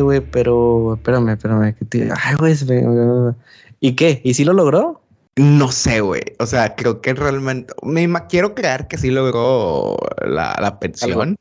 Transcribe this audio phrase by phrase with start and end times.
[0.00, 1.74] sé, güey, pero espérame, espérame.
[1.74, 2.08] Que te...
[2.24, 3.34] Ay, güey, me-
[3.80, 4.20] ¿y qué?
[4.24, 5.02] ¿Y si lo logró?
[5.36, 6.22] No sé, güey.
[6.38, 7.72] O sea, creo que realmente.
[7.82, 11.36] Me quiero creer que sí logró la, la pensión.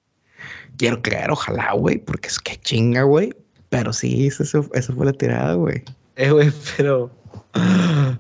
[0.78, 3.34] Quiero creer, ojalá, güey, porque es que chinga, güey.
[3.70, 5.84] Pero sí, eso, eso, eso fue la tirada, güey.
[6.16, 7.12] Eh, güey, pero.
[7.54, 8.18] Ah,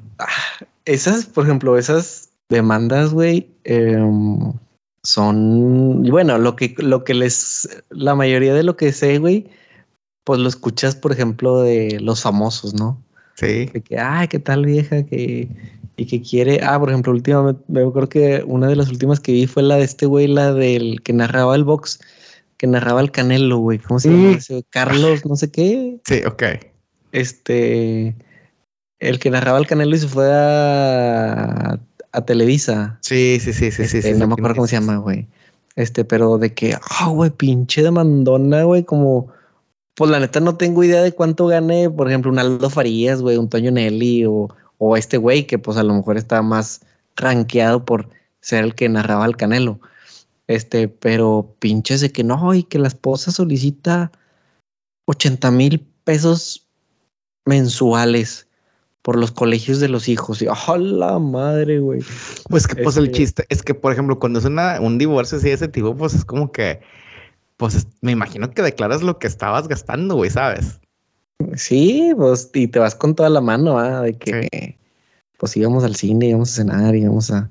[0.85, 4.51] Esas, por ejemplo, esas demandas, güey, em,
[5.03, 6.03] son.
[6.03, 7.81] Bueno, lo que, lo que les.
[7.89, 9.47] La mayoría de lo que sé, güey,
[10.23, 13.01] pues lo escuchas, por ejemplo, de los famosos, ¿no?
[13.35, 13.65] Sí.
[13.67, 15.47] De que, ay, qué tal vieja que.
[15.97, 16.61] Y que quiere.
[16.63, 19.75] Ah, por ejemplo, últimamente, me creo que una de las últimas que vi fue la
[19.75, 21.99] de este güey, la del que narraba el box,
[22.57, 23.79] que narraba el Canelo, güey.
[23.79, 24.59] ¿Cómo se llama Mm.
[24.69, 25.99] Carlos, no sé qué.
[26.05, 26.43] Sí, ok.
[27.11, 28.15] Este.
[28.99, 31.79] El que narraba el Canelo y se fue a,
[32.11, 32.97] a Televisa.
[33.01, 33.97] Sí, sí, sí, sí, sí.
[33.97, 35.27] Este, sí, no me acuerdo cómo se llama, güey.
[35.75, 39.27] Este, pero de que, ah, güey, pinche de mandona, güey, como.
[39.99, 43.35] Pues la neta no tengo idea de cuánto gane, por ejemplo, un Aldo Farías, güey,
[43.35, 44.47] un Toño Nelly o,
[44.77, 46.79] o este güey que pues a lo mejor está más
[47.17, 48.07] rankeado por
[48.39, 49.81] ser el que narraba el Canelo.
[50.47, 54.09] Este, pero pinches de que no, y que la esposa solicita
[55.07, 56.65] 80 mil pesos
[57.45, 58.47] mensuales
[59.01, 60.41] por los colegios de los hijos.
[60.41, 61.99] Y, ¡oh, la madre, güey!
[62.47, 65.39] Pues que, pues el Este- chiste es que, por ejemplo, cuando es una, un divorcio
[65.39, 66.79] así de ese tipo, pues es como que,
[67.59, 70.79] pues es- me imagino que declaras lo que estabas gastando, güey, ¿sabes?
[71.55, 74.01] Sí, pues, y te vas con toda la mano, ¿ah?
[74.01, 74.77] De que,
[75.37, 77.49] pues íbamos al cine, íbamos a cenar, íbamos a...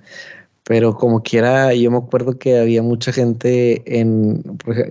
[0.65, 4.43] Pero como quiera, yo me acuerdo que había mucha gente en,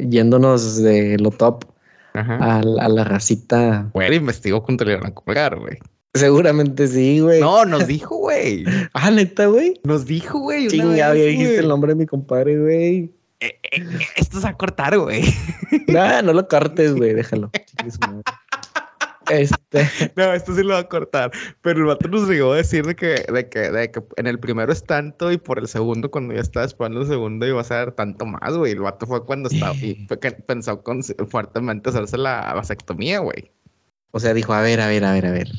[0.10, 1.66] yéndonos de lo top
[2.14, 3.90] a, la- a la racita.
[3.94, 5.78] Güey, investigó iban a cobrar, güey.
[6.14, 7.40] Seguramente sí, güey.
[7.42, 8.66] No, nos dijo, güey.
[8.94, 9.80] Ah, neta, güey.
[9.84, 10.62] Nos dijo, güey.
[10.62, 13.11] una Chinga, ya dijiste el nombre de mi compadre, güey.
[13.39, 15.23] Eh, eh, eh, esto se va a cortar, güey.
[15.87, 17.52] Nah, no lo cortes, güey, déjalo.
[19.30, 21.31] Este, No, esto sí lo va a cortar.
[21.61, 24.39] Pero el vato nos llegó a decir de que, de que, de que en el
[24.39, 27.65] primero es tanto y por el segundo, cuando ya estaba esperando el segundo, iba a
[27.65, 28.71] ser tanto más, güey.
[28.73, 33.52] El vato fue cuando estaba y fue que pensó con, fuertemente hacerse la vasectomía, güey.
[34.11, 35.49] o sea, dijo, a ver, a ver, a ver, a ver.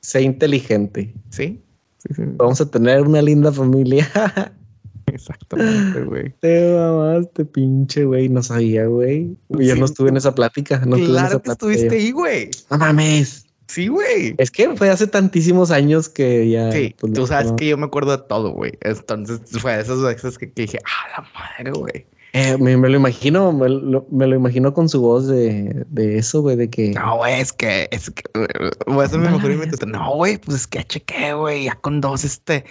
[0.00, 1.12] Sé inteligente.
[1.30, 1.62] Sí,
[1.98, 2.22] sí, sí.
[2.36, 4.08] Vamos a tener una linda familia.
[5.12, 6.34] Exactamente, güey.
[6.40, 8.28] Te mamaste, pinche güey.
[8.28, 9.36] No sabía, güey.
[9.48, 9.80] Yo Sí.
[9.80, 10.78] no estuve en esa plática.
[10.84, 12.50] No estuve en esa claro que estuviste ahí, güey.
[12.70, 13.46] No mames.
[13.68, 14.34] Sí, güey.
[14.38, 16.70] Es que fue hace tantísimos años que ya.
[16.70, 17.56] Sí, pues, tú sabes no.
[17.56, 18.72] que yo me acuerdo de todo, güey.
[18.80, 22.06] Entonces fue de esas veces que, que dije, ah, la madre, güey.
[22.32, 26.18] Eh, me, me lo imagino, me lo, me lo imagino con su voz de, de
[26.18, 26.90] eso, güey, de que.
[26.90, 29.88] No, güey, es que, es que, mejor.
[29.88, 32.66] No, güey, pues es que chequé, güey, ya con dos, este,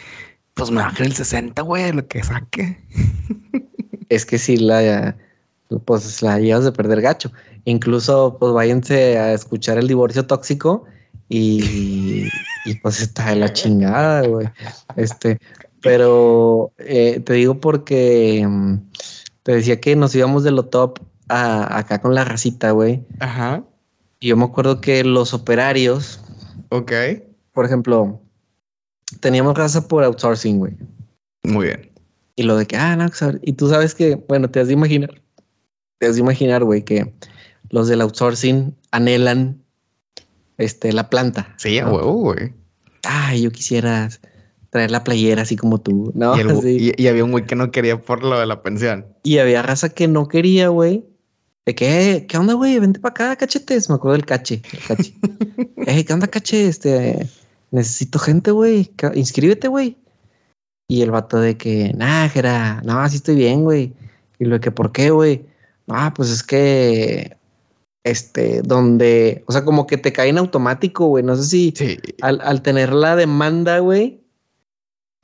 [0.55, 2.81] pues me bajan el 60, güey, lo que saque.
[4.09, 5.17] Es que si la,
[5.85, 7.31] pues la llevas de perder gacho.
[7.65, 10.85] Incluso, pues váyanse a escuchar el divorcio tóxico
[11.27, 12.27] y,
[12.65, 14.47] y pues está de la chingada, güey.
[14.95, 15.39] Este,
[15.81, 18.75] pero eh, te digo porque mm,
[19.43, 20.99] te decía que nos íbamos de lo top
[21.29, 23.05] a, acá con la racita, güey.
[23.19, 23.63] Ajá,
[24.19, 26.21] Y yo me acuerdo que los operarios,
[26.69, 26.91] ok.
[27.53, 28.21] por ejemplo,
[29.19, 30.73] teníamos raza por outsourcing, güey.
[31.43, 31.91] Muy bien.
[32.35, 33.07] Y lo de que, ah, no,
[33.41, 35.21] y tú sabes que, bueno, te has de imaginar,
[35.99, 37.13] te has de imaginar, güey, que
[37.69, 39.61] los del outsourcing anhelan
[40.57, 41.53] este, la planta.
[41.57, 42.53] Sí, a huevo, güey.
[43.03, 44.09] Ay, yo quisiera
[44.69, 46.35] traer la playera así como tú, ¿no?
[46.35, 46.91] y, el- Así.
[46.97, 49.05] y- y había un güey que no quería por lo de la pensión.
[49.23, 51.05] Y había raza que no quería, güey.
[51.65, 52.77] De que, "Eh, ¿qué onda, güey?
[52.79, 53.89] Vente para acá, cachetes.
[53.89, 54.61] Me acuerdo del cache.
[54.71, 55.13] el cache.
[55.87, 56.67] eh, ¿qué onda, cache?
[56.67, 57.27] Este,
[57.75, 58.91] necesito gente, güey.
[59.13, 59.97] Inscríbete, güey.
[60.89, 63.93] Y el vato de que, nah, Jera, no, así estoy bien, güey.
[64.39, 65.45] Y lo de que, ¿por qué, güey?
[65.87, 67.37] Ah, pues es que,
[68.03, 71.23] este, donde, o sea, como que te cae en automático, güey.
[71.23, 71.97] No sé si Sí.
[72.21, 74.21] al, al tener la demanda, güey,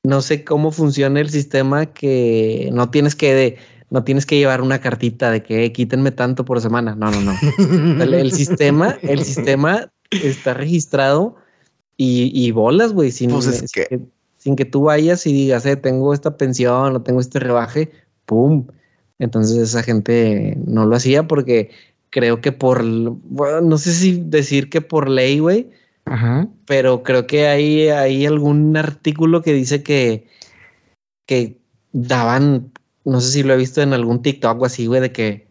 [0.03, 3.57] no sé cómo funciona el sistema que no tienes que de,
[3.91, 6.95] no tienes que llevar una cartita de que "Eh, quítenme tanto por semana.
[6.95, 7.33] No, no, no.
[8.03, 11.35] El, el sistema, el sistema está registrado
[12.03, 13.99] y, y bolas, güey, sin, Pues es que-
[14.37, 17.91] sin que tú vayas y digas, eh, tengo esta pensión o tengo este rebaje,
[18.25, 18.65] pum.
[19.19, 21.69] Entonces esa gente no lo hacía porque
[22.09, 25.69] creo que por, bueno, no sé si decir que por ley, güey,
[26.05, 26.47] Ajá.
[26.65, 30.25] pero creo que hay, hay algún artículo que dice que,
[31.27, 31.59] que
[31.93, 32.71] daban,
[33.05, 35.45] no sé si lo he visto en algún TikTok o así, güey, de que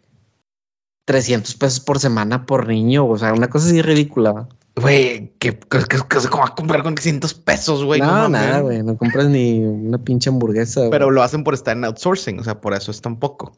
[1.07, 4.49] 300 pesos por semana por niño, o sea, una cosa así ridícula.
[4.77, 5.59] Güey, que,
[6.21, 8.01] se va a comprar con 500 pesos, güey.
[8.01, 10.81] no, nada, güey, no compras ni una pinche hamburguesa.
[10.81, 10.91] güey.
[10.91, 13.53] Pero lo hacen por estar en outsourcing, o sea, por eso es tan poco.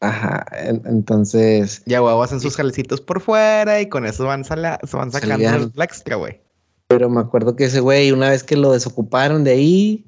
[0.00, 4.78] Ajá, en- entonces, Ya, huevo, hacen sus jalecitos por fuera y con eso van, sala-
[4.86, 6.40] se van sacando la extra, güey.
[6.86, 10.06] pero me acuerdo que ese güey, una vez que lo desocuparon de ahí,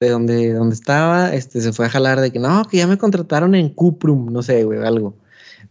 [0.00, 2.98] de donde, donde estaba, este, se fue a jalar de que no, que ya me
[2.98, 5.16] contrataron en Cuprum, no sé, güey, algo.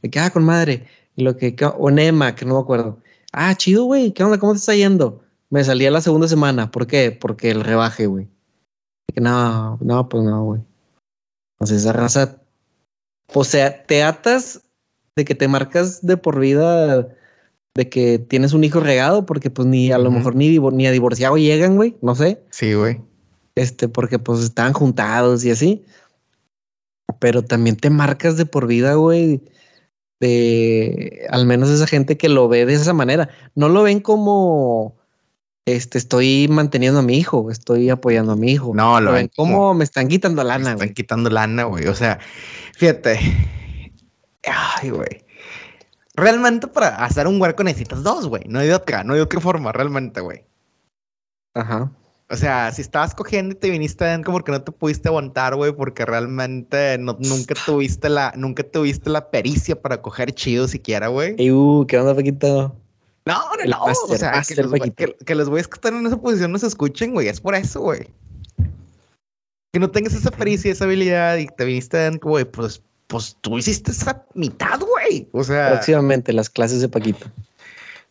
[0.01, 0.87] De que, ah, con madre.
[1.15, 2.99] Y lo que, o Nema, que no me acuerdo.
[3.33, 4.37] Ah, chido, güey, ¿qué onda?
[4.37, 5.21] ¿Cómo te está yendo?
[5.49, 6.71] Me salía la segunda semana.
[6.71, 7.11] ¿Por qué?
[7.11, 8.27] Porque el rebaje, güey.
[9.15, 10.61] No, no, pues no, güey.
[11.55, 12.41] Entonces esa raza,
[13.33, 14.61] o sea, te atas
[15.15, 17.07] de que te marcas de por vida
[17.75, 20.91] de que tienes un hijo regado, porque pues ni a lo mejor ni, ni a
[20.91, 23.01] divorciado llegan, güey, no sé Sí, güey.
[23.55, 25.83] este, porque pues estaban juntados y así.
[27.19, 29.41] Pero también te marcas de por vida, güey,
[30.27, 33.29] de al menos esa gente que lo ve de esa manera.
[33.55, 34.95] No lo ven como,
[35.65, 38.71] este, estoy manteniendo a mi hijo, estoy apoyando a mi hijo.
[38.73, 40.93] No, lo lo ven como, como- me están quitando lana, Están güey.
[40.93, 41.87] quitando lana, güey.
[41.87, 42.19] O sea,
[42.75, 43.19] fíjate.
[44.45, 45.23] Ay, güey.
[46.15, 48.43] Realmente para hacer un huerco necesitas dos, güey.
[48.47, 50.45] No hay de otra, no hay de otra forma, realmente, güey.
[51.55, 51.91] Ajá.
[52.29, 55.71] O sea, si estabas cogiendo y te viniste adentro porque no te pudiste aguantar, güey,
[55.73, 61.35] porque realmente no- nunca tuviste la, nunca tuviste la pericia para coger chido siquiera, güey.
[61.51, 62.75] Uh, ¿qué onda, Paquito?
[63.25, 63.83] No, no, no.
[63.85, 64.95] o sea, que los, Paquito.
[64.95, 67.27] que, que los güeyes que están en esa posición no se escuchen, güey.
[67.27, 68.07] Es por eso, güey.
[69.71, 73.57] Que no tengas esa pericia, esa habilidad y te viniste adentro, güey, pues, pues tú
[73.57, 75.27] hiciste esa mitad, güey.
[75.31, 77.27] O sea, Próximamente las clases de Paquito.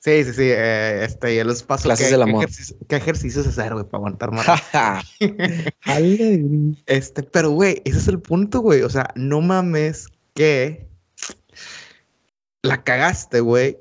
[0.04, 0.42] Sí, sí, sí.
[0.44, 2.44] eh, este, ya les paso Clases qué, del qué amor.
[2.44, 4.46] ejercicio- qué ejercicios hacer, güey, para aguantar más.
[6.86, 8.82] Este, pero güey, ese es el punto, güey.
[8.82, 10.86] O sea, no mames que
[12.62, 13.78] la cagaste, güey.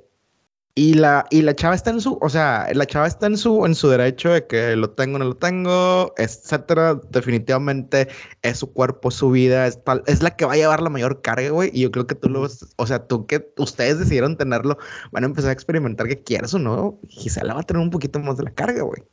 [0.74, 3.66] Y la, y la chava está en su, o sea, la chava está en su,
[3.66, 6.96] en su derecho de que lo tengo, no lo tengo, etcétera.
[7.10, 8.08] Definitivamente
[8.42, 11.22] es su cuerpo, su vida, es, tal- es la que va a llevar la mayor
[11.22, 11.72] carga, güey.
[11.74, 12.48] Y yo creo que tú lo,
[12.78, 14.78] o sea, tú que ustedes decidieron tenerlo,
[15.12, 17.00] van a empezar a experimentar que quieras o no.
[17.10, 19.04] Gisela va a tener un poquito más de la carga, güey.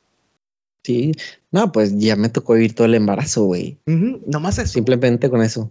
[0.85, 1.13] Sí,
[1.51, 3.81] no, pues ya me tocó vivir todo el embarazo, güey.
[3.89, 4.75] Ujú, Nomás eso.
[4.75, 5.71] Simplemente con eso.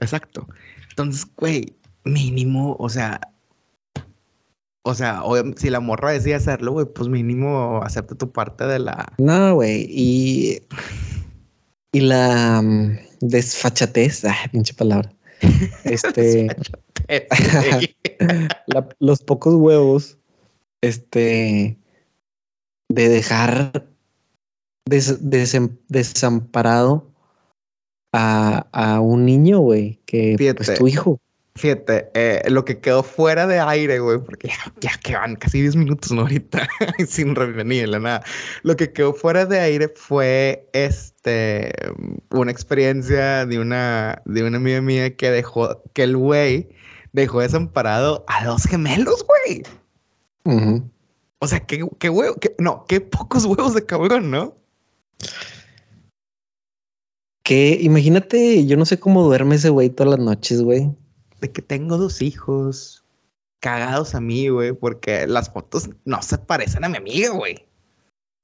[0.00, 0.48] Exacto.
[0.88, 3.20] Entonces, güey, mínimo, o sea,
[4.86, 5.20] o sea,
[5.56, 9.12] si la morra decide hacerlo, güey, pues mínimo acepta tu parte de la.
[9.18, 9.84] No, güey.
[9.88, 10.62] Y,
[11.92, 15.12] y la mm, desfachatez, ah, pinche palabra.
[15.84, 16.46] Este,
[18.66, 20.18] la- los pocos huevos,
[20.82, 21.76] este,
[22.88, 23.86] de dejar
[24.88, 27.10] des- desem- desamparado
[28.14, 30.78] a, a un niño, güey, que pues Fíjate.
[30.78, 31.20] tu hijo.
[31.56, 35.62] Fíjate, eh, lo que quedó fuera de aire, güey, porque ya, ya que van casi
[35.62, 36.20] 10 minutos, ¿no?
[36.22, 36.68] Ahorita,
[37.08, 38.22] sin revenirle nada.
[38.62, 41.72] Lo que quedó fuera de aire fue este
[42.30, 46.68] una experiencia de una, de una amiga mía que dejó, que el güey
[47.12, 49.62] dejó desamparado a dos gemelos, güey.
[51.38, 54.54] O sea, qué, qué huevo, qué- no, qué pocos huevos de cabrón, ¿no?
[57.42, 60.90] Que imagínate, yo no sé cómo duerme ese güey todas las noches, güey.
[61.46, 63.04] De que tengo dos hijos
[63.60, 67.64] cagados a mí, güey, porque las fotos no se parecen a mi amiga, güey.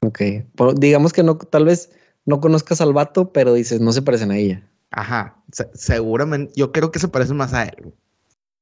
[0.06, 0.21] Ok.
[0.76, 1.90] Digamos que no, tal vez
[2.26, 4.62] no conozcas al vato, pero dices, no se parecen a ella.
[4.92, 7.92] Ajá, se- seguramente, yo creo que se parecen más a él.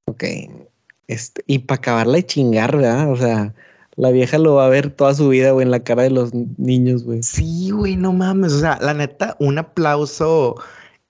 [0.07, 0.25] Ok.
[1.07, 3.11] Este, y para acabarla de chingar, ¿verdad?
[3.13, 3.55] O sea,
[3.97, 6.33] la vieja lo va a ver toda su vida, güey, en la cara de los
[6.33, 7.23] niños, güey.
[7.23, 10.55] Sí, güey, no mames, o sea, la neta, un aplauso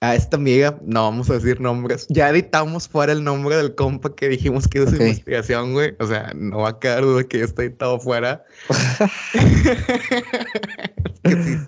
[0.03, 4.15] a esta amiga, no vamos a decir nombres, ya editamos fuera el nombre del compa
[4.15, 4.95] que dijimos que hizo Ok.
[5.01, 8.43] investigación, güey, o sea, no va a quedar duda que ya está editado fuera.
[11.23, 11.59] que, sí,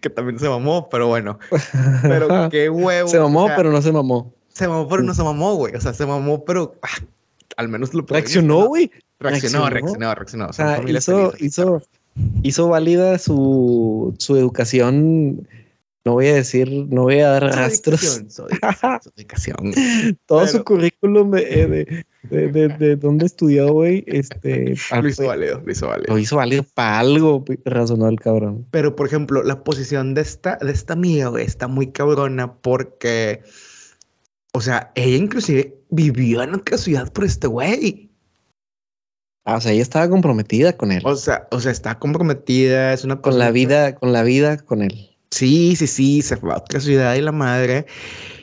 [0.00, 1.40] que también se mamó, pero bueno.
[2.02, 3.08] Pero qué huevo.
[3.08, 4.32] se mamó, o sea, pero no se mamó.
[4.52, 5.74] Se mamó, pero no se mamó, güey.
[5.74, 7.04] O sea, se mamó, pero ah,
[7.56, 8.92] al menos lo Reaccionó, güey.
[9.18, 10.14] Reaccionó, reaccionó.
[10.14, 10.46] reaccionó.
[10.46, 11.82] O sea, familias hizo, hizo,
[12.44, 15.44] hizo válida su, su educación.
[16.02, 18.22] No voy a decir, no voy a dar rastros.
[20.26, 24.04] Todo su currículum de, eh, de, de, de, de dónde estudió, güey.
[24.06, 26.14] Este, Lo hizo válido, lo hizo válido.
[26.14, 28.66] lo hizo válido para algo, razonó el cabrón.
[28.70, 33.42] Pero, por ejemplo, la posición de esta, de esta amiga, güey, está muy cabrona porque,
[34.54, 38.10] o sea, ella inclusive vivió en otra ciudad por este güey.
[39.44, 41.02] Ah, o sea, ella estaba comprometida con él.
[41.04, 44.82] O sea, o sea, está comprometida, es una Con la vida, con la vida con
[44.82, 45.09] él.
[45.30, 47.86] Sí, sí, sí, se fue a otra ciudad y la madre.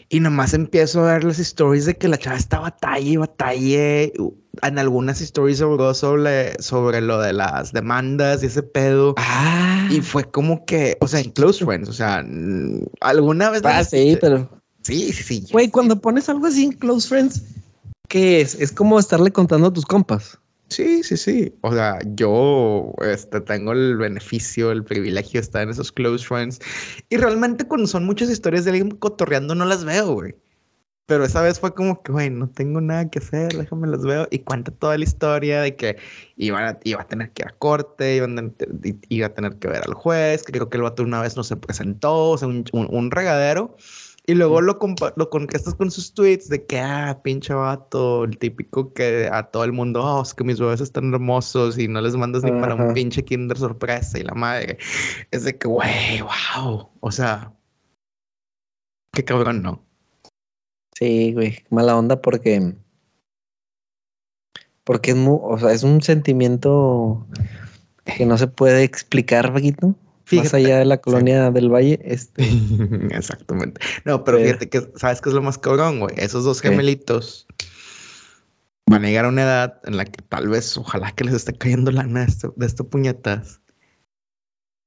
[0.10, 4.13] Y nomás empiezo a ver las stories de que la chava está batalla y batalle.
[4.62, 9.15] En algunas stories habló sobre, sobre lo de las demandas y ese pedo.
[9.17, 12.25] Ah, Y fue como que, o sea, en close friends, o sea,
[13.01, 13.62] alguna vez.
[13.65, 14.50] ah, sí, pero
[14.88, 15.48] Sí, sí, sí.
[15.51, 17.41] Güey, cuando pones algo así en Close Friends,
[18.08, 18.56] ¿qué es?
[18.56, 20.39] Es como estarle contando a tus compas.
[20.69, 21.53] Sí, sí, sí.
[21.62, 26.59] O sea, yo este, tengo el beneficio, el privilegio de estar en esos close friends.
[27.09, 30.36] Y realmente cuando son muchas historias de alguien cotorreando no las veo, güey.
[31.05, 34.27] Pero esa vez fue como que, güey, no tengo nada que hacer, déjame las veo.
[34.29, 35.97] Y cuenta toda la historia de que
[36.36, 36.74] iba a,
[37.07, 40.83] tener que ir a corte, iba a, tener que ver al juez, creo que el
[40.83, 43.77] vato una vez no se presentó, o sea, un regadero.
[44.29, 44.77] Y luego lo,
[45.15, 49.63] lo contestas con sus tweets de que, ah, pinche vato, el típico que a todo
[49.63, 52.75] el mundo, oh, es que mis bebés están hermosos y no les mandas ni para
[52.75, 54.79] un pinche kinder sorpresa y la madre.
[55.31, 56.89] Es de que, güey, wow.
[57.00, 57.53] O sea,
[59.13, 59.81] qué cabrón, ¿no?
[60.93, 62.75] Sí, güey, mala onda porque.
[64.84, 67.25] Porque es, muy, o sea, es un sentimiento
[68.03, 69.96] que no se puede explicar, Paquito.
[70.31, 72.43] Más allá de la colonia del Valle, este.
[73.12, 73.79] Exactamente.
[74.05, 76.15] No, pero, fíjate que, ¿sabes qué es lo más cabrón, güey?
[76.17, 77.48] Esos dos gemelitos
[78.89, 81.53] van a llegar a una edad en la que tal vez, ojalá que les esté
[81.53, 83.62] cayendo lana de, de estos puñetas,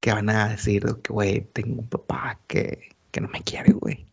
[0.00, 4.06] que van a decir que, güey, tengo un papá que, que no me quiere, güey.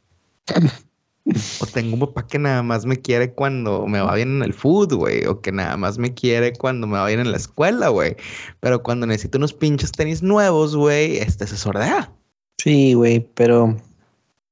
[1.62, 4.54] O tengo un papá que nada más me quiere cuando me va bien en el
[4.54, 5.26] food, güey.
[5.26, 8.16] O que nada más me quiere cuando me va bien en la escuela, güey.
[8.60, 12.12] Pero cuando necesito unos pinches tenis nuevos, güey, este se sordea.
[12.58, 13.78] Sí, güey, pero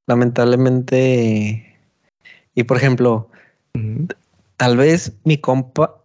[0.08, 1.79] lamentablemente.
[2.53, 3.29] Y por ejemplo,
[4.57, 6.01] Tal vez mi compa,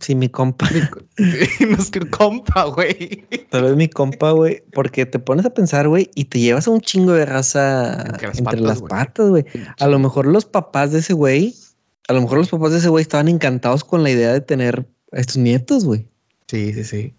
[0.00, 0.68] sí, mi compa.
[1.60, 3.24] no es que compa, güey.
[3.50, 6.72] Tal vez mi compa, güey, porque te pones a pensar, güey, y te llevas a
[6.72, 9.44] un chingo de raza entre las, patas, güey.
[9.78, 11.54] A lo mejor los papás de ese güey,
[12.08, 14.84] a lo mejor los papás de ese güey estaban encantados con la idea de tener
[15.12, 16.08] a estos nietos, güey.
[16.48, 17.14] Sí, sí, sí.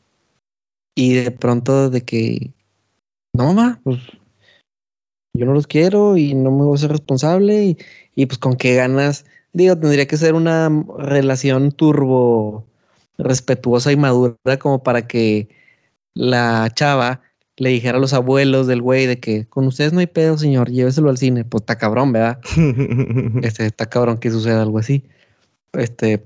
[0.95, 2.53] Y de pronto de que,
[3.33, 3.99] no, mamá, pues
[5.33, 7.77] yo no los quiero y no me voy a ser responsable y,
[8.15, 12.65] y pues con qué ganas Digo, tendría que ser una relación turbo
[13.17, 15.47] respetuosa y madura como para que
[16.15, 17.21] la chava
[17.57, 20.71] le dijera a los abuelos del güey de que con ustedes no hay pedo, señor,
[20.71, 21.45] lléveselo al cine.
[21.45, 22.39] Pues está cabrón, ¿verdad?
[23.43, 25.03] este, está cabrón que suceda algo así.
[25.73, 26.25] Este,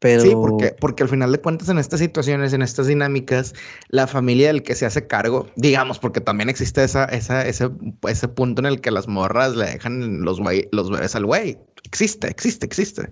[0.00, 0.22] pero...
[0.22, 3.54] Sí, porque, porque al final de cuentas en estas situaciones, en estas dinámicas,
[3.88, 7.70] la familia del que se hace cargo, digamos, porque también existe esa, esa, ese,
[8.08, 10.40] ese punto en el que las morras le dejan los,
[10.72, 11.56] los bebés al güey.
[11.92, 13.10] Existe, existe, existe.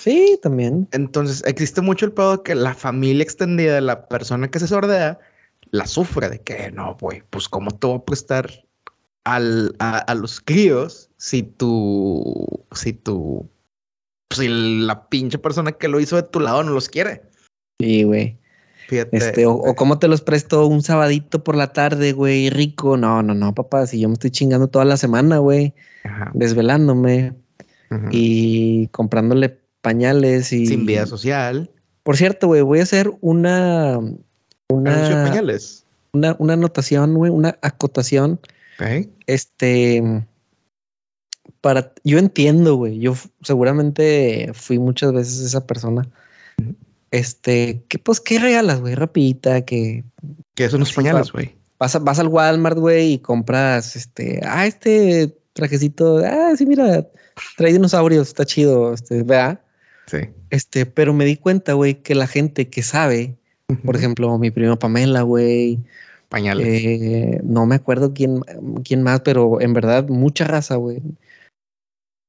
[0.00, 0.88] Sí, también.
[0.90, 5.20] Entonces, existe mucho el pedo que la familia extendida de la persona que se sordea
[5.70, 8.50] la sufre de que no, güey, pues cómo te voy a prestar
[9.22, 13.48] al, a, los críos si tú, si tú,
[14.34, 17.22] si la pinche persona que lo hizo de tu lado no los quiere.
[17.78, 18.36] Sí, güey.
[18.88, 19.16] Fíjate.
[19.16, 22.96] Este, o, o, cómo te los presto un sabadito por la tarde, güey, rico.
[22.96, 25.72] No, no, no, papá, si yo me estoy chingando toda la semana, güey,
[26.32, 27.34] desvelándome
[28.10, 30.66] y comprándole pañales y.
[30.66, 31.70] Sin vida social.
[32.02, 33.98] Por cierto, güey, voy a hacer una.
[34.68, 35.24] Una.
[35.28, 35.84] pañales.
[36.12, 38.40] Una, una anotación, güey, una acotación.
[39.26, 40.24] Este.
[41.60, 41.92] Para.
[42.04, 42.98] Yo entiendo, güey.
[42.98, 46.08] Yo seguramente fui muchas veces esa persona.
[47.10, 48.94] Este, que pues, ¿qué regalas, güey?
[48.94, 50.04] Rapidita, que.
[50.54, 51.56] Que son los pañales, güey.
[51.78, 54.40] Vas, vas al Walmart, güey, y compras este.
[54.44, 56.18] Ah, este trajecito.
[56.24, 57.06] Ah, sí, mira,
[57.56, 59.60] trae dinosaurios, está chido, este, vea.
[60.06, 60.18] Sí.
[60.50, 63.36] Este, pero me di cuenta, güey, que la gente que sabe,
[63.84, 65.78] por ejemplo, mi prima Pamela, güey.
[66.28, 66.66] Pañales.
[66.66, 68.40] Eh, no me acuerdo quién,
[68.84, 71.02] quién más, pero en verdad, mucha raza, güey.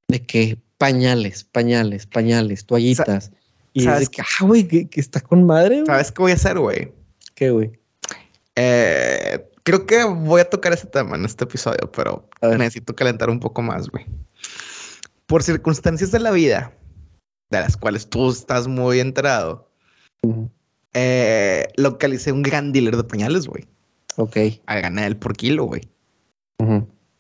[0.10, 3.32] De que pañales, pañales, pañales, toallitas.
[3.74, 4.10] y ¿sabes?
[4.10, 5.84] que, ah, güey, que, está con madre.
[5.86, 6.92] ¿Sabes qué voy a hacer, güey?
[7.36, 7.72] ¿Qué, güey?
[8.56, 13.40] Eh, creo que voy a tocar ese tema en este episodio, pero necesito calentar un
[13.40, 14.06] poco más, güey
[15.30, 16.74] por circunstancias de la vida,
[17.52, 19.72] de las cuales tú estás muy enterado,
[20.94, 23.68] eh, localicé un gran dealer de pañales, güey.
[24.18, 24.38] Ok.
[24.66, 25.88] A ganar el por kilo, güey.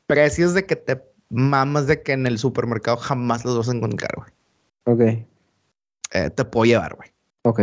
[0.07, 0.99] Precios de que te
[1.29, 4.31] mamas de que en el supermercado jamás los vas a encontrar, güey.
[4.85, 5.25] Ok.
[6.11, 7.09] Eh, te puedo llevar, güey.
[7.43, 7.61] Ok.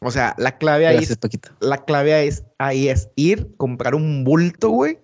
[0.00, 1.16] O sea, la clave ahí es,
[1.60, 4.98] la clave es, ahí es ir, comprar un bulto, güey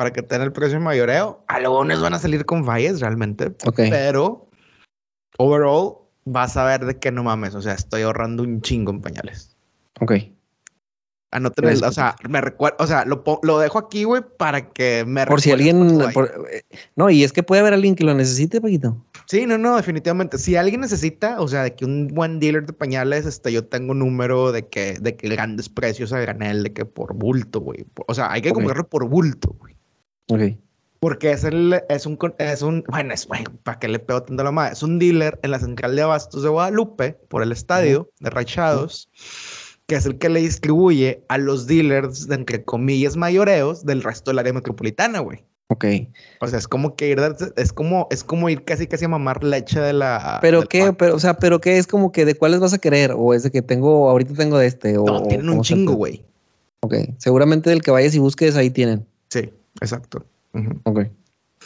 [0.00, 1.44] para que tenga el precio de mayoreo.
[1.48, 3.50] Algunos van a salir con fallas realmente.
[3.76, 4.48] Pero
[5.36, 7.54] overall vas a ver de que no mames.
[7.54, 9.54] O sea, estoy ahorrando un chingo en pañales.
[10.00, 10.12] Ok.
[11.32, 15.04] Anoten el, o sea, me recuerdo, o sea, lo, lo dejo aquí, güey, para que
[15.06, 16.62] me Por si alguien, eh,
[16.96, 18.96] no, y es que puede haber alguien que lo necesite, Paquito.
[19.26, 20.38] Sí, no, no, definitivamente.
[20.38, 23.92] Si alguien necesita, o sea, de que un buen dealer de pañales, este, yo tengo
[23.92, 27.84] número de que, de que grandes precios a granel, de que por bulto, güey.
[28.08, 29.69] O sea, hay que comprarlo por bulto, güey.
[30.30, 30.56] Ok.
[31.00, 34.44] Porque es, el, es un, es un, bueno, es, bueno, ¿para qué le pego tanto
[34.44, 34.74] la madre?
[34.74, 39.08] Es un dealer en la central de abastos de Guadalupe, por el estadio de Rachados,
[39.86, 44.30] que es el que le distribuye a los dealers, de, entre comillas, mayoreos del resto
[44.30, 45.42] del área metropolitana, güey.
[45.68, 45.86] Ok.
[46.42, 47.20] O sea, es como que ir,
[47.56, 50.38] es como, es como ir casi casi a mamar leche de la.
[50.42, 53.14] Pero qué, pero, o sea, pero qué es como que de cuáles vas a querer,
[53.16, 55.04] o es de que tengo, ahorita tengo de este, o.
[55.04, 56.22] No, tienen un chingo, güey.
[56.80, 56.94] Ok.
[57.16, 59.06] Seguramente del que vayas y busques ahí tienen.
[59.28, 60.24] Sí, exacto.
[60.84, 61.00] Ok.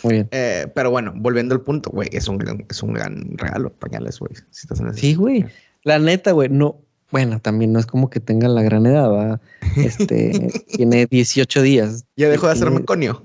[0.03, 0.29] Muy bien.
[0.33, 4.19] Eh, pero bueno, volviendo al punto, güey, es un gran, es un gran regalo, pañales,
[4.19, 4.33] güey.
[4.51, 5.45] Si sí, güey.
[5.85, 6.81] La neta, güey, no.
[7.11, 9.41] Bueno, también no es como que tenga la gran edad, ¿va?
[9.77, 12.05] Este, tiene 18 días.
[12.17, 13.23] ¿Ya dejó de hacer meconio?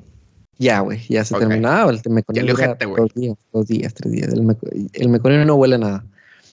[0.59, 1.89] Ya, güey, ya se terminaba.
[1.91, 3.01] El meconio ya ojete, güey.
[3.01, 4.33] Dos días, dos días, tres días.
[4.33, 4.45] El,
[4.93, 6.05] el meconio no huele a nada.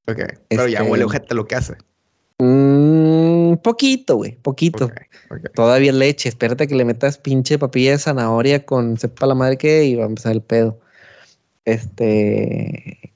[0.08, 1.74] Ok, pero ya huele este ojete lo que hace.
[3.56, 4.90] Un poquito, güey, poquito.
[5.54, 6.28] Todavía leche.
[6.28, 10.04] Espérate que le metas pinche papilla de zanahoria con sepa la madre que y va
[10.04, 10.78] a empezar el pedo.
[11.64, 13.12] Este.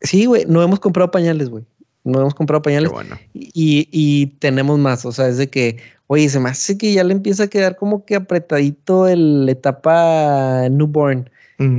[0.00, 1.62] Sí, güey, no hemos comprado pañales, güey.
[2.02, 2.90] No hemos comprado pañales.
[2.90, 3.16] Bueno.
[3.32, 5.06] Y, y, tenemos más.
[5.06, 5.76] O sea, es de que,
[6.08, 10.68] oye, se me hace que ya le empieza a quedar como que apretadito el etapa
[10.70, 11.30] newborn.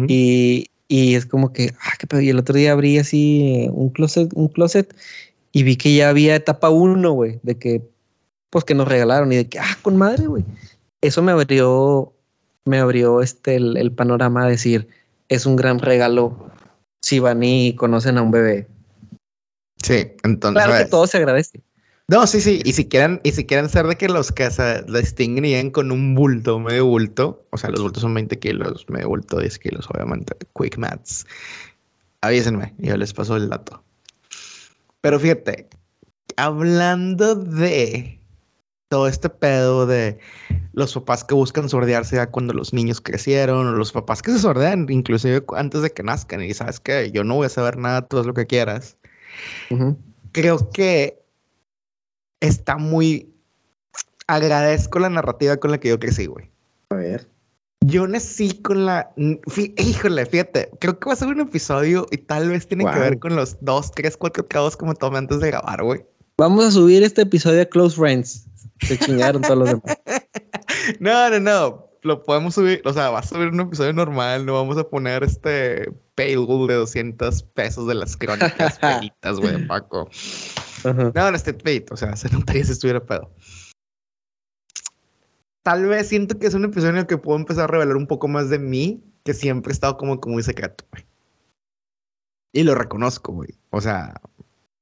[0.08, 2.22] y, y, es como que, ah, qué pedo.
[2.22, 4.96] Y el otro día abrí así un closet, un closet
[5.56, 7.82] y vi que ya había etapa 1, güey, de que,
[8.56, 10.46] pues que nos regalaron y de que, ah, con madre, güey.
[11.02, 12.14] Eso me abrió,
[12.64, 14.88] me abrió este, el, panorama a decir,
[15.28, 16.50] es un gran regalo
[17.02, 18.66] si van y conocen a un bebé.
[19.84, 20.64] Sí, entonces.
[20.64, 21.60] Claro que todo se agradece.
[22.08, 22.62] No, sí, sí.
[22.64, 26.58] Y si quieren, y si quieren ser de que los se distinguen con un bulto,
[26.58, 30.78] medio bulto, o sea, los bultos son 20 kilos, medio bulto 10 kilos, obviamente, quick
[30.78, 31.28] maths,
[32.22, 33.84] avísenme, yo les paso el dato.
[35.02, 35.68] Pero fíjate,
[36.38, 38.22] hablando de
[38.96, 40.18] todo este pedo de
[40.72, 44.40] los papás que buscan sordearse ya cuando los niños crecieron, o los papás que se
[44.40, 48.08] sordean inclusive antes de que nazcan y sabes que yo no voy a saber nada,
[48.08, 48.96] tú haz lo que quieras.
[50.32, 51.22] Creo que
[52.40, 53.36] está muy...
[54.28, 56.50] Agradezco la narrativa con la que yo crecí, güey.
[56.92, 57.28] A ver.
[57.82, 59.12] Yo nací con la.
[59.78, 63.20] Híjole, fíjate, creo que va a ser un episodio y tal vez tiene que ver
[63.20, 66.06] con los dos, tres, cuatro cabos me tomé antes de grabar, güey.
[66.38, 68.46] Vamos a subir este episodio a Close Friends.
[68.82, 69.98] Se chingaron todos los demás.
[71.00, 71.90] No, no, no.
[72.04, 74.46] Lo podemos subir, o sea, va a subir un episodio normal.
[74.46, 80.08] No vamos a poner este paywall de 200 pesos de las crónicas pelitas, güey, Paco.
[80.84, 83.32] No, no, este pay, o sea, se notaría si estuviera pedo
[85.66, 88.06] tal vez siento que es un episodio en el que puedo empezar a revelar un
[88.06, 91.08] poco más de mí, que siempre he estado como, como muy secreto, güey.
[92.54, 93.50] Y lo reconozco, güey.
[93.72, 94.22] O sea,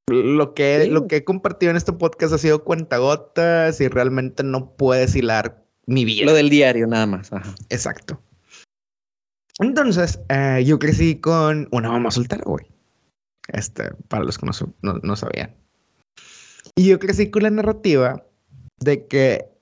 [0.09, 4.75] lo que, lo que he compartido en este podcast ha sido cuentagotas y realmente no
[4.75, 6.25] puedes hilar mi vida.
[6.25, 7.31] Lo del diario, nada más.
[7.69, 8.21] Exacto.
[9.59, 12.65] Entonces, eh, yo crecí con una mamá soltera, güey.
[13.49, 14.47] Este, para los que
[14.81, 15.55] no, no sabían.
[16.75, 18.25] Y yo crecí con la narrativa
[18.79, 19.53] de que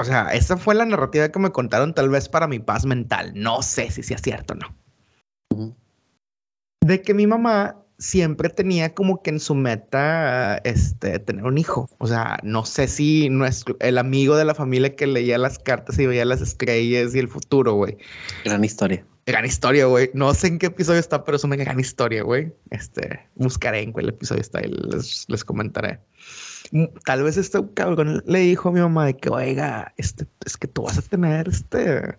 [0.00, 3.32] o sea, esa fue la narrativa que me contaron tal vez para mi paz mental.
[3.34, 4.56] No sé si sea cierto o
[5.56, 5.76] no.
[6.86, 11.88] De que mi mamá siempre tenía como que en su meta este, tener un hijo.
[11.98, 15.98] O sea, no sé si nuestro, el amigo de la familia que leía las cartas
[15.98, 17.96] y veía las estrellas y el futuro, güey.
[18.44, 19.04] Gran historia.
[19.26, 20.10] Gran historia, güey.
[20.14, 22.52] No sé en qué episodio está, pero es una gran historia, güey.
[22.70, 26.00] Este, buscaré en cuál episodio está y les, les comentaré
[27.04, 30.68] tal vez este cabrón le dijo a mi mamá de que, oiga, este, es que
[30.68, 32.16] tú vas a tener este.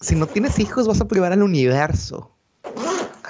[0.00, 2.34] Si no tienes hijos, vas a privar al universo.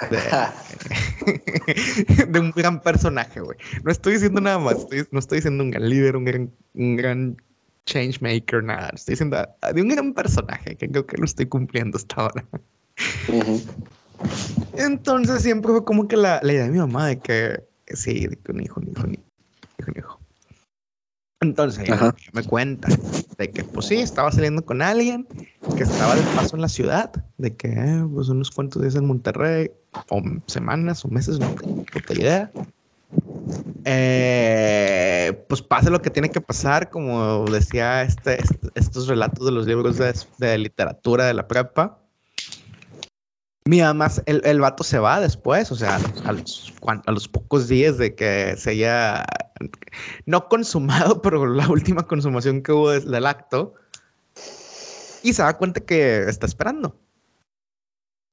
[2.27, 3.57] De, un gran personaje, güey.
[3.83, 4.87] No estoy diciendo nada más.
[5.11, 7.37] no estoy diciendo un gran líder, un gran, un gran
[7.85, 8.89] change maker, nada.
[8.93, 9.37] Estoy diciendo
[9.73, 12.45] de un gran personaje que creo que lo estoy cumpliendo hasta ahora.
[14.77, 17.63] Entonces siempre fue como que la, la, idea de mi mamá de que
[17.95, 19.17] sí, de que un hijo, un hijo, un
[19.97, 20.20] hijo.
[21.41, 21.89] Entonces
[22.33, 22.87] me cuenta
[23.39, 25.27] de que, pues sí, estaba saliendo con alguien
[25.75, 29.07] que estaba de paso en la ciudad, de que, eh, pues unos cuantos días en
[29.07, 29.71] Monterrey,
[30.09, 32.51] o semanas o meses, no tengo puta idea.
[33.85, 39.51] Eh, pues pase lo que tiene que pasar, como decía este, este estos relatos de
[39.51, 42.00] los libros de, de literatura de la prepa.
[43.65, 46.73] Mi mamá, el, el vato se va después, o sea, a los,
[47.05, 49.23] a los, pocos días de que se haya
[50.25, 53.75] no consumado, pero la última consumación que hubo del acto,
[55.23, 56.99] y se da cuenta que está esperando.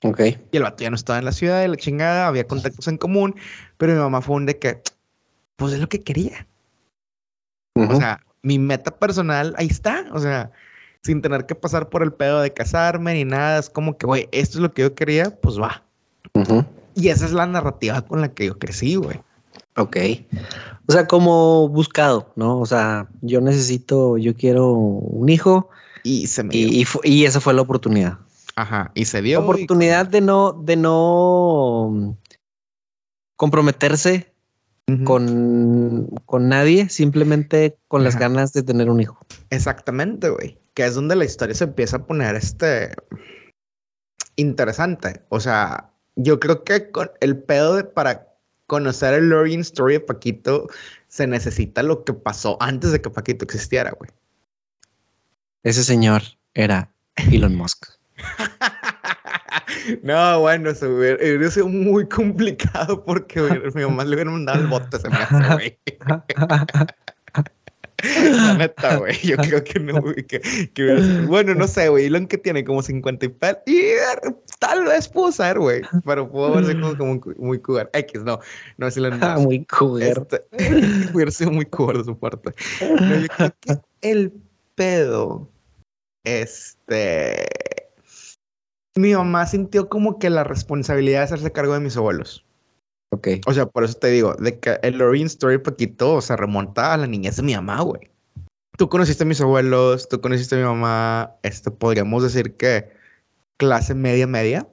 [0.02, 0.20] Ok.
[0.52, 2.96] Y el vato ya no estaba en la ciudad de la chingada, había contactos en
[2.96, 3.34] común,
[3.76, 4.80] pero mi mamá fue un de que,
[5.56, 6.46] pues es lo que quería.
[7.74, 10.50] O sea, mi meta personal ahí está, o sea,
[11.08, 13.58] sin tener que pasar por el pedo de casarme ni nada.
[13.58, 15.82] Es como que, güey, esto es lo que yo quería, pues va.
[16.94, 19.18] Y esa es la narrativa con la que yo crecí, güey.
[19.76, 19.96] Ok.
[20.86, 22.60] O sea, como buscado, ¿no?
[22.60, 25.70] O sea, yo necesito, yo quiero un hijo.
[26.02, 28.18] Y se me y, y, esa fue la oportunidad.
[28.56, 28.90] Ajá.
[28.94, 29.38] Y se dio.
[29.38, 32.18] La oportunidad de no, de no
[33.36, 34.30] comprometerse
[35.04, 39.18] con, con, nadie, simplemente con las ganas de tener un hijo.
[39.48, 40.58] Exactamente, güey.
[40.78, 42.94] Que es donde la historia se empieza a poner este
[44.36, 45.20] interesante.
[45.28, 48.28] O sea, yo creo que con el pedo de para
[48.68, 50.68] conocer el origin story de Paquito
[51.08, 54.08] se necesita lo que pasó antes de que Paquito existiera, güey.
[55.64, 56.22] Ese señor
[56.54, 57.84] era Elon Musk.
[60.04, 63.42] no, bueno, eso hubiera, sido muy complicado porque
[63.74, 65.78] mi mamá le hubiera mandado el bote, se me hace, güey.
[68.30, 69.18] La neta, güey.
[69.22, 70.40] Yo creo que no, Que,
[70.72, 72.06] que Bueno, no sé, güey.
[72.06, 73.58] Elon que tiene como 50 y pel.
[73.66, 73.82] Y
[74.60, 75.82] tal vez pudo ser, güey.
[76.04, 77.90] Pero pudo verse como, como muy cougar.
[77.92, 78.38] X, no.
[78.76, 80.26] No es Elon Ah, muy cougar.
[80.30, 80.44] Este,
[81.12, 82.54] hubiera sido muy cougar de su parte.
[82.80, 84.32] No, yo creo que el
[84.74, 85.50] pedo.
[86.24, 87.48] Este.
[88.94, 92.44] Mi mamá sintió como que la responsabilidad de hacerse cargo de mis abuelos.
[93.18, 93.28] Ok.
[93.46, 96.96] O sea, por eso te digo, de que el origin story poquito se remonta a
[96.96, 98.10] la niñez de mi mamá, güey.
[98.76, 102.88] Tú conociste a mis abuelos, tú conociste a mi mamá, esto podríamos decir que
[103.56, 104.68] clase media media.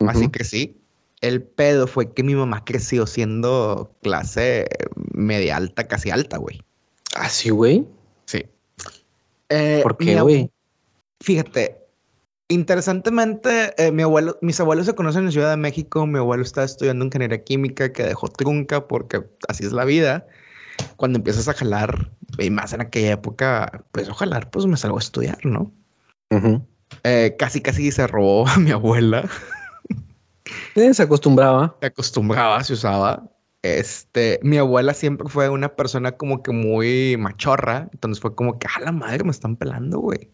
[0.00, 0.80] Así que sí.
[1.20, 4.68] El pedo fue que mi mamá creció siendo clase
[5.12, 6.60] media alta, casi alta, güey.
[7.14, 7.86] ¿Ah, sí, güey?
[8.26, 8.44] Sí.
[9.48, 10.50] Eh, ¿Por qué, güey?
[11.20, 11.83] Fíjate,
[12.48, 16.06] Interesantemente, eh, mi abuelo, mis abuelos se conocen en Ciudad de México.
[16.06, 20.26] Mi abuelo está estudiando ingeniería química que dejó trunca porque así es la vida.
[20.96, 24.98] Cuando empiezas a jalar, y más en aquella época, pues a jalar, pues me salgo
[24.98, 25.72] a estudiar, ¿no?
[27.04, 29.28] Eh, casi, casi se robó a mi abuela.
[30.74, 31.76] Eh, se acostumbraba.
[31.80, 33.30] Se acostumbraba, se usaba.
[33.62, 37.88] Este, mi abuela siempre fue una persona como que muy machorra.
[37.92, 40.30] Entonces fue como que, a la madre, me están pelando, güey.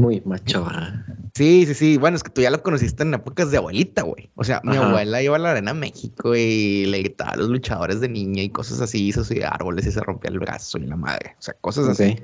[0.00, 1.04] Muy machorra.
[1.34, 1.96] Sí, sí, sí.
[1.98, 4.30] Bueno, es que tú ya lo conociste en épocas de abuelita, güey.
[4.34, 8.00] O sea, mi abuela iba a la arena México y le gritaba a los luchadores
[8.00, 10.96] de niña y cosas así, hizo así árboles y se rompía el brazo y la
[10.96, 11.34] madre.
[11.38, 12.18] O sea, cosas así.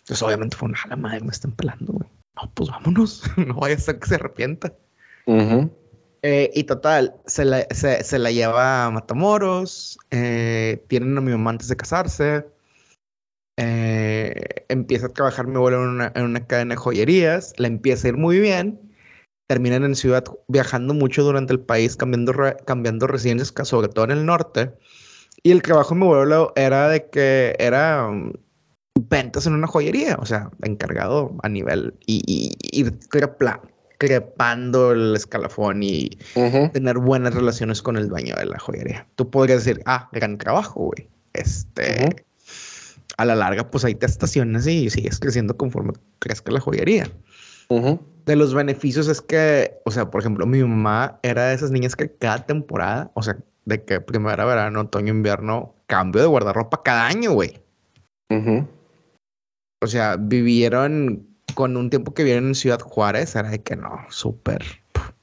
[0.00, 2.08] Entonces, obviamente fue una la madre, me están pelando, güey.
[2.34, 3.22] No, pues vámonos.
[3.36, 4.72] no vaya a ser que se arrepienta.
[6.22, 9.96] Eh, y total, se la, se, la lleva a Matamoros.
[10.10, 12.44] Eh, tienen a mi mamá antes de casarse.
[13.58, 18.06] Eh, empieza a trabajar mi abuelo en una, en una, cadena de joyerías, le empieza
[18.06, 18.80] a ir muy bien,
[19.48, 22.32] terminan en ciudad viajando mucho durante el país, cambiando,
[22.64, 24.72] cambiando residencias, sobre todo en el norte.
[25.42, 28.32] Y el trabajo de mi abuelo era de que era um,
[29.08, 32.98] ventas en una joyería, o sea, encargado a nivel y, ir
[33.98, 36.10] crepando el escalafón y
[36.72, 39.06] tener buenas relaciones con el dueño de la joyería.
[39.16, 41.08] Tú podrías decir, ah, gran trabajo, güey.
[41.32, 42.24] Este,
[43.20, 47.10] a la larga, pues ahí te estacionas y sigues creciendo conforme crezca la joyería.
[48.24, 51.94] De los beneficios es que, o sea, por ejemplo, mi mamá era de esas niñas
[51.94, 57.06] que cada temporada, o sea, de que primavera, verano, otoño, invierno, cambio de guardarropa cada
[57.06, 57.60] año, güey.
[59.82, 63.98] O sea, vivieron con un tiempo que vivieron en Ciudad Juárez, era de que no,
[64.08, 64.64] súper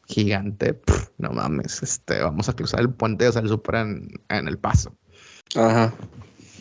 [0.06, 0.80] gigante,
[1.18, 4.58] no mames, este, vamos a cruzar el puente, o sea, el súper en, en el
[4.60, 4.96] paso.
[5.56, 5.94] Ajá.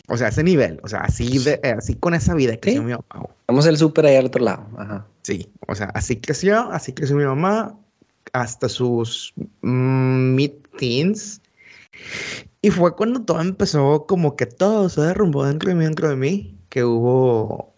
[0.09, 2.91] O sea, ese nivel, o sea, así, de, eh, así con esa vida creció mi
[2.91, 3.27] mamá.
[3.47, 4.65] Vamos al súper ahí al otro lado.
[4.77, 5.05] Ajá.
[5.23, 7.77] Sí, o sea, así creció, así creció mi mamá
[8.31, 11.41] hasta sus mm, mid-teens.
[12.61, 16.15] Y fue cuando todo empezó, como que todo se derrumbó dentro de mí, dentro de
[16.15, 17.73] mí, que hubo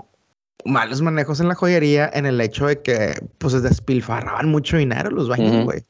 [0.65, 5.30] malos manejos en la joyería en el hecho de que, pues, despilfarraban mucho dinero los
[5.30, 5.84] baños, güey.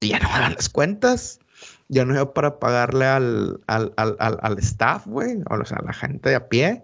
[0.00, 1.40] Y ya no daban las cuentas
[1.88, 5.92] ya no iba para pagarle al, al, al, al staff, güey, o sea, a la
[5.92, 6.82] gente de a pie.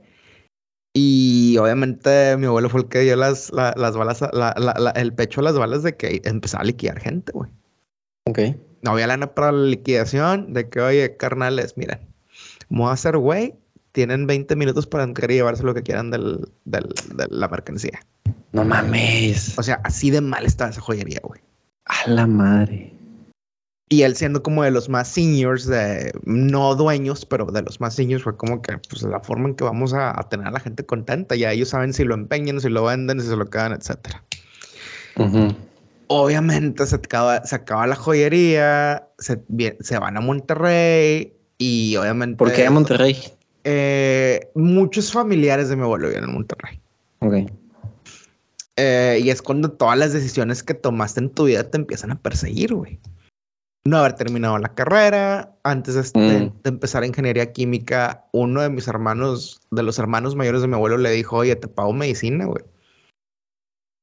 [0.92, 4.24] Y obviamente mi abuelo fue el que dio las, las balas,
[4.96, 7.50] el pecho a las balas de que empezaba a liquidar gente, güey.
[8.26, 8.40] Ok.
[8.82, 12.00] No había lana para la liquidación, de que, oye, carnales, miren,
[12.70, 13.54] vamos a hacer güey,
[13.92, 18.00] tienen 20 minutos para entrar y llevarse lo que quieran del, del, de la mercancía.
[18.52, 19.58] No mames.
[19.58, 21.40] O sea, así de mal estaba esa joyería, güey.
[21.84, 22.92] A la madre.
[23.92, 27.96] Y él siendo como de los más seniors, de, no dueños, pero de los más
[27.96, 30.86] seniors, fue como que pues la forma en que vamos a, tener a la gente
[30.86, 31.34] contenta.
[31.34, 34.14] Ya ellos saben si lo empeñan, si lo venden, si se lo quedan, etc.
[36.06, 39.42] Obviamente se acaba, se acaba la joyería, se,
[39.80, 42.36] se, van a Monterrey y obviamente...
[42.36, 43.18] ¿Por qué a Monterrey?
[43.64, 46.80] Eh, muchos familiares de mi abuelo viven en Monterrey.
[47.18, 47.34] Ok.
[48.76, 52.20] Eh, y es cuando todas las decisiones que tomaste en tu vida te empiezan a
[52.20, 53.00] perseguir, güey.
[53.86, 56.62] No haber terminado la carrera, antes de, Mm.
[56.62, 60.98] de empezar ingeniería química, uno de mis hermanos, de los hermanos mayores de mi abuelo,
[60.98, 62.64] le dijo, oye, te pago medicina, güey.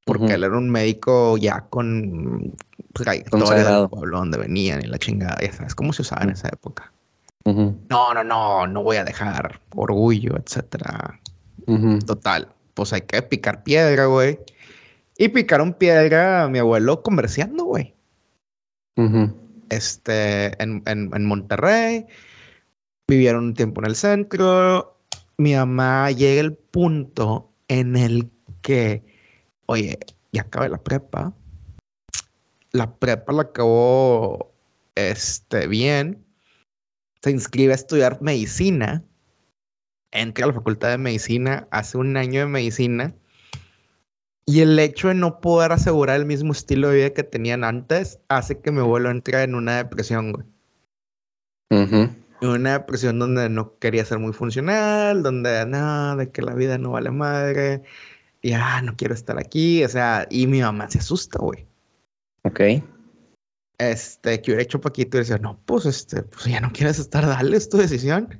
[0.05, 0.33] Porque Ujú.
[0.33, 2.55] él era un médico ya con
[2.93, 6.47] pues, del pueblo donde venían y la chingada, ya sabes cómo se usaba en esa
[6.47, 6.91] época.
[7.45, 11.19] No, no, no, no voy a dejar orgullo, etcétera.
[12.05, 14.39] Total, pues hay que picar piedra, güey.
[15.17, 17.93] Y picaron piedra a mi abuelo comerciando, güey.
[18.97, 19.46] Ujú.
[19.69, 22.05] Este, en, en, en Monterrey.
[23.07, 24.99] Vivieron un tiempo en el centro.
[25.37, 28.29] Mi mamá llega el punto en el
[28.61, 29.03] que,
[29.67, 29.99] oye,
[30.31, 31.33] ya acabé la prepa.
[32.71, 34.53] La prepa la acabó,
[34.95, 36.25] este, bien.
[37.21, 39.03] Se inscribe a estudiar medicina.
[40.11, 43.13] Entra a la facultad de medicina, hace un año de medicina.
[44.49, 48.21] Y el hecho de no poder asegurar el mismo estilo de vida que tenían antes
[48.29, 50.45] hace que mi abuelo entre en una depresión, güey.
[52.41, 56.91] Una depresión donde no quería ser muy funcional, donde nada, de que la vida no
[56.91, 57.83] vale madre.
[58.41, 59.83] Y ah, no quiero estar aquí.
[59.83, 61.65] O sea, y mi mamá se asusta, güey.
[62.43, 62.61] Ok.
[63.79, 67.27] Este, que hubiera hecho Paquito y decía, no, pues este, pues ya no quieres estar,
[67.27, 68.39] dale, es tu decisión.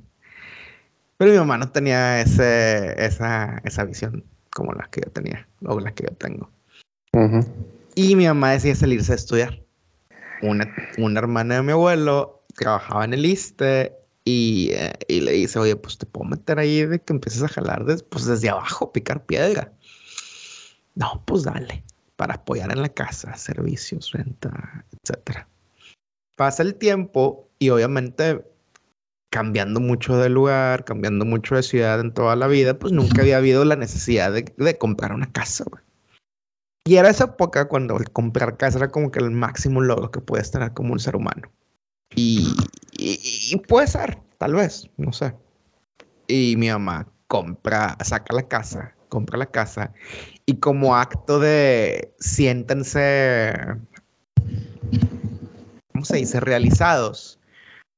[1.18, 4.24] Pero mi mamá no tenía ese, esa, esa visión
[4.58, 6.50] como la que yo tenía, o la que yo tengo.
[7.94, 9.62] Y mi mamá decía salirse a estudiar.
[10.42, 10.68] Una,
[10.98, 13.92] una hermana de mi abuelo trabajaba en el ISTE
[14.24, 17.48] y, eh, y le dice, oye, pues te puedo meter ahí de que empieces a
[17.48, 19.72] jalar des- pues, desde abajo, picar piedra.
[20.96, 21.84] No, pues dale,
[22.16, 25.48] para apoyar en la casa, servicios, renta, etcétera.
[26.36, 28.44] Pasa el tiempo y obviamente
[29.30, 33.36] cambiando mucho de lugar, cambiando mucho de ciudad en toda la vida, pues nunca había
[33.36, 35.64] habido la necesidad de, comprar una casa.
[36.84, 40.20] Y era esa época cuando el comprar casa era como que el máximo logro que
[40.20, 41.50] puedes tener como un ser humano.
[42.14, 42.54] Y,
[42.92, 43.20] y-
[43.52, 45.34] y puede ser, tal vez, no sé.
[46.26, 49.92] Y mi mamá compra, saca la casa, compra la casa.
[50.46, 53.52] Y como acto de siéntense,
[55.92, 56.40] ¿cómo se dice?
[56.40, 57.37] Realizados,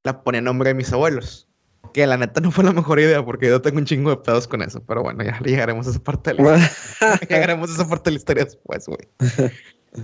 [0.04, 1.46] la pone a nombre de mis abuelos.
[1.92, 4.46] Que la neta no fue la mejor idea porque yo tengo un chingo de pedos
[4.46, 4.82] con eso.
[4.86, 6.70] Pero bueno, ya llegaremos a esa parte de la
[7.28, 9.08] Llegaremos a esa parte de la historia después, güey.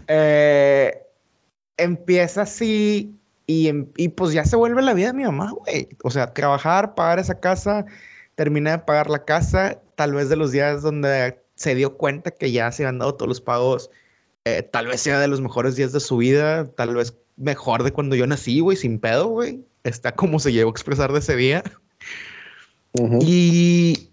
[0.09, 1.01] Eh,
[1.77, 3.15] empieza así
[3.47, 5.89] y, em- y pues ya se vuelve la vida de mi mamá, güey.
[6.03, 7.85] O sea, trabajar, pagar esa casa,
[8.35, 12.51] termina de pagar la casa, tal vez de los días donde se dio cuenta que
[12.53, 13.91] ya se habían dado todos los pagos,
[14.45, 17.93] eh, tal vez sea de los mejores días de su vida, tal vez mejor de
[17.93, 19.65] cuando yo nací, güey, sin pedo, güey.
[19.87, 21.63] Está como se llegó a expresar de ese día.
[23.21, 24.11] Y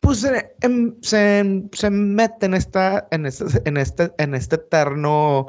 [0.00, 5.46] pues se, em- se, se mete en esta, en este, en este, en este eterno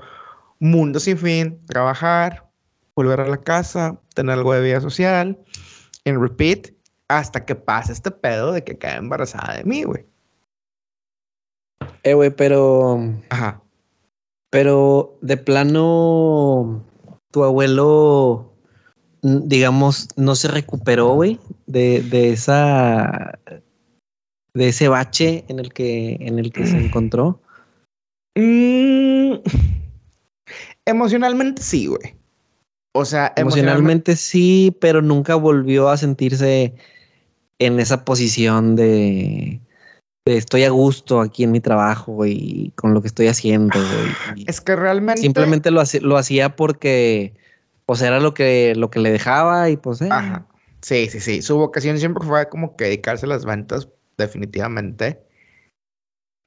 [0.59, 2.49] mundo sin fin, trabajar,
[2.95, 5.37] volver a la casa, tener algo de vida social,
[6.05, 6.71] en repeat,
[7.07, 10.05] hasta que pasa este pedo de que queda embarazada de mí, güey.
[12.03, 12.99] Eh, güey, pero.
[13.29, 13.61] Ajá.
[14.49, 16.83] Pero de plano,
[17.31, 18.54] tu abuelo,
[19.25, 23.39] digamos, no se recuperó, güey, de, de esa.
[24.53, 27.41] de ese bache en el que, en el que se encontró.
[28.37, 29.35] Mm,
[30.85, 32.15] emocionalmente sí, güey.
[32.93, 36.75] O sea, emocionalmente Emocionalmente sí, pero nunca volvió a sentirse
[37.59, 39.59] en esa posición de,
[40.25, 44.43] de estoy a gusto aquí en mi trabajo, güey, con lo que estoy haciendo, güey.
[44.43, 45.21] Y es que realmente...
[45.21, 47.33] Simplemente lo hacía, lo hacía porque
[47.85, 50.47] pues era lo que, lo que le dejaba y pues eh, Ajá.
[50.85, 51.41] Sí, sí, sí.
[51.41, 55.19] Su vocación siempre fue como que dedicarse a las ventas, definitivamente.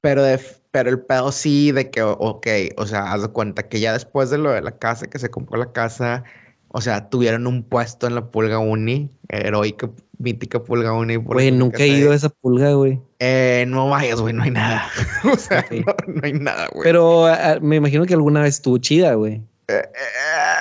[0.01, 0.39] Pero, de,
[0.71, 2.47] pero el pedo sí de que, ok,
[2.77, 5.29] o sea, haz de cuenta que ya después de lo de la casa, que se
[5.29, 6.23] compró la casa,
[6.69, 11.17] o sea, tuvieron un puesto en la Pulga Uni, heroica, mítica Pulga Uni.
[11.17, 13.01] güey, nunca he ido a esa pulga, güey.
[13.19, 14.87] Eh, no vayas, güey, no hay nada.
[15.33, 16.83] o sea, no, no hay nada, güey.
[16.85, 19.41] Pero ah, me imagino que alguna vez estuvo chida, güey.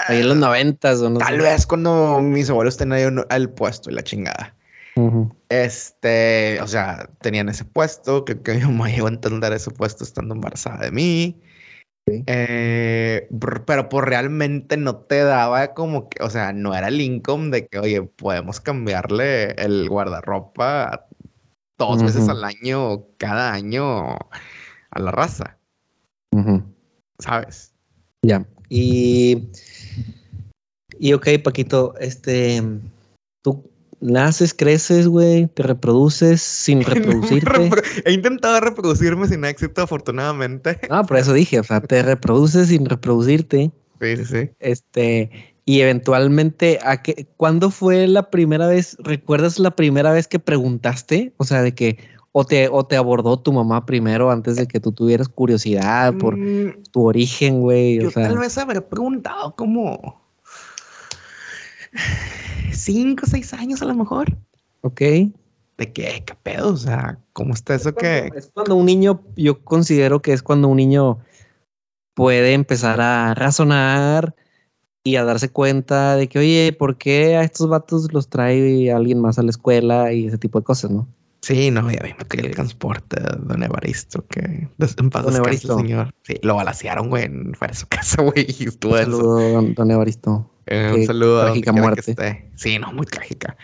[0.07, 1.43] Ahí en los noventas o no Tal sé.
[1.43, 4.55] vez cuando mis abuelos tenían el puesto y la chingada.
[5.49, 10.03] Este, o sea, tenían ese puesto, que, que mi mamá llegó a entender ese puesto
[10.03, 11.41] estando embarazada de mí.
[12.27, 13.29] Eh,
[13.67, 17.67] pero pues realmente no te daba como que, o sea, no era el income de
[17.67, 21.07] que, oye, podemos cambiarle el guardarropa
[21.77, 25.59] dos veces al año, cada año a la raza.
[27.19, 27.75] ¿sabes?
[28.23, 28.45] Ya.
[28.69, 29.49] Y,
[30.99, 32.63] y ok, Paquito, este,
[33.43, 33.65] tú,
[34.01, 37.71] naces, creces, güey, te reproduces sin reproducirte.
[38.05, 40.79] He intentado reproducirme sin éxito, afortunadamente.
[40.91, 43.71] Ah, por eso dije, o sea, te reproduces sin reproducirte.
[44.01, 44.51] Sí, sí, sí.
[44.61, 45.31] Este,
[45.65, 48.97] y eventualmente, ¿a qué, ¿cuándo fue la primera vez?
[49.01, 51.35] ¿Recuerdas la primera vez que preguntaste?
[51.37, 51.99] O sea, de que,
[52.41, 56.37] o te, o te abordó tu mamá primero antes de que tú tuvieras curiosidad por
[56.39, 58.01] Mm, tu origen, güey.
[58.01, 60.23] Yo O sea, tal vez habré preguntado como
[62.71, 64.37] cinco o seis años a lo mejor.
[64.83, 65.01] ok.
[65.01, 66.23] ¿De qué?
[66.25, 66.75] ¿Qué pedo?
[66.75, 68.31] O sea, ¿cómo está eso que...?
[68.37, 71.19] Es cuando un niño, yo considero que es cuando un niño
[72.15, 74.37] puede empezar a razonar
[75.03, 79.21] y a darse cuenta de que, oye, ¿por qué a estos vatos los trae alguien
[79.21, 81.09] más a la escuela y ese tipo de cosas, no?
[81.41, 84.41] Sí, no, ya vimos que el transporte de Don Evaristo, que
[84.79, 85.79] en paz Don Evaristo.
[85.79, 86.13] señor.
[86.23, 89.11] Sí, lo balacearon, güey, fuera de su casa, güey, y estuvo Un eso.
[89.11, 90.51] saludo, don, don Evaristo.
[90.67, 92.03] Eh, un saludo trágica muerte.
[92.03, 92.51] que esté.
[92.57, 93.57] Sí, no, muy trágica.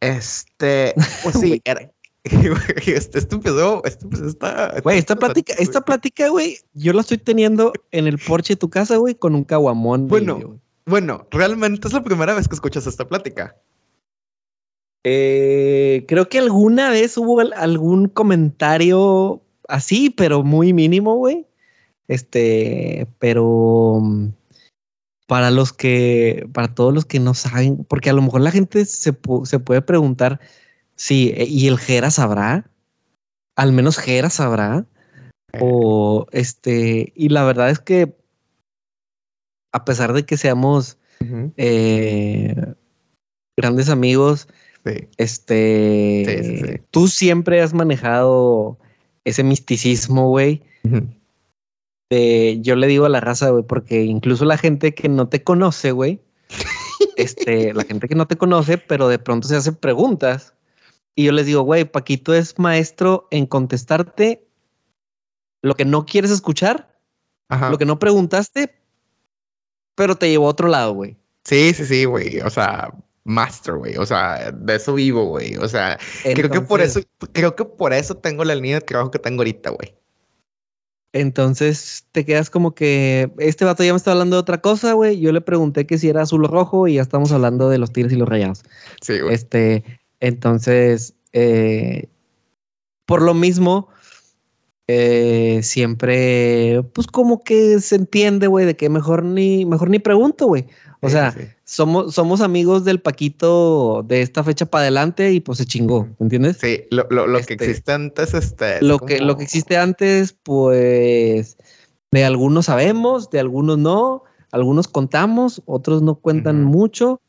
[0.00, 1.90] Este, pues sí, era...
[2.86, 4.80] Este, esto empezó, esto empezó, está...
[4.82, 8.68] Güey, esta plática, esta plática, güey, yo la estoy teniendo en el porche de tu
[8.68, 10.08] casa, güey, con un caguamón.
[10.08, 10.34] Bueno.
[10.36, 10.58] güey.
[10.86, 13.56] Bueno, realmente es la primera vez que escuchas esta plática.
[15.08, 21.46] Eh, creo que alguna vez hubo al- algún comentario así, pero muy mínimo, güey.
[22.08, 24.30] Este, pero mm,
[25.28, 28.84] para los que, para todos los que no saben, porque a lo mejor la gente
[28.84, 30.40] se, se puede preguntar
[30.96, 32.68] si, eh, ¿y el Jera sabrá?
[33.54, 34.86] Al menos Jera sabrá.
[35.52, 35.60] Eh.
[35.62, 38.16] O este, y la verdad es que
[39.72, 40.98] a pesar de que seamos
[41.56, 42.74] eh,
[43.56, 44.48] grandes amigos,
[44.86, 45.08] Sí.
[45.16, 46.80] este, Sí, sí, sí.
[46.92, 48.78] tú siempre has manejado
[49.24, 50.62] ese misticismo, güey.
[52.10, 55.42] De- yo le digo a la raza, güey, porque incluso la gente que no te
[55.42, 56.20] conoce, güey,
[57.16, 60.54] este, la gente que no te conoce, pero de pronto se hace preguntas.
[61.16, 64.46] Y yo les digo, güey, Paquito es maestro en contestarte
[65.62, 66.96] lo que no quieres escuchar,
[67.48, 67.70] Ajá.
[67.70, 68.72] lo que no preguntaste,
[69.96, 71.16] pero te llevó a otro lado, güey.
[71.44, 72.40] Sí, sí, sí, güey.
[72.40, 72.92] O sea,
[73.26, 73.96] master, güey.
[73.96, 75.56] O sea, de eso vivo, güey.
[75.56, 77.00] O sea, creo que por eso,
[77.32, 79.94] creo que por eso tengo la línea de trabajo que tengo ahorita, güey.
[81.12, 85.18] Entonces te quedas como que este vato ya me está hablando de otra cosa, güey.
[85.18, 87.92] Yo le pregunté que si era azul o rojo y ya estamos hablando de los
[87.92, 88.62] tigres y los rayados.
[89.00, 89.34] Sí, güey.
[89.34, 89.82] Este,
[90.20, 92.08] entonces, eh,
[93.06, 93.88] por lo mismo,
[94.88, 100.46] eh, siempre, pues como que se entiende, güey, de que mejor ni, mejor ni pregunto,
[100.46, 100.66] güey.
[101.00, 101.48] O sea, sí, sí.
[101.64, 106.24] somos, somos amigos del Paquito de esta fecha para adelante y pues se chingó, ¿me
[106.24, 106.56] entiendes?
[106.58, 108.76] Sí, lo, lo, lo que Este, existe antes, este.
[108.76, 111.56] es Lo que, lo que existe antes, pues,
[112.10, 117.20] de algunos sabemos, de algunos no, algunos contamos, otros no cuentan mucho,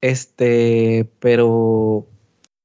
[0.00, 2.06] este, pero,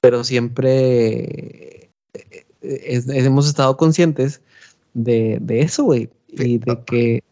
[0.01, 4.41] pero siempre eh, es- es- hemos estado conscientes
[4.93, 6.85] de, de eso, güey, Sí, y de no.
[6.85, 7.23] que,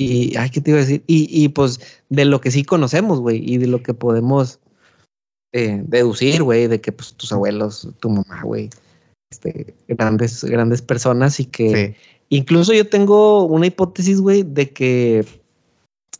[0.00, 1.02] y, ay, ¿qué te iba a decir?
[1.06, 4.58] Y, y pues de lo que sí conocemos, güey, y de lo que podemos
[5.52, 8.70] eh, deducir, güey, de que pues tus abuelos, tu mamá, güey,
[9.30, 11.94] este, grandes, grandes personas y que Sí.
[12.30, 15.26] incluso yo tengo una hipótesis, güey, de que,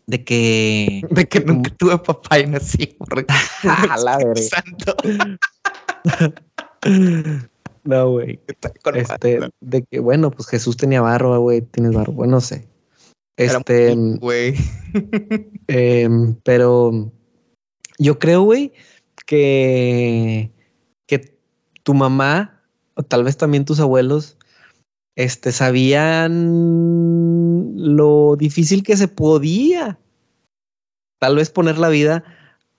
[0.06, 2.96] de que, De que nunca tuve papá y nací.
[3.64, 4.18] A la.
[4.36, 4.94] Santo.
[7.84, 8.38] no, güey,
[8.94, 12.68] este, de que, bueno, pues Jesús tenía barba, güey, tienes barba, bueno, no sé.
[13.40, 14.54] Este, Güey.
[15.68, 17.10] Em, pero
[17.98, 18.72] yo creo, güey,
[19.24, 20.50] que,
[21.06, 21.38] que
[21.82, 22.62] tu mamá,
[22.94, 24.36] o tal vez también tus abuelos,
[25.16, 26.34] este, sabían
[27.76, 29.98] lo difícil que se podía
[31.18, 32.24] tal vez poner la vida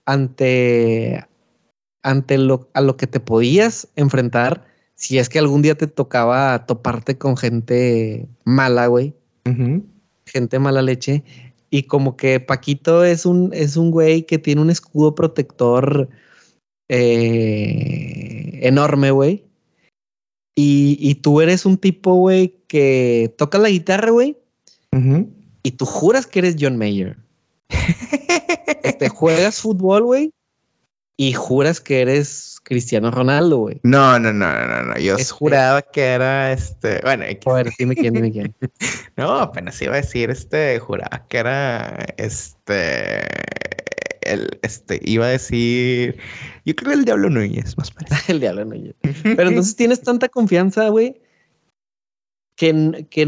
[0.04, 1.26] ante,
[2.02, 6.66] ante lo, a lo que te podías enfrentar si es que algún día te tocaba
[6.66, 9.14] toparte con gente mala, güey.
[10.32, 11.22] Gente mala leche.
[11.70, 16.08] Y como que Paquito es un, es un güey que tiene un escudo protector
[16.88, 19.44] eh, enorme, güey.
[20.54, 24.36] Y, y tú eres un tipo, güey, que toca la guitarra, güey,
[25.62, 27.16] y tú juras que eres John Mayer.
[28.82, 30.32] Este, juegas fútbol, güey,
[31.22, 33.78] y juras que eres Cristiano Ronaldo, güey.
[33.84, 34.98] No, no, no, no, no.
[34.98, 37.00] Yo Este- juraba que era este.
[37.04, 37.24] Bueno.
[37.46, 38.52] A ver, dime quién, dime quién.
[39.16, 40.80] no, apenas iba a decir este.
[40.80, 43.20] Juraba que era este.
[44.22, 46.18] El, este, iba a decir.
[46.64, 48.16] Yo creo que el Diablo Núñez, más parece.
[48.32, 48.90] El diablo yo.
[49.22, 51.22] Pero entonces tienes tanta confianza, güey,
[52.56, 53.22] que, que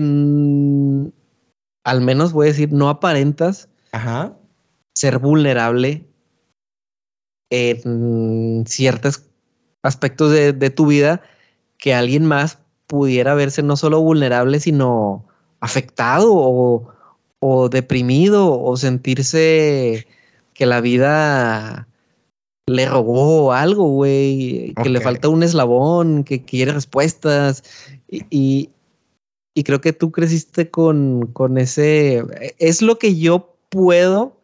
[1.84, 4.36] al menos voy a decir, no aparentas Ajá.
[4.94, 6.08] ser vulnerable
[7.60, 9.24] en ciertos
[9.82, 11.22] aspectos de, de tu vida
[11.78, 15.24] que alguien más pudiera verse no solo vulnerable, sino
[15.60, 16.92] afectado o,
[17.40, 20.06] o deprimido o sentirse
[20.54, 21.88] que la vida
[22.66, 27.62] le robó algo, güey, que le falta un eslabón, que, quiere respuestas.
[28.08, 28.70] Y,
[29.54, 32.22] y, creo que tú creciste con, con, ese...
[32.58, 34.40] Es lo que yo puedo...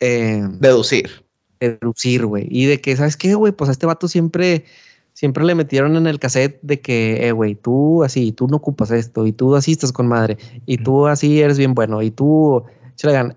[0.00, 1.21] Eh, deducir.
[1.68, 2.46] Deducir, güey.
[2.50, 3.52] Y de que, ¿sabes qué, güey?
[3.52, 4.64] Pues a este vato siempre
[5.12, 8.90] siempre le metieron en el cassette de que, eh, güey, tú así, tú no ocupas
[8.90, 12.64] esto, y tú así estás con madre, y tú así eres bien bueno, y tú,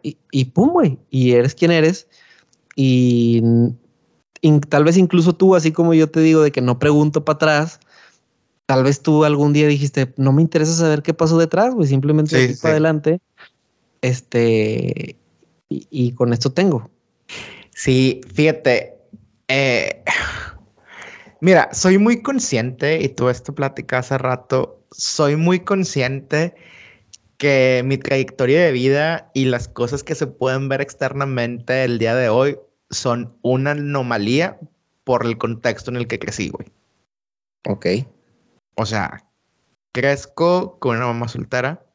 [0.01, 2.07] y, y pum, güey, y eres quien eres,
[2.75, 3.41] y,
[4.69, 7.79] tal vez incluso tú, así como yo te digo, de que no pregunto para atrás,
[8.65, 12.53] tal vez tú algún día dijiste, no me interesa saber qué pasó detrás, güey, simplemente
[12.53, 13.21] sí, para adelante,
[14.01, 15.17] este,
[15.67, 16.89] y, y con esto tengo.
[17.75, 18.95] Sí, fíjate,
[19.49, 20.01] eh
[21.41, 26.55] Mira, soy muy consciente, y tú esto platicas hace rato, soy muy consciente
[27.37, 32.15] que mi trayectoria de vida y las cosas que se pueden ver externamente el día
[32.15, 32.57] de hoy
[32.89, 34.57] son una anomalía
[35.03, 36.71] por el contexto en el que crecí, güey.
[37.67, 38.07] Ok.
[38.77, 39.25] O sea,
[39.91, 41.85] crezco con una mamá soltera,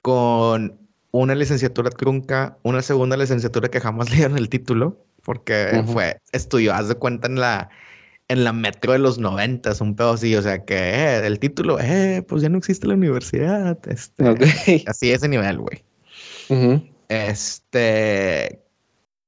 [0.00, 6.20] con una licenciatura trunca, una segunda licenciatura que jamás le dieron el título, porque fue,
[6.32, 7.70] estudió, haz de cuenta en la
[8.28, 11.78] en la metro de los noventas, un pedo así, o sea que eh, el título,
[11.80, 14.24] eh, pues ya no existe la universidad, este,
[14.86, 15.84] así ese nivel, güey.
[17.08, 18.60] Este,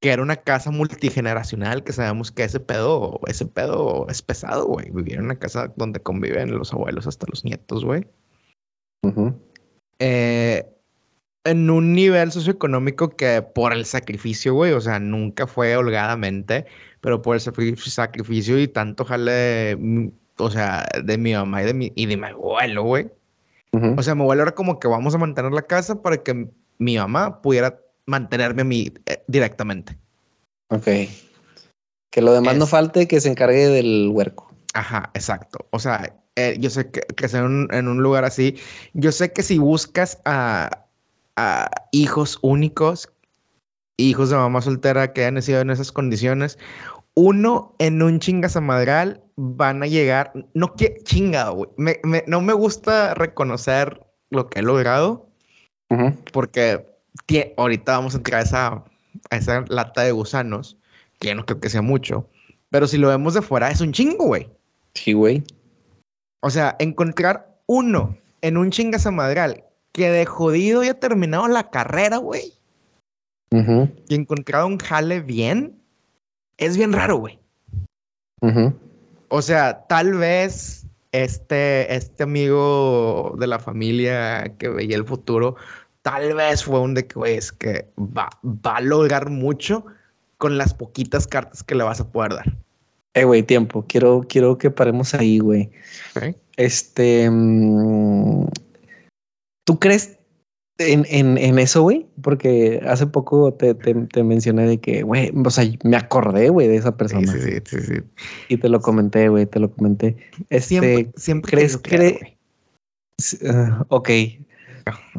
[0.00, 4.90] que era una casa multigeneracional, que sabemos que ese pedo, ese pedo es pesado, güey.
[4.90, 8.06] Vivir en una casa donde conviven los abuelos hasta los nietos, güey.
[9.98, 10.68] eh,
[11.44, 16.66] en un nivel socioeconómico que por el sacrificio, güey, o sea, nunca fue holgadamente,
[17.00, 20.08] pero por el sacrificio y tanto jale, mm,
[20.38, 23.10] o sea, de mi mamá y de mi, y de mi abuelo, güey.
[23.96, 26.96] O sea, mi abuelo era como que vamos a mantener la casa para que mi
[26.96, 29.96] mamá pudiera mantenerme a mí eh, directamente.
[30.70, 30.86] Ok.
[32.10, 34.52] Que lo demás no falte, que se encargue del huerco.
[34.72, 35.66] Ajá, exacto.
[35.70, 38.56] O sea, eh, yo sé que, que sea en un lugar así.
[38.94, 40.87] Yo sé que si buscas a,
[41.38, 43.12] a hijos únicos
[43.98, 46.58] hijos de mamá soltera que hayan nacido en esas condiciones,
[47.14, 51.98] uno en un chingazamadral van a llegar, no que chingado, güey.
[52.26, 55.28] no me gusta reconocer lo que he logrado,
[56.32, 56.86] porque
[57.56, 58.84] ahorita vamos a entrar a esa,
[59.30, 60.78] a esa lata de gusanos,
[61.18, 62.28] que no creo que sea mucho,
[62.70, 64.48] pero si lo vemos de fuera es un chingo, güey.
[64.94, 65.42] Sí, güey.
[66.40, 72.58] O sea, encontrar uno en un chingazamadral que de jodido ya terminado la carrera, güey
[73.50, 75.78] y encontrar un jale bien,
[76.56, 77.38] es bien raro, güey.
[79.28, 85.56] O sea, tal vez este, este amigo de la familia que veía el futuro,
[86.02, 89.84] tal vez fue un de que, güey, es que va, va a lograr mucho
[90.36, 92.56] con las poquitas cartas que le vas a poder dar.
[93.14, 93.84] Eh, güey, tiempo.
[93.88, 95.70] Quiero, quiero que paremos ahí, güey.
[96.56, 97.28] Este.
[97.28, 98.46] Mm,
[99.68, 100.16] ¿Tú crees
[100.78, 105.50] en, en, en eso, güey, porque hace poco te, te, mencioné de que, güey, o
[105.50, 107.30] sea, me acordé, güey, de esa persona.
[107.30, 107.94] Sí, sí, sí, sí.
[108.48, 110.16] Y te lo comenté, güey, te lo comenté.
[110.48, 112.38] Este, siempre, siempre ¿crees que...
[113.42, 114.08] Uh, ok.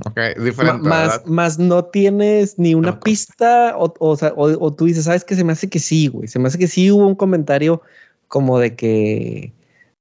[0.07, 0.81] Ok, diferente.
[0.81, 5.35] más, más no tienes ni una pista o, o, o, o, tú dices, sabes que
[5.35, 6.27] se me hace que sí, güey.
[6.27, 7.83] Se me hace que sí hubo un comentario
[8.27, 9.53] como de que,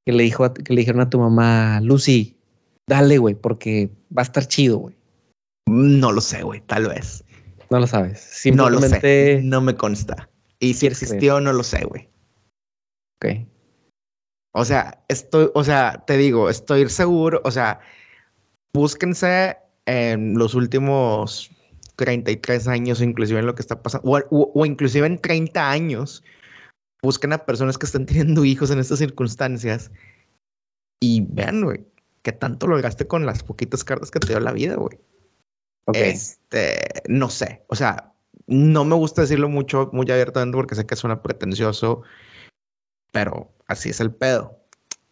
[0.06, 2.37] que, le, dijo, que le dijeron a tu mamá, Lucy,
[2.88, 4.96] dale, güey, porque va a estar chido, güey.
[5.66, 7.24] No lo sé, güey, tal vez.
[7.70, 8.20] No lo sabes.
[8.20, 8.88] Simplemente...
[8.88, 9.40] No lo sé.
[9.44, 10.28] No me consta.
[10.58, 12.08] Y si existió, no lo sé, güey.
[13.22, 13.46] Ok.
[14.54, 17.80] O sea, estoy, o sea, te digo, estoy seguro, o sea,
[18.72, 21.50] búsquense en los últimos
[21.96, 26.24] 33 años, inclusive en lo que está pasando, o, inclusive en 30 años,
[27.02, 29.90] busquen a personas que están teniendo hijos en estas circunstancias
[31.00, 31.84] y vean, güey,
[32.28, 34.98] qué tanto lograste con las poquitas cartas que te dio la vida, güey.
[35.94, 38.12] Este, no sé, o sea,
[38.46, 42.02] no me gusta decirlo mucho, muy abiertamente porque sé que suena pretencioso,
[43.12, 44.58] pero así es el pedo.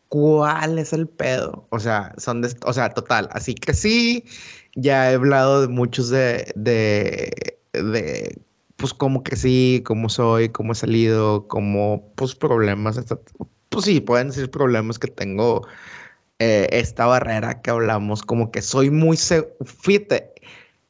[0.08, 1.66] ¿Cuál es el pedo?
[1.70, 3.30] O sea, son de, o sea, total.
[3.32, 4.26] Así que sí,
[4.74, 8.38] ya he hablado de muchos de, de, de,
[8.76, 13.00] pues cómo que sí, cómo soy, cómo he salido, cómo, pues problemas,
[13.70, 15.66] pues sí, pueden ser problemas que tengo,
[16.38, 19.16] eh, esta barrera que hablamos, como que soy muy,
[19.64, 20.32] fíjate,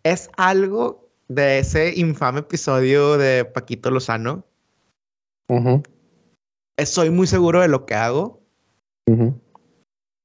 [0.03, 4.45] es algo de ese infame episodio de Paquito Lozano,
[6.79, 8.41] Eh, Soy muy seguro de lo que hago.
[9.09, 9.41] ujú.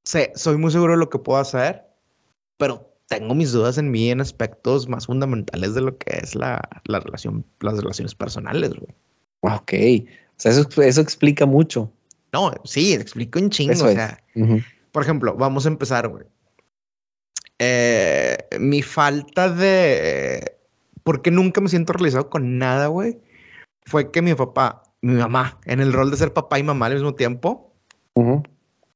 [0.03, 1.83] sé- soy muy seguro de lo que puedo hacer,
[2.57, 6.59] pero tengo mis dudas en mí en aspectos más fundamentales de lo que es la,
[6.85, 8.95] la relación, las relaciones personales, güey.
[9.41, 9.73] Ok.
[10.03, 11.91] O sea, eso, eso explica mucho.
[12.33, 13.73] No, sí, explico un chingo.
[13.73, 14.19] Eso o sea,
[14.91, 16.25] por ejemplo, vamos a empezar, güey.
[17.59, 20.57] Eh, mi falta de...
[21.03, 23.19] Porque nunca me siento realizado con nada, güey.
[23.85, 26.93] Fue que mi papá, mi mamá, en el rol de ser papá y mamá al
[26.93, 27.73] mismo tiempo,
[28.13, 28.43] ujú.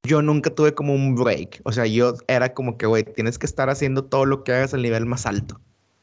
[0.04, 1.62] yo nunca tuve como un break.
[1.64, 4.74] O sea, yo era como que, güey, tienes que estar haciendo todo lo que hagas
[4.74, 5.60] al nivel más alto.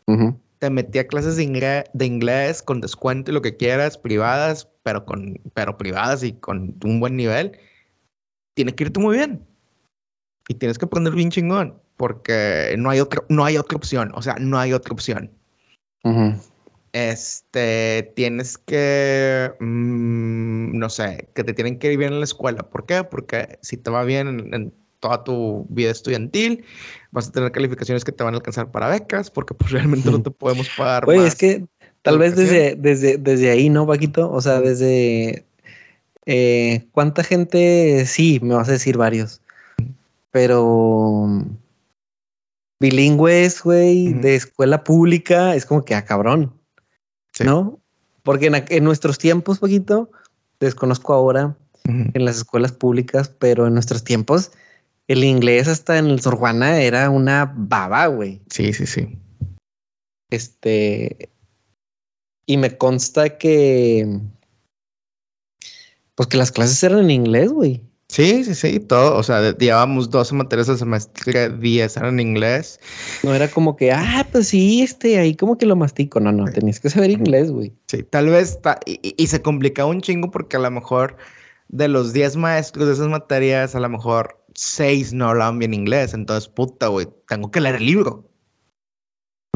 [0.07, 0.38] Ujú.
[0.59, 4.68] Te metí a clases de inglés, de inglés con descuento y lo que quieras, privadas,
[4.82, 7.59] pero con, pero privadas y con un buen nivel.
[8.55, 9.45] Tiene que irte muy bien.
[10.49, 11.74] Y tienes que aprender bien chingón.
[11.97, 14.12] Porque no hay otra, no hay otra opción.
[14.14, 15.30] O sea, no hay otra opción.
[16.93, 22.62] Este, tienes que, mm, no sé, que te tienen que ir bien en la escuela.
[22.68, 23.05] ¿Por qué?
[23.05, 26.64] Porque si te va bien en, en toda tu vida estudiantil,
[27.11, 30.22] vas a tener calificaciones que te van a alcanzar para becas, porque pues realmente no
[30.22, 31.28] te podemos pagar Güey, más.
[31.28, 31.66] es que
[32.03, 34.30] tal vez desde, desde, desde ahí, ¿no, Paquito?
[34.30, 35.45] O sea, desde
[36.24, 39.41] eh, cuánta gente, sí, me vas a decir varios,
[40.33, 41.28] pero
[42.80, 46.53] bilingües, güey, de escuela pública, es como que, ah, cabrón,
[47.33, 47.45] Sí.
[47.45, 47.80] ¿no?
[48.24, 50.11] Porque en, nuestros tiempos, Paquito,
[50.61, 54.53] desconozco ahora en las escuelas públicas, pero en nuestros tiempos,
[55.09, 58.41] el inglés hasta en el Sor Juana era una baba, güey.
[58.51, 59.18] Sí, sí, sí.
[60.30, 61.30] Este.
[62.47, 64.20] Y me consta que.
[66.14, 67.83] Pues que las clases eran en inglés, güey.
[68.12, 69.16] Sí, sí, sí, todo.
[69.16, 72.78] O sea, llevábamos 12 materias al semestre, 10 eran en inglés.
[73.22, 76.20] No era como que, ah, pues sí, este, ahí como que lo mastico.
[76.20, 77.72] No, no, tenías que saber inglés, güey.
[77.88, 81.16] Sí, tal vez, ta- y, y- y se complicaba un chingo porque a lo mejor
[81.68, 86.12] de los 10 maestros de esas materias, a lo mejor 6 no hablaban bien inglés.
[86.12, 88.28] Entonces, puta, güey, tengo que leer el libro.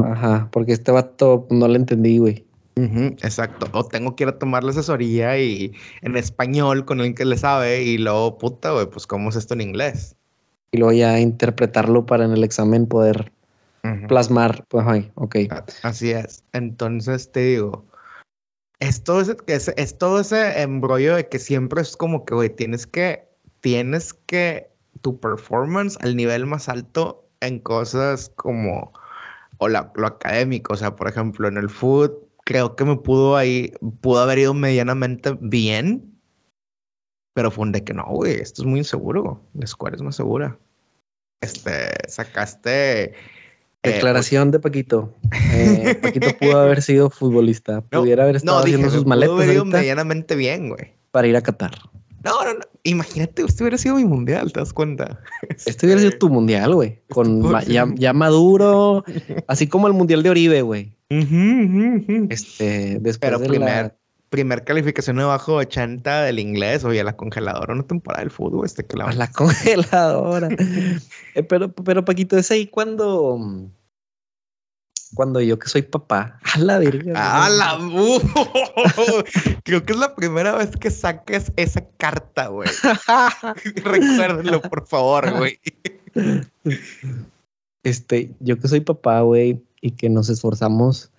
[0.03, 2.46] Ajá, porque este vato no le entendí, güey.
[2.77, 3.67] Exacto.
[3.73, 7.37] O tengo que ir a tomar la asesoría y en español con el que le
[7.37, 10.15] sabe y luego, puta, güey, pues cómo es esto en inglés.
[10.71, 13.31] Y luego ya interpretarlo para en el examen poder
[14.07, 14.65] plasmar.
[14.67, 15.35] Pues, ay, ok.
[15.83, 16.43] Así es.
[16.53, 17.85] Entonces te digo,
[18.79, 22.49] es todo ese, es, es todo ese embrollo de que siempre es como que, güey,
[22.49, 23.27] tienes que,
[23.61, 24.69] tienes que
[25.01, 28.91] tu performance al nivel más alto en cosas como,
[29.57, 32.11] o la- lo académico, o sea, por ejemplo, en el food,
[32.47, 36.17] creo que me pudo ahí, pudo haber ido medianamente bien,
[37.35, 40.15] pero fue un de que no, güey, esto es muy inseguro, la escuela es más
[40.15, 40.57] segura.
[41.41, 43.03] Este, sacaste...
[43.03, 43.13] eh,
[43.83, 45.13] Declaración de Paquito.
[45.51, 47.83] Eh, Paquito pudo haber sido futbolista.
[47.91, 50.93] No, Pudiera haber estado No, dije, haciendo sus pudo maletas haber ido medianamente bien, güey.
[51.11, 51.73] para ir a Qatar.
[52.27, 52.59] No, no, no.
[52.83, 55.19] Imagínate, usted hubiera sido mi mundial, ¿te das cuenta?
[55.65, 57.01] Este hubiera sido tu mundial, güey.
[57.09, 59.03] Con ma- ser ya, ya maduro,
[59.47, 60.95] así como el mundial de Oribe, güey.
[62.29, 63.95] Este, después Pero de primer, la...
[64.29, 68.85] primer calificación abajo 80 del inglés, oye, a la congeladora, una temporada del fútbol, este
[68.85, 69.05] que la...
[69.05, 70.49] a la congeladora.
[71.35, 73.69] Eh, pero, pero Paquito, es ahí cuando.
[75.15, 76.39] Cuando yo que soy papá.
[76.53, 77.13] A la verga.
[77.15, 77.57] ¡Ah, güey.
[77.59, 78.21] la bu!
[79.63, 82.69] Creo que es la primera vez que saques esa carta, güey.
[83.83, 85.59] Recuérdenlo, por favor, güey.
[87.83, 91.09] Este, yo que soy papá, güey, y que nos esforzamos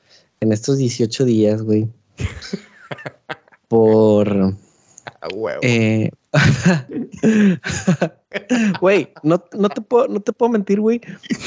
[0.41, 1.89] en estos 18 días, güey.
[3.69, 4.55] Por.
[5.21, 5.61] Ah, huevo.
[5.63, 6.11] eh,
[8.81, 11.01] Güey, no, no, te puedo, no te puedo mentir, güey.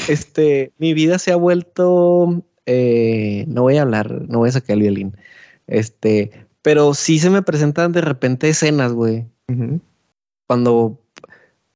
[0.08, 2.42] Este, mi vida se ha vuelto.
[2.66, 5.16] eh, no voy a hablar, no voy a sacar el violín.
[5.66, 6.30] Este,
[6.62, 9.26] pero sí se me presentan de repente escenas, güey.
[10.46, 11.00] Cuando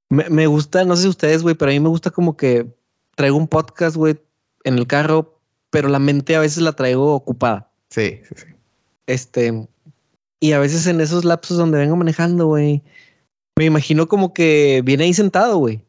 [0.08, 2.66] me, me gusta, no sé si ustedes, güey, pero a mí me gusta como que
[3.14, 4.18] traigo un podcast, güey,
[4.64, 5.38] en el carro,
[5.70, 7.70] pero la mente a veces la traigo ocupada.
[7.90, 8.46] Sí, sí, sí.
[9.06, 9.68] Este,
[10.40, 12.82] y a veces en esos lapsos donde vengo manejando, güey,
[13.56, 15.82] me imagino como que viene ahí sentado, güey,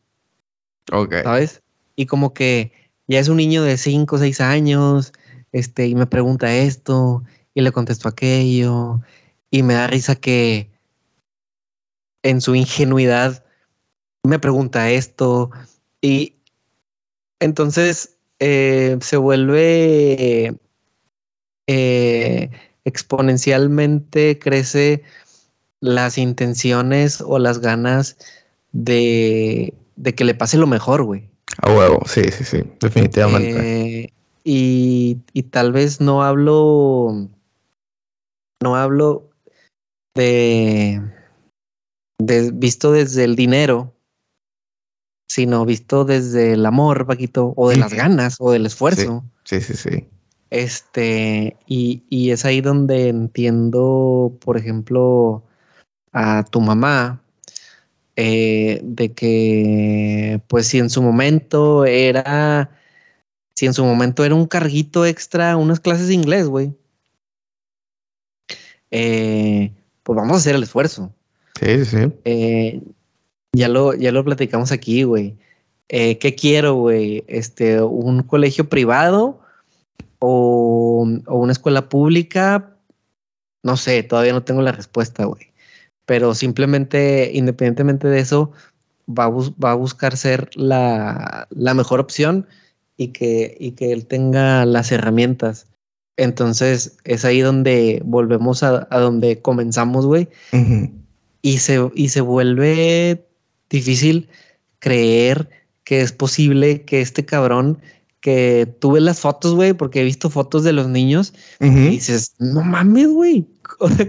[0.91, 1.15] Ok.
[1.23, 1.61] ¿sabes?
[1.95, 2.71] Y como que
[3.07, 5.13] ya es un niño de 5 o 6 años,
[5.51, 7.23] este, y me pregunta esto,
[7.53, 9.01] y le contesto aquello,
[9.51, 10.69] y me da risa que
[12.23, 13.43] en su ingenuidad
[14.23, 15.51] me pregunta esto,
[16.01, 16.35] y
[17.39, 20.57] entonces eh, se vuelve
[21.67, 22.49] eh,
[22.87, 25.03] exponencialmente crece
[25.81, 28.17] las intenciones o las ganas
[28.71, 31.29] de, de que le pase lo mejor, güey.
[31.61, 34.03] A huevo, sí, sí, sí, definitivamente.
[34.03, 34.13] Eh,
[34.43, 37.27] y, y tal vez no hablo,
[38.63, 39.29] no hablo
[40.15, 41.01] de,
[42.19, 43.93] de visto desde el dinero,
[45.27, 49.25] sino visto desde el amor, Paquito, o de las ganas, o del esfuerzo.
[49.43, 50.07] Sí, sí, sí.
[50.49, 55.43] Este, y, y es ahí donde entiendo, por ejemplo,
[56.13, 57.21] a tu mamá,
[58.15, 62.71] eh, de que, pues, si en su momento era,
[63.53, 66.73] si en su momento era un carguito extra, unas clases de inglés, güey,
[68.91, 69.71] eh,
[70.03, 71.13] pues vamos a hacer el esfuerzo.
[71.59, 72.11] Sí, sí.
[72.23, 72.81] Eh,
[73.51, 75.35] ya lo, ya lo platicamos aquí, güey.
[75.89, 77.23] Eh, ¿Qué quiero, güey?
[77.27, 79.41] Este, un colegio privado
[80.19, 82.75] o, o, una escuela pública.
[83.63, 85.51] No sé, todavía no tengo la respuesta, güey.
[86.05, 88.51] Pero simplemente, independientemente de eso,
[89.07, 92.47] va a, va a buscar ser la, la, mejor opción
[92.97, 95.67] y que, y que él tenga las herramientas.
[96.17, 100.29] Entonces es ahí donde volvemos a, a donde comenzamos, güey.
[100.51, 100.91] Uh -huh.
[101.41, 103.25] y, se, y se vuelve
[103.69, 104.29] difícil
[104.79, 105.49] creer
[105.83, 107.79] que es posible que este cabrón
[108.21, 111.87] que tuve las fotos, güey, porque he visto fotos de los niños uh -huh.
[111.87, 113.47] y dices, no mames, güey,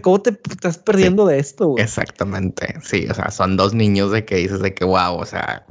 [0.03, 1.69] ¿cómo te estás perdiendo sí, de esto?
[1.69, 1.85] Güey?
[1.85, 5.67] Exactamente, sí, o sea, son dos niños de que dices de que wow, o sea...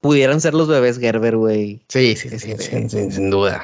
[0.00, 1.84] Pudieran ser los bebés Gerber, güey.
[1.88, 2.64] Sí, sí, sí, este...
[2.64, 3.62] sin, sin, sin, duda.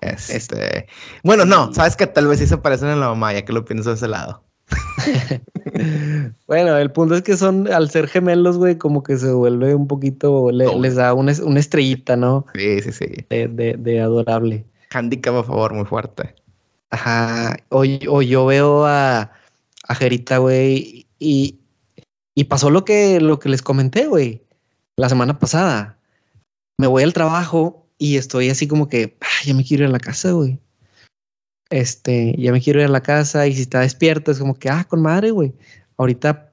[0.00, 0.36] Este...
[0.36, 0.86] este...
[1.22, 3.64] Bueno, no, sabes que tal vez sí se parecen a la mamá, ya que lo
[3.64, 4.47] pienso de ese lado.
[6.46, 9.86] bueno, el punto es que son, al ser gemelos, güey, como que se vuelve un
[9.86, 12.46] poquito, le, les da una, una, estrellita, ¿no?
[12.54, 13.06] Sí, sí, sí.
[13.30, 14.64] De, de, de adorable.
[14.90, 16.34] Handicap a favor, muy fuerte.
[16.90, 17.56] Ajá.
[17.70, 19.30] O, o yo veo a,
[19.88, 21.58] a Jerita, güey, y,
[22.34, 24.42] y pasó lo que, lo que les comenté, güey,
[24.96, 25.98] la semana pasada.
[26.78, 29.92] Me voy al trabajo y estoy así como que, ah, ya me quiero ir a
[29.92, 30.60] la casa, güey
[31.70, 34.70] este, ya me quiero ir a la casa y si está despierto es como que,
[34.70, 35.52] ah, con madre, güey.
[35.96, 36.52] Ahorita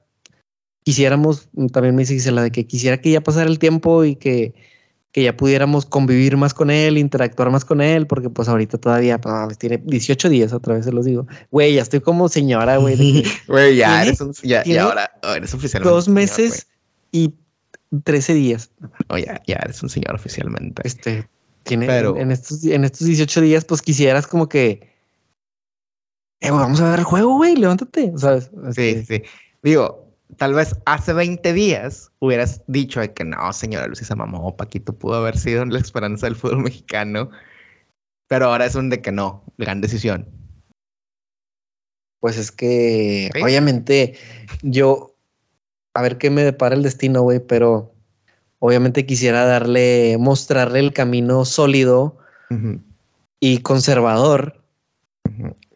[0.84, 4.54] quisiéramos, también me dice la de que quisiera que ya pasara el tiempo y que,
[5.12, 9.20] que ya pudiéramos convivir más con él, interactuar más con él, porque pues ahorita todavía
[9.20, 11.26] pues, tiene 18 días, otra vez se los digo.
[11.50, 13.24] Güey, ya estoy como señora, güey.
[13.48, 15.92] Güey, ya eres un, ya, y ahora oh, eres oficialmente.
[15.92, 16.66] Dos meses
[17.12, 17.34] señor,
[17.92, 18.70] y 13 días.
[19.08, 20.82] Oh, ya, ya eres un señor oficialmente.
[20.84, 21.26] Este,
[21.62, 22.16] tiene, Pero...
[22.16, 24.95] en, estos, en estos 18 días, pues quisieras como que
[26.40, 28.50] eh, vamos a ver el juego, güey, levántate, ¿sabes?
[28.72, 29.22] Sí, sí.
[29.62, 30.06] Digo,
[30.36, 34.92] tal vez hace 20 días hubieras dicho de que no, señora Lucy se mamó, Paquito
[34.92, 37.30] pudo haber sido la esperanza del fútbol mexicano,
[38.28, 40.28] pero ahora es un de que no, gran decisión.
[42.20, 43.42] Pues es que, ¿Sí?
[43.42, 44.14] obviamente,
[44.62, 45.14] yo,
[45.94, 47.94] a ver qué me depara el destino, güey, pero
[48.58, 52.18] obviamente quisiera darle, mostrarle el camino sólido
[52.50, 52.82] uh -huh.
[53.40, 54.62] y conservador.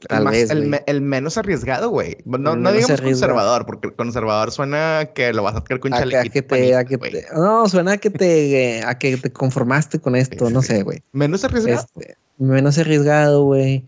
[0.09, 2.17] Tal el, más, vez, el, el, menos arriesgado, güey.
[2.25, 3.11] No, no digamos arriesgado.
[3.11, 6.33] conservador, porque conservador suena que lo vas a hacer con chalequito.
[6.33, 10.17] Que te, a que te, no, suena a que te, a que te conformaste con
[10.17, 10.69] esto, sí, no sí.
[10.69, 11.03] sé, güey.
[11.13, 11.87] Menos arriesgado.
[11.97, 13.85] Este, menos arriesgado, güey.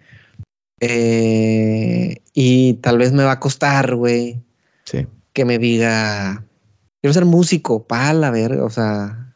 [0.81, 4.43] Eh, y tal vez me va a costar, güey.
[4.85, 5.07] Sí.
[5.33, 6.45] Que me diga,
[7.01, 9.35] quiero ser músico, pala, ver, o sea.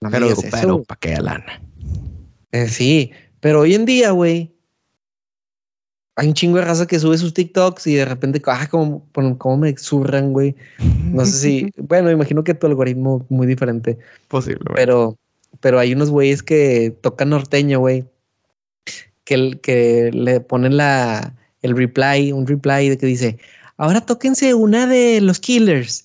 [0.00, 1.62] No pero, pero, ¿para qué lana?
[2.50, 4.52] Eh, sí, pero hoy en día, güey
[6.16, 9.06] hay un chingo de raza que sube sus TikToks y de repente, ah, como,
[9.38, 10.54] como me zurran, güey.
[11.04, 13.98] No sé si, bueno, imagino que tu algoritmo es muy diferente.
[14.28, 14.64] Posible.
[14.74, 15.16] Pero,
[15.60, 18.04] pero hay unos güeyes que tocan norteño, güey.
[19.24, 23.38] Que, que le ponen la, el reply, un reply de que dice,
[23.76, 26.04] ahora tóquense una de los killers.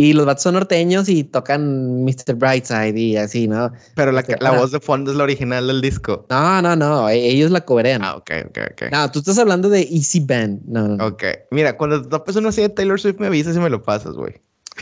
[0.00, 2.34] Y los vatos son norteños y tocan Mr.
[2.34, 3.70] Brightside y así, ¿no?
[3.96, 6.24] Pero la, la voz de fondo es la original del disco.
[6.30, 7.10] No, no, no.
[7.10, 8.02] Ellos la coberean.
[8.02, 8.82] Ah, ok, ok, ok.
[8.92, 10.62] No, tú estás hablando de Easy Band.
[10.66, 11.06] No, no, no.
[11.06, 11.24] Ok.
[11.50, 14.32] Mira, cuando topes uno así de Taylor Swift me avisas y me lo pasas, güey.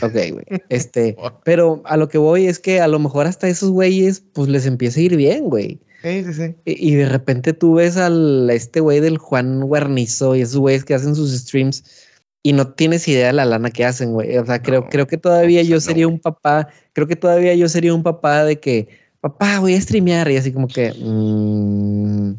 [0.01, 0.45] Ok, güey.
[0.69, 4.47] Este, pero a lo que voy es que a lo mejor hasta esos güeyes, pues
[4.47, 5.81] les empieza a ir bien, güey.
[6.01, 6.55] Sí, sí, sí.
[6.63, 10.85] Y, y, de repente tú ves al este güey del Juan Guarnizo y esos güeyes
[10.85, 11.83] que hacen sus streams
[12.43, 14.37] y no tienes idea de la lana que hacen, güey.
[14.37, 16.13] O sea, creo, no, creo que todavía yo sería no.
[16.13, 18.87] un papá, creo que todavía yo sería un papá de que,
[19.19, 22.33] papá, voy a streamear y así como que, mmm,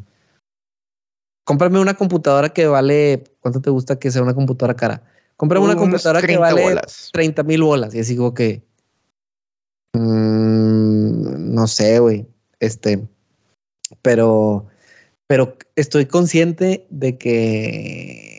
[1.44, 5.02] cómprame una computadora que vale, ¿cuánto te gusta que sea una computadora cara?
[5.36, 7.10] Cómprame una computadora que vale bolas.
[7.12, 8.62] 30 mil bolas y así como que,
[9.94, 12.26] mmm, no sé, güey,
[12.58, 13.06] este,
[14.00, 14.66] pero,
[15.26, 18.29] pero estoy consciente de que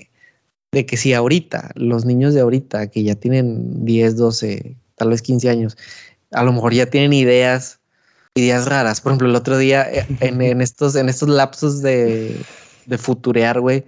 [0.72, 5.22] de que si ahorita, los niños de ahorita que ya tienen 10, 12, tal vez
[5.22, 5.78] 15 años,
[6.32, 7.80] a lo mejor ya tienen ideas,
[8.36, 9.02] ideas raras.
[9.02, 12.38] Por ejemplo, el otro día eh, en, estos, en estos lapsos de,
[12.86, 13.84] de futurear, güey,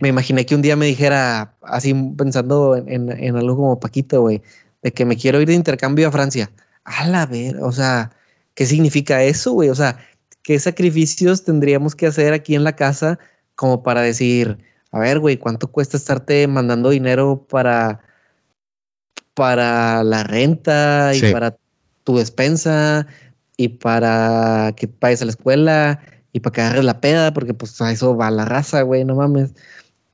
[0.00, 4.42] me imaginé que un día me dijera, así pensando en, en, algo como Paquito, güey,
[4.82, 6.50] de que me quiero ir de intercambio a Francia.
[6.84, 8.10] A la ver, o sea,
[8.54, 9.70] ¿qué significa eso, güey?
[9.70, 9.98] O sea,
[10.42, 13.18] ¿qué sacrificios tendríamos que hacer aquí en la casa
[13.54, 14.58] como para decir,
[14.92, 18.00] a ver, güey, ¿cuánto cuesta estarte mandando dinero para,
[19.34, 21.56] para la renta y para
[22.04, 23.06] tu despensa
[23.56, 26.00] y para que pagues a la escuela
[26.34, 27.32] y para que agarres la peda?
[27.32, 29.54] Porque pues a eso va la raza, güey, no mames.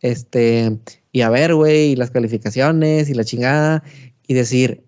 [0.01, 0.79] Este,
[1.11, 3.83] y a ver, güey, y las calificaciones y la chingada
[4.29, 4.85] y decir,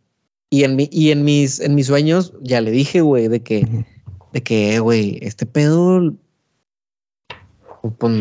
[0.51, 3.84] y en mi, y en mis, en mis sueños ya le dije, güey, de que,
[4.32, 6.14] de que, güey, este pedo,
[7.99, 8.12] pues,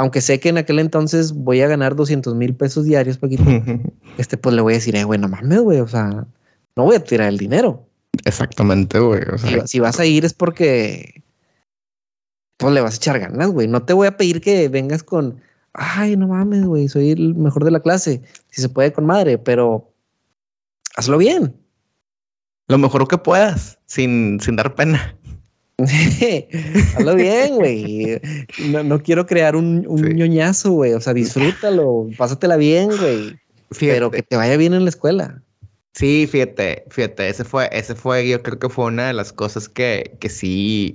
[0.00, 3.44] aunque sé que en aquel entonces voy a ganar 200 mil pesos diarios, poquito,
[4.18, 6.26] este, pues le voy a decir, eh, güey, no mames, güey, o sea,
[6.74, 7.86] no voy a tirar el dinero.
[8.24, 9.20] Exactamente, güey.
[9.66, 11.22] si, vas a ir es porque,
[12.56, 13.68] pues le vas a echar ganas, güey.
[13.68, 15.38] No te voy a pedir que vengas con,
[15.74, 18.22] ay, no mames, güey, soy el mejor de la clase.
[18.48, 19.92] Si se puede con madre, pero
[20.96, 21.54] hazlo bien.
[22.68, 25.14] Lo mejor que puedas, sin, sin dar pena.
[26.96, 28.20] hazlo bien, güey.
[28.84, 30.92] No, quiero crear un, ñoñazo, güey.
[30.92, 33.38] O sea, disfrútalo, pásatela bien, güey.
[33.78, 35.42] Pero que te vaya bien en la escuela.
[35.94, 39.68] Sí, fíjate, fíjate, ese fue, ese fue, yo creo que fue una de las cosas
[39.68, 40.94] que, que sí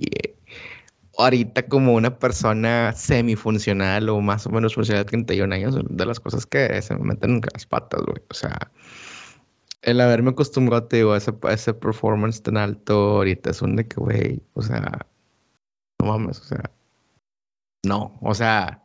[1.18, 6.20] ahorita como una persona semifuncional o más o menos funcional de 31 años, de las
[6.20, 8.22] cosas que se me meten en las patas, güey.
[8.28, 8.70] O sea,
[9.82, 13.86] el haberme acostumbrado, te digo, a ese, ese performance tan alto ahorita es un de
[13.86, 15.06] que, güey, o sea,
[16.00, 16.70] no mames, o sea,
[17.84, 18.82] no, o sea,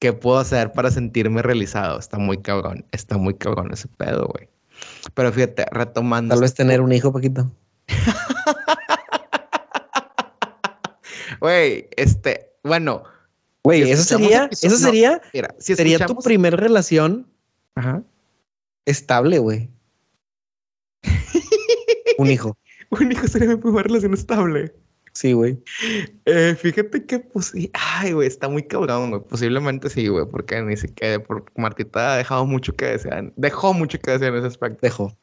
[0.00, 1.98] ¿qué puedo hacer para sentirme realizado?
[1.98, 4.48] Está muy cabrón, está muy cabrón ese pedo, güey.
[5.14, 6.34] Pero fíjate, retomando.
[6.34, 7.50] Tal vez tener un hijo, Paquito.
[11.40, 13.04] Güey, este, bueno.
[13.64, 15.20] Güey, eso sería, eso sería,
[15.58, 17.26] sería tu primer relación
[18.86, 19.70] estable, güey.
[22.18, 22.56] Un hijo.
[22.90, 24.74] Un hijo sería mi primera relación estable.
[25.12, 25.62] Sí, güey.
[26.24, 27.52] Eh, fíjate que, pues.
[27.72, 29.22] Ay, güey, está muy cabrón, güey.
[29.22, 33.32] Posiblemente sí, güey, porque ni siquiera, por Martita ha dejado mucho que desear.
[33.36, 34.78] Dejó mucho que desear en ese aspecto.
[34.82, 35.16] Dejó.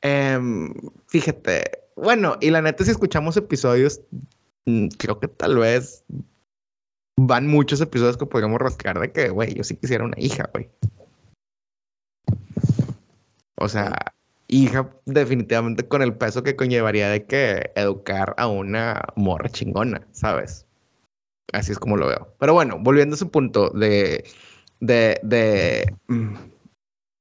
[0.00, 0.74] Em,
[1.06, 1.64] fíjate,
[1.96, 4.00] bueno, y la neta, si escuchamos episodios
[4.66, 6.04] Mm, creo que tal vez
[7.16, 10.70] van muchos episodios que podríamos rascar de que, güey, yo sí quisiera una hija, güey.
[13.56, 14.13] O sea,
[14.48, 20.66] hija definitivamente con el peso que conllevaría de que educar a una morra chingona, ¿sabes?
[21.52, 22.34] Así es como lo veo.
[22.38, 24.24] Pero bueno, volviendo a su punto de,
[24.80, 25.94] de, de,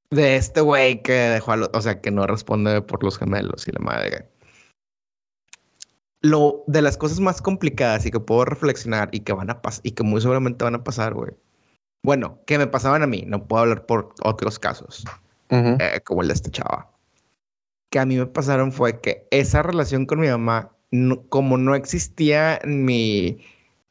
[0.09, 3.71] de este güey que dejó a o sea, que no responde por los gemelos y
[3.71, 4.33] la madre
[6.23, 9.81] lo de las cosas más complicadas y que puedo reflexionar y que van a pasar
[9.83, 11.31] y que muy seguramente van a pasar, güey.
[12.01, 15.05] Bueno, que me pasaban a mí, no puedo hablar por otros casos,
[15.49, 16.89] eh, como el de esta chava.
[17.93, 20.71] Que a mí me pasaron fue que esa relación con mi mamá,
[21.29, 23.37] como no existía en mi,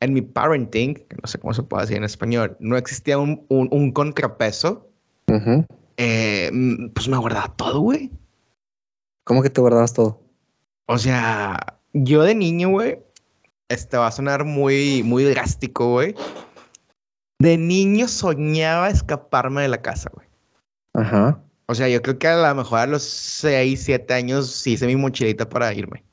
[0.00, 3.46] en mi parenting, que no sé cómo se puede decir en español, no existía un,
[3.48, 4.90] un, contrapeso,
[5.98, 6.50] eh,
[6.92, 8.10] pues me guardaba todo, güey.
[9.22, 10.20] ¿Cómo que te guardabas todo?
[10.86, 12.98] O sea, yo de niño, güey,
[13.68, 16.16] este va a sonar muy, muy drástico, güey.
[17.38, 20.26] De niño soñaba escaparme de la casa, güey.
[20.94, 21.40] Ajá.
[21.66, 24.86] O sea, yo creo que a lo mejor a los 6, 7 años sí hice
[24.86, 26.04] mi mochilita para irme.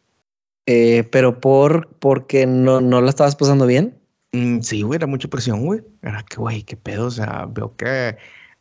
[0.66, 4.00] Eh, pero por porque no, no la estabas pasando bien.
[4.32, 5.82] Mm, sí, güey, era mucha presión, güey.
[6.04, 7.08] Era que, güey, qué pedo.
[7.08, 8.18] O sea, veo que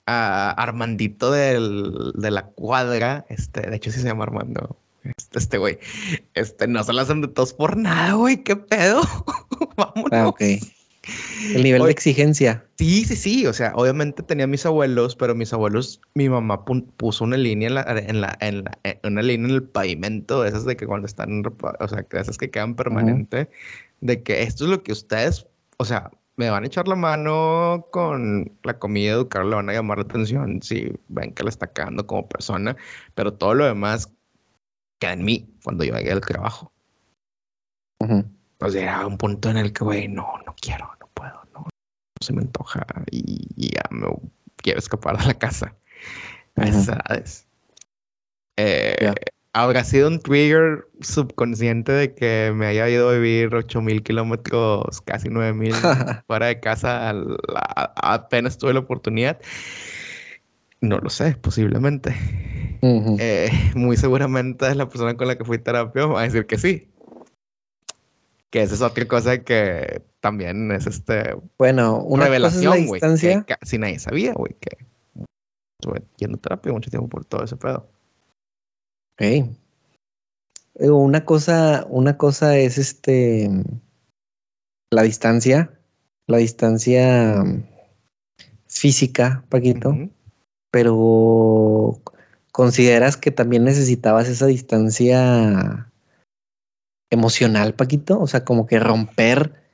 [0.07, 5.59] a Armandito del, de la cuadra, este, de hecho sí se llama Armando, este, este
[5.59, 5.79] güey,
[6.33, 9.03] este, no se lo hacen de todos por nada, güey, qué pedo.
[9.77, 10.13] Vámonos.
[10.13, 10.43] Ah, ok.
[11.55, 12.65] El nivel de exigencia.
[12.79, 13.47] Sí, sí, sí.
[13.47, 17.75] O sea, obviamente tenía mis abuelos, pero mis abuelos, mi mamá puso una línea en
[17.75, 21.43] la, en la, en la, una línea en el pavimento, esas de que cuando están,
[21.81, 23.49] o sea, esas que quedan permanente,
[24.01, 25.47] de que esto es lo que ustedes,
[25.79, 29.73] o sea, me van a echar la mano con la comida, educarlo, le van a
[29.73, 32.77] llamar la atención si ven que le está cagando como persona,
[33.15, 34.13] pero todo lo demás
[35.01, 36.73] queda en mí cuando yo llegué al trabajo.
[38.01, 40.91] Entonces era un punto en el que, güey, no, no quiero,
[42.21, 44.09] se me antoja y, ya me
[44.57, 45.75] quiero escapar de la casa.
[46.57, 46.65] A
[48.57, 49.15] eh,
[49.55, 55.31] Habrá sido un trigger subconsciente de que me haya ido a vivir 8000 kilómetros, casi
[55.31, 55.73] 9000
[56.27, 57.13] fuera de casa,
[57.97, 59.41] apenas tuve la oportunidad.
[60.81, 62.15] No lo sé, posiblemente.
[62.83, 66.47] Eh, muy seguramente es la persona con la que fui a terapia va a decir
[66.47, 66.89] que sí.
[68.51, 71.37] Que esa es otra cosa que también es este.
[71.59, 73.01] Bueno, una revelación, güey.
[73.01, 74.87] Casi nadie sabía, güey, que
[75.81, 77.89] estuve yendo a terapia mucho tiempo por todo ese pedo.
[79.15, 79.51] Ok.
[80.81, 83.51] Una cosa, una cosa es este
[84.91, 85.79] la distancia,
[86.27, 87.45] la distancia
[88.67, 89.95] física, Paquito,
[90.71, 92.01] pero
[92.53, 95.91] ¿consideras que también necesitabas esa distancia
[97.11, 98.21] emocional, Paquito?
[98.21, 99.68] O sea, como que romper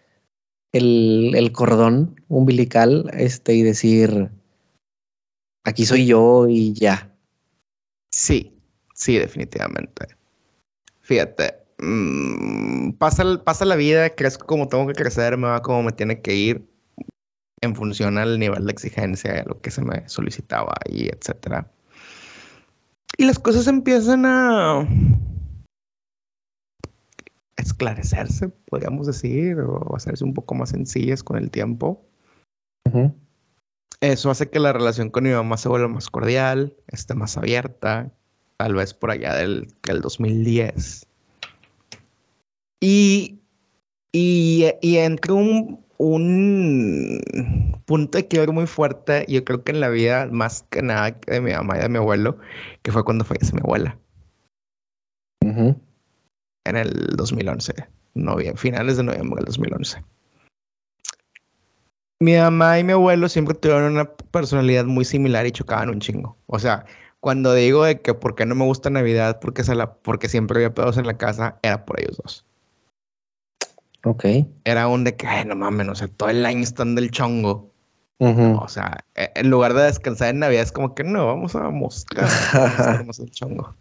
[0.75, 4.31] el, cordón umbilical este, y decir,
[5.65, 7.11] aquí soy yo y ya.
[8.13, 8.59] Sí,
[8.95, 10.07] sí, definitivamente.
[11.01, 15.93] Fíjate, mm, pasa, pasa la vida, crezco como tengo que crecer, me va como me
[15.93, 16.69] tiene que ir
[17.61, 21.71] en función al nivel de exigencia, lo que se me solicitaba y etcétera.
[23.17, 24.87] Y las cosas empiezan a
[27.65, 32.05] esclarecerse, podríamos decir, o hacerse un poco más sencillas con el tiempo.
[34.01, 38.13] Eso hace que la relación con mi mamá se vuelva más cordial, esté más abierta,
[38.59, 41.07] tal vez por allá del, del 2010.
[42.81, 43.41] Y,
[44.13, 47.21] y, y entre un, un
[47.87, 51.41] punto de quiebre muy fuerte, yo creo que en la vida, más que nada de
[51.41, 52.37] mi mamá y de mi abuelo,
[52.83, 53.99] que fue cuando falleció mi abuela.
[56.65, 57.75] En el 2011,
[58.15, 60.03] noviembre, finales de noviembre del 2011.
[62.21, 66.39] Mi mamá y mi abuelo siempre tuvieron una personalidad muy similar y chocaban un chingo.
[66.47, 66.87] O sea,
[67.21, 70.59] cuando digo de que por qué no me gusta Navidad, porque, se la, porque siempre
[70.59, 72.45] había pedos en la casa, era por ellos dos.
[74.05, 74.25] Ok.
[74.65, 77.73] Era un de que, ay, no mames, o sea, todo el año están del chongo.
[78.19, 81.69] O sea, e, en lugar de descansar en Navidad, es como que no, vamos a
[81.69, 82.29] mostrar
[83.19, 83.75] el chongo.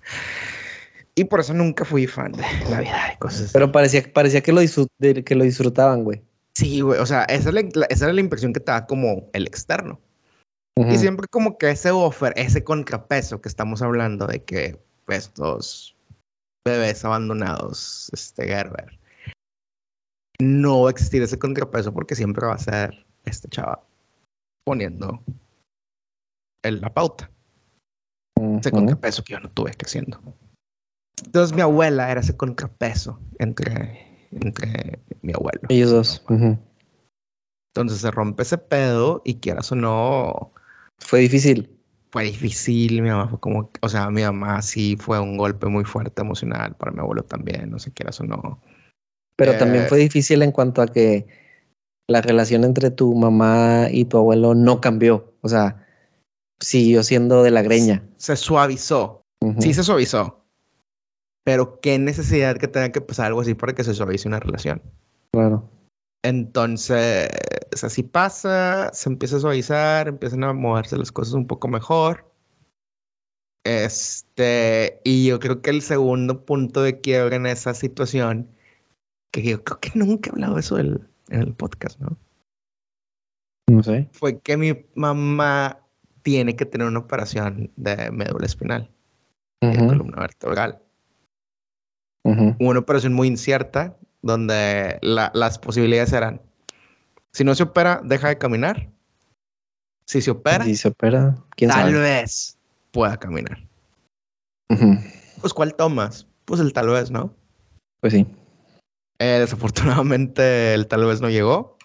[1.16, 4.62] Y por eso nunca fui fan de Navidad y cosas Pero parecía, parecía que, lo
[5.24, 6.24] que lo disfrutaban, güey.
[6.56, 10.00] Sí, güey, o sea, esa, era la impresión que te da como el externo.
[10.76, 15.96] Y siempre como que ese offer, ese contrapeso que estamos hablando de que estos
[16.66, 19.00] bebés abandonados, este Gerber,
[20.40, 23.82] no va a existir ese contrapeso porque siempre va a ser este chaval
[24.66, 25.22] poniendo
[26.64, 27.30] el, la pauta.
[28.60, 30.20] Ese contrapeso que yo no tuve creciendo.
[31.26, 35.62] Entonces mi abuela era ese contrapeso entre, entre mi abuelo.
[35.70, 36.24] Ellos dos.
[37.76, 40.54] Entonces se rompe ese pedo y quieras o no.
[41.00, 41.70] Fue difícil.
[42.12, 45.84] Fue difícil, mi mamá fue como, o sea, mi mamá sí fue un golpe muy
[45.84, 48.62] fuerte emocional, para mi abuelo también, no sé quieras o no.
[49.36, 51.26] Pero también eh, fue difícil en cuanto a que
[52.08, 55.34] la relación entre tu mamá y tu abuelo no cambió.
[55.42, 55.88] O sea,
[56.60, 58.08] siguió siendo de la greña.
[58.18, 59.24] Se suavizó.
[59.60, 60.43] Sí, se suavizó.
[61.44, 64.82] Pero qué necesidad que tenga que pasar algo así para que se suavice una relación.
[65.32, 65.70] Claro.
[66.24, 67.30] Entonces,
[67.82, 72.32] así pasa, se empieza a suavizar, empiezan a moverse las cosas un poco mejor.
[73.66, 78.50] Este, y yo creo que el segundo punto de quiebre en esa situación
[79.32, 82.18] que yo creo que nunca he hablado de eso en el podcast, ¿no?
[83.70, 84.10] No sé.
[84.12, 85.80] Fue que mi mamá
[86.22, 88.92] tiene que tener una operación de médula espinal,
[89.62, 90.83] de columna vertebral.
[92.24, 96.42] Una operación muy incierta, donde las posibilidades eran,
[97.34, 98.90] si no se opera, deja de caminar.
[100.06, 102.58] Si se opera, si se opera, ¿quién tal vez
[102.94, 103.68] pueda caminar.
[105.42, 106.28] Pues, ¿cuál tomas?
[106.46, 107.36] Pues el tal vez, ¿no?
[108.00, 108.26] Pues sí.
[109.20, 111.78] Eh, desafortunadamente, el tal vez no llegó.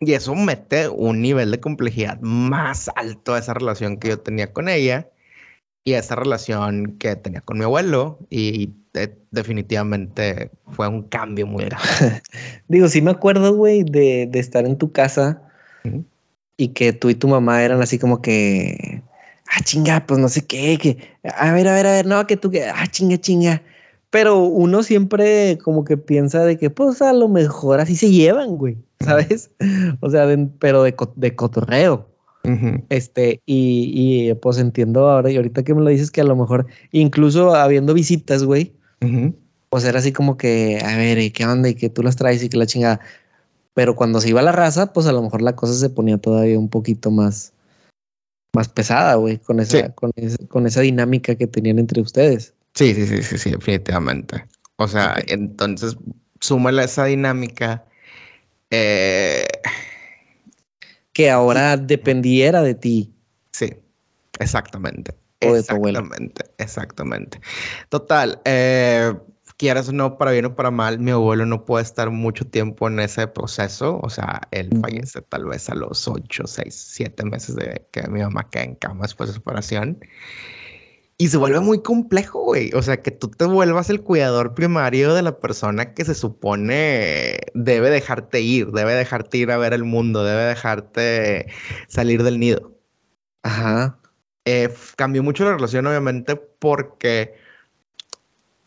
[0.00, 4.52] Y eso mete un nivel de complejidad más alto a esa relación que yo tenía
[4.52, 5.08] con ella
[5.86, 8.18] y esa relación que tenía con mi abuelo.
[8.28, 8.74] Y
[9.30, 12.22] definitivamente fue un cambio muy grande.
[12.68, 15.40] Digo, sí me acuerdo, güey, de, estar en tu casa
[16.56, 19.00] y que tú y tu mamá eran así como que,
[19.46, 22.36] ah, chinga, pues no sé qué, que, a ver, a ver, a ver, no, que
[22.36, 23.62] tú, que, ah, chinga, chinga.
[24.10, 28.56] Pero uno siempre como que piensa de que, pues a lo mejor así se llevan,
[28.56, 29.52] güey, ¿sabes?
[30.00, 30.26] O sea,
[30.58, 32.08] pero de, de cotorreo.
[32.88, 36.36] Este, y, y, pues entiendo ahora, y ahorita que me lo dices que a lo
[36.36, 38.72] mejor, incluso habiendo visitas, güey,
[39.68, 41.68] pues era así como que, a ver, ¿y qué onda?
[41.68, 43.00] Y que tú las traes y que la chingada.
[43.74, 46.18] Pero cuando se iba a la raza, pues a lo mejor la cosa se ponía
[46.18, 47.52] todavía un poquito más,
[48.54, 50.12] más pesada, güey, con esa, con,
[50.48, 52.54] con esa dinámica que tenían entre ustedes.
[52.74, 54.46] Sí, sí, sí, sí, sí, definitivamente.
[54.76, 55.96] O sea, entonces,
[56.40, 57.84] súmale esa dinámica.
[58.70, 59.46] Eh,
[61.16, 63.14] que ahora dependiera de ti.
[63.50, 63.72] Sí,
[64.38, 65.14] exactamente.
[65.46, 66.00] O de tu abuelo.
[66.00, 67.40] Exactamente, exactamente.
[67.88, 69.14] Total, eh,
[69.56, 72.86] quieras o no, para bien o para mal, mi abuelo no puede estar mucho tiempo
[72.88, 73.98] en ese proceso.
[74.02, 78.20] O sea, él fallece tal vez a los 8, 6, 7 meses de que mi
[78.20, 79.98] mamá queda en cama después de su operación.
[81.18, 82.70] Y se vuelve muy complejo, güey.
[82.74, 87.38] O sea, que tú te vuelvas el cuidador primario de la persona que se supone
[87.54, 91.46] debe dejarte ir, debe dejarte ir a ver el mundo, debe dejarte
[91.88, 92.76] salir del nido.
[93.42, 93.98] Ajá.
[94.44, 97.34] Eh, cambió mucho la relación, obviamente, porque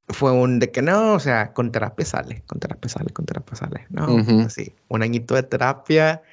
[0.07, 3.55] fue un de que no, o sea, con terapia sale, con terapia sale, con terapia
[3.55, 3.85] sale.
[3.89, 6.23] No, así, un añito de terapia.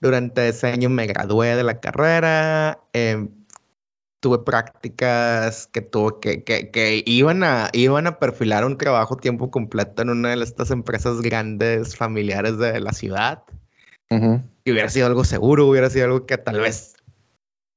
[0.00, 2.80] Durante ese año me gradué de la carrera.
[2.92, 3.28] Eh,
[4.26, 9.52] tuve prácticas que tuve que, que, que, iban a, iban a perfilar un trabajo tiempo
[9.52, 13.44] completo en una de estas empresas grandes familiares de la ciudad.
[14.10, 16.96] Y hubiera sido algo seguro, hubiera sido algo que tal vez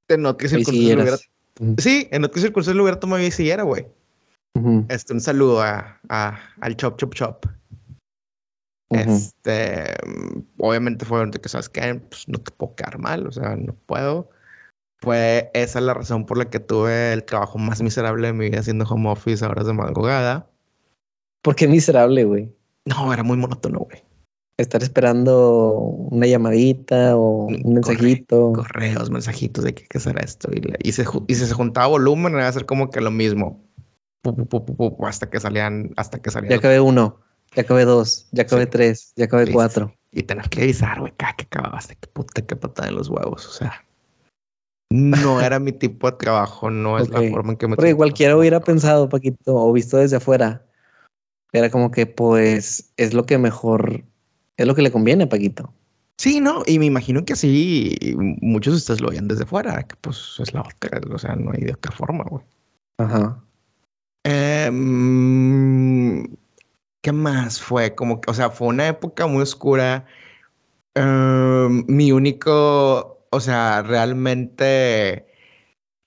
[0.08, 1.18] en otras circunstancias lo hubiera...
[1.78, 3.86] Sí, en otras circunstancias lo hubiera tomado y siguiera, güey.
[4.90, 7.46] Este, un saludo a, a, al Chop Chop Chop.
[8.90, 9.94] Este,
[10.58, 13.76] obviamente fue donde que sabes que pues, no te puedo quedar mal, o sea, no
[13.86, 14.32] puedo
[15.02, 18.60] fue esa la razón por la que tuve el trabajo más miserable de mi vida
[18.60, 20.50] haciendo home office a horas de madrugada.
[21.42, 22.54] ¿Por qué miserable, güey?
[22.86, 24.04] No, era muy monótono, güey.
[24.58, 28.52] Estar esperando una llamadita o un mensajito.
[28.52, 30.50] correos, mensajitos de que qué será esto.
[30.84, 33.64] Y, se, y se juntaba volumen, era hacer como que lo mismo.
[35.08, 36.50] hasta que salían, hasta que salían.
[36.50, 37.22] Ya acabé uno,
[37.56, 39.96] ya acabé dos, ya acabé tres, ya acabé cuatro.
[40.12, 43.52] Y tener que avisar, güey, que acabaste, que puta, que patada en los huevos, o
[43.52, 43.86] sea
[44.90, 47.76] no era mi tipo de trabajo, no es la forma en que me...
[47.76, 50.66] Porque cualquiera hubiera pensado, Paquito, o visto desde afuera,
[51.52, 54.04] era como que pues es lo que mejor,
[54.58, 55.74] es lo que le conviene, Paquito.
[56.18, 57.98] Sí, no, y me imagino que así
[58.42, 61.52] muchos de ustedes lo veían desde fuera, que pues es la otra, o sea, no
[61.54, 62.44] hay de otra forma, güey.
[62.98, 63.42] Ajá.
[64.26, 66.24] Em,
[67.02, 67.96] ¿Qué más fue?
[67.96, 70.06] Como que, o sea, fue una época muy oscura.
[70.96, 75.26] Em, mi único o sea, realmente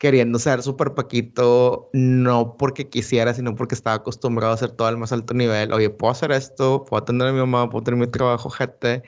[0.03, 4.99] queriendo ser súper paquito, no porque quisiera, sino porque estaba acostumbrado a hacer todo al
[4.99, 5.73] más alto nivel.
[5.73, 9.05] Oye, puedo hacer esto, puedo atender a mi mamá, puedo tener mi trabajo, gente,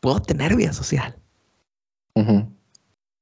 [0.00, 1.16] puedo tener vida social.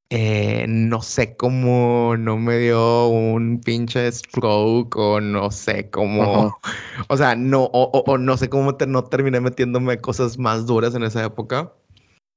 [0.09, 6.59] Eh, no sé cómo no me dio un pinche stroke o no sé cómo,
[7.09, 11.25] o sea, no, o, no sé cómo no terminé metiéndome cosas más duras en esa
[11.25, 11.75] época,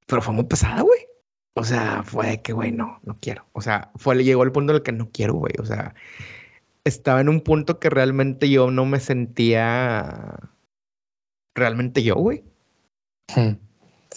[0.06, 1.00] pero fue muy pesada, güey.
[1.58, 3.46] O sea, fue que, güey, no, no quiero.
[3.52, 5.54] O sea, fue, llegó el punto en el que no quiero, güey.
[5.58, 5.94] O sea,
[6.84, 10.38] estaba en un punto que realmente yo no me sentía
[11.54, 12.44] realmente yo, güey.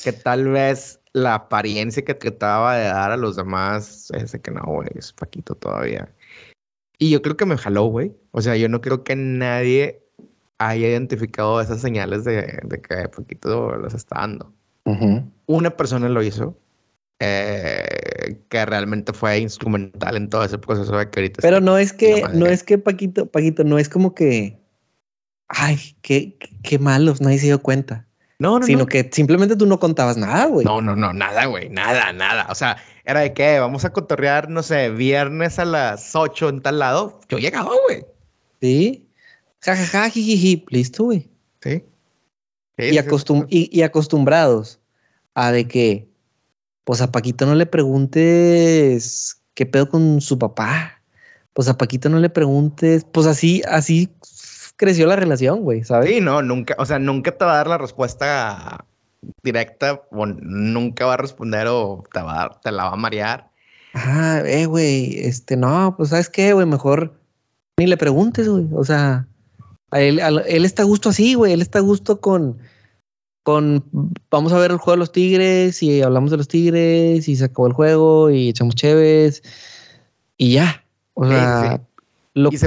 [0.03, 4.61] Que tal vez la apariencia que trataba de dar a los demás, ese que no,
[4.65, 6.13] güey, es Paquito todavía.
[6.97, 8.13] Y yo creo que me jaló, güey.
[8.31, 10.03] O sea, yo no creo que nadie
[10.57, 14.53] haya identificado esas señales de, que Paquito las está dando.
[15.45, 16.57] Una persona lo hizo,
[17.19, 21.41] eh, que realmente fue instrumental en todo ese proceso de que ahorita.
[21.41, 24.57] Pero no es que, no es que Paquito, Paquito, no es como que,
[25.49, 28.05] ay, qué, qué malos, nadie se dio cuenta.
[28.39, 30.65] No, no, Sino que simplemente tú no contabas nada, güey.
[30.65, 32.47] No, no, no, nada, güey, nada, nada.
[32.49, 36.61] O sea, era de que vamos a cotorrear, no sé, viernes a las 8 en
[36.61, 37.19] tal lado.
[37.27, 38.05] Yo llegaba, güey.
[38.61, 39.09] Sí.
[39.59, 40.65] Ja, ja, ja, jijiji.
[40.69, 41.29] Listo, güey.
[41.61, 41.83] Sí.
[42.77, 44.79] y, y acostumbrados
[45.33, 46.08] a de que
[46.89, 51.03] pues a Paquito no le preguntes qué pedo con su papá.
[51.53, 54.09] Pues a Paquito no le preguntes, pues así, así
[54.75, 56.09] creció la relación, güey, ¿sabes?
[56.09, 58.85] Sí, no, nunca, o sea, nunca te va a dar la respuesta
[59.43, 63.51] directa o nunca va a responder o te, va te la va a marear.
[63.93, 67.13] Ah, eh, güey, este, no, pues sabes qué, güey, mejor
[67.77, 69.27] ni le preguntes, güey, o sea,
[69.91, 72.57] él, él está a gusto así, güey, él está a gusto con,
[74.29, 77.45] vamos a ver el juego de los Tigres y hablamos de los Tigres y se
[77.45, 79.43] acabó el juego y echamos chéves
[80.37, 80.83] y ya.
[81.13, 81.81] O sea,
[82.33, 82.57] Lo, que,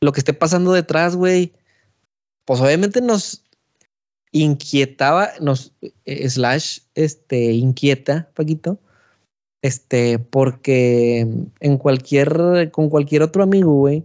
[0.00, 1.52] lo que esté pasando detrás, güey,
[2.44, 3.44] pues obviamente nos
[4.32, 5.72] inquietaba, nos
[6.04, 8.78] eh, slash, este, inquieta, Paquito,
[9.62, 11.26] este, porque
[11.60, 14.04] en cualquier, con cualquier otro amigo, güey,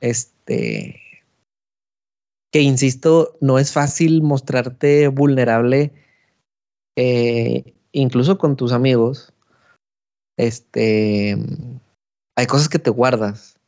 [0.00, 1.00] este,
[2.54, 5.90] que insisto, no es fácil mostrarte vulnerable,
[6.94, 9.32] eh, incluso con tus amigos.
[10.36, 11.36] Este,
[12.36, 13.58] hay cosas que te guardas.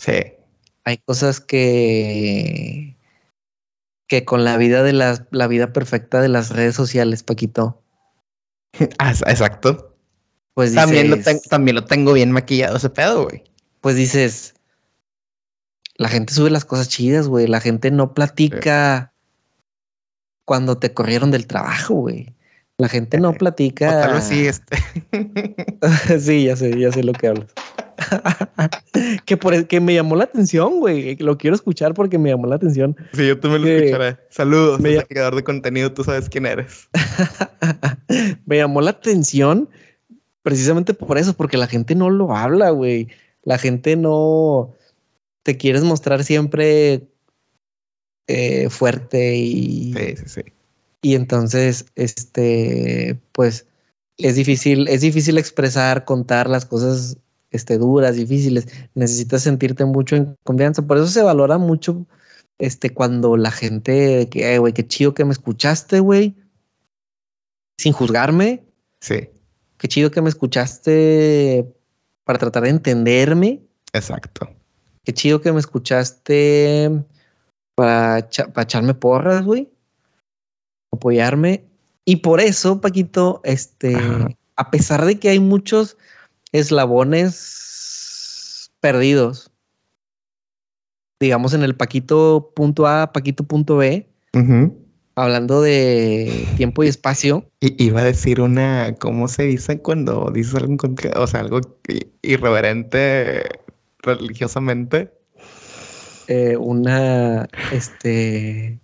[0.00, 0.14] Sí.
[0.84, 2.96] Hay cosas que,
[4.08, 7.82] que con la vida de la, la vida perfecta de las redes sociales, Paquito.
[8.98, 9.94] Ah, exacto.
[10.54, 11.18] Pues también, lo
[11.50, 13.44] también lo tengo bien maquillado ese pedo, güey.
[13.82, 14.54] Pues dices,
[15.98, 17.48] la gente sube las cosas chidas, güey.
[17.48, 19.12] La gente no platica
[20.44, 22.34] cuando te corrieron del trabajo, güey.
[22.78, 23.88] La gente no platica.
[23.88, 24.78] O tal vez sí, este.
[26.20, 27.52] sí, ya sé, ya sé lo que hablas.
[29.26, 31.16] que por el, que me llamó la atención, güey.
[31.16, 32.96] Lo quiero escuchar porque me llamó la atención.
[33.12, 34.16] Sí, yo también lo escucharé.
[34.30, 36.88] Saludos, me creador de contenido, tú sabes quién eres.
[38.46, 39.68] me llamó la atención
[40.42, 43.08] precisamente por eso, porque la gente no lo habla, güey.
[43.42, 44.76] La gente no
[45.48, 47.08] te quieres mostrar siempre
[48.26, 49.94] eh, fuerte y.
[49.94, 50.42] Sí, sí, sí.
[51.00, 53.66] Y entonces, este, pues
[54.18, 57.16] es difícil, es difícil expresar, contar las cosas
[57.50, 58.66] este, duras, difíciles.
[58.94, 60.82] Necesitas sentirte mucho en confianza.
[60.82, 62.04] Por eso se valora mucho
[62.58, 66.36] este, cuando la gente, que, güey, qué chido que me escuchaste, güey,
[67.78, 68.66] sin juzgarme.
[69.00, 69.30] Sí.
[69.78, 71.74] Qué chido que me escuchaste
[72.24, 73.62] para tratar de entenderme.
[73.94, 74.57] Exacto.
[75.08, 77.02] Qué chido que me escuchaste
[77.74, 79.70] para, para echarme porras, güey
[80.92, 81.64] apoyarme.
[82.04, 83.96] Y por eso, Paquito, este,
[84.56, 85.96] a pesar de que hay muchos
[86.52, 87.90] eslabones
[88.80, 89.50] perdidos,
[91.18, 94.06] digamos en el Paquito punto A, Paquito punto B,
[95.14, 97.50] hablando de tiempo y espacio.
[97.60, 100.76] Y iba a decir una, ¿cómo se dice cuando dices algo,
[101.16, 101.62] o sea, algo
[102.20, 103.42] irreverente
[104.02, 105.12] religiosamente?
[106.28, 108.80] Eh, una, este,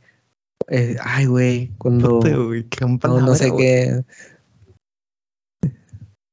[0.68, 2.20] eh, ay, güey, cuando.
[2.20, 4.02] no, sé qué.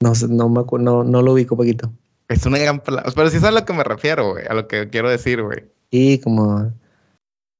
[0.01, 1.91] No, no, me no, no lo ubico poquito.
[2.29, 3.11] Es una gran palabra.
[3.13, 4.45] Pero sí es a lo que me refiero, güey.
[4.47, 5.65] A lo que quiero decir, güey.
[5.89, 6.73] Y como.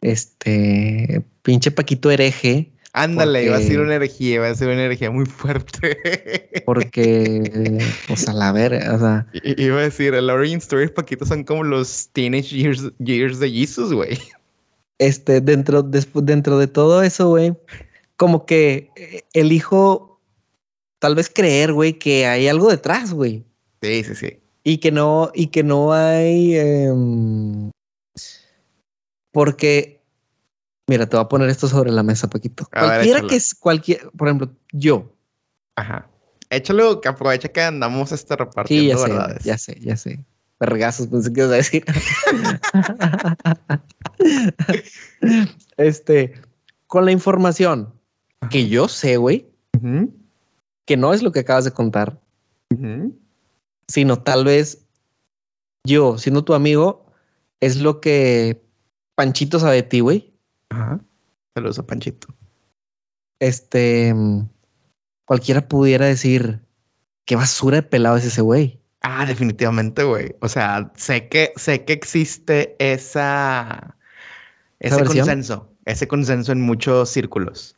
[0.01, 1.25] Este.
[1.41, 2.70] Pinche Paquito hereje.
[2.93, 5.97] Ándale, iba a ser una herejía, iba a ser una energía muy fuerte.
[6.65, 7.79] Porque,
[8.09, 9.27] o sea, la verga, o sea.
[9.43, 13.93] iba a decir, el origin story Paquito son como los teenage years, years de Jesus,
[13.93, 14.19] güey
[15.01, 17.55] este, dentro, dentro de todo eso, güey,
[18.17, 20.21] como que eh, elijo
[20.99, 23.43] tal vez creer, güey, que hay algo detrás, güey.
[23.81, 24.39] Sí, sí, sí.
[24.63, 26.55] Y que no, y que no hay.
[26.55, 27.71] Em,
[29.31, 30.00] porque,
[30.87, 32.67] mira, te voy a poner esto sobre la mesa, Paquito.
[32.71, 35.15] Cualquiera que es, cualquier, por ejemplo, yo.
[35.75, 36.07] Ajá.
[36.49, 40.25] Échalo, que aprovecha que andamos este repartiendo sí, ya Sé, ya sé, ya sé.
[40.59, 41.85] Vergazos, pensé que ibas a decir.
[45.77, 46.33] este,
[46.87, 47.93] con la información
[48.49, 49.47] que yo sé, güey,
[50.85, 52.19] que no es lo que acabas de contar,
[53.87, 54.85] sino tal vez
[55.83, 57.05] yo, siendo tu amigo,
[57.59, 58.63] es lo que
[59.15, 60.30] Panchito sabe de ti, güey.
[60.71, 60.99] Ajá.
[61.53, 62.27] Saludos a Panchito.
[63.39, 64.13] Este,
[65.25, 66.61] cualquiera pudiera decir,
[67.25, 68.79] qué basura de pelado es ese güey.
[69.01, 70.35] Ah, definitivamente, güey.
[70.41, 73.97] O sea, sé que, sé que existe esa,
[74.79, 77.75] ese consenso, ese consenso en muchos círculos.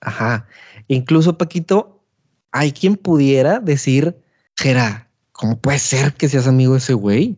[0.00, 0.46] Ajá.
[0.88, 2.02] Incluso, Paquito,
[2.52, 4.16] hay quien pudiera decir,
[4.56, 7.36] Jera, ¿cómo puede ser que seas amigo de ese güey?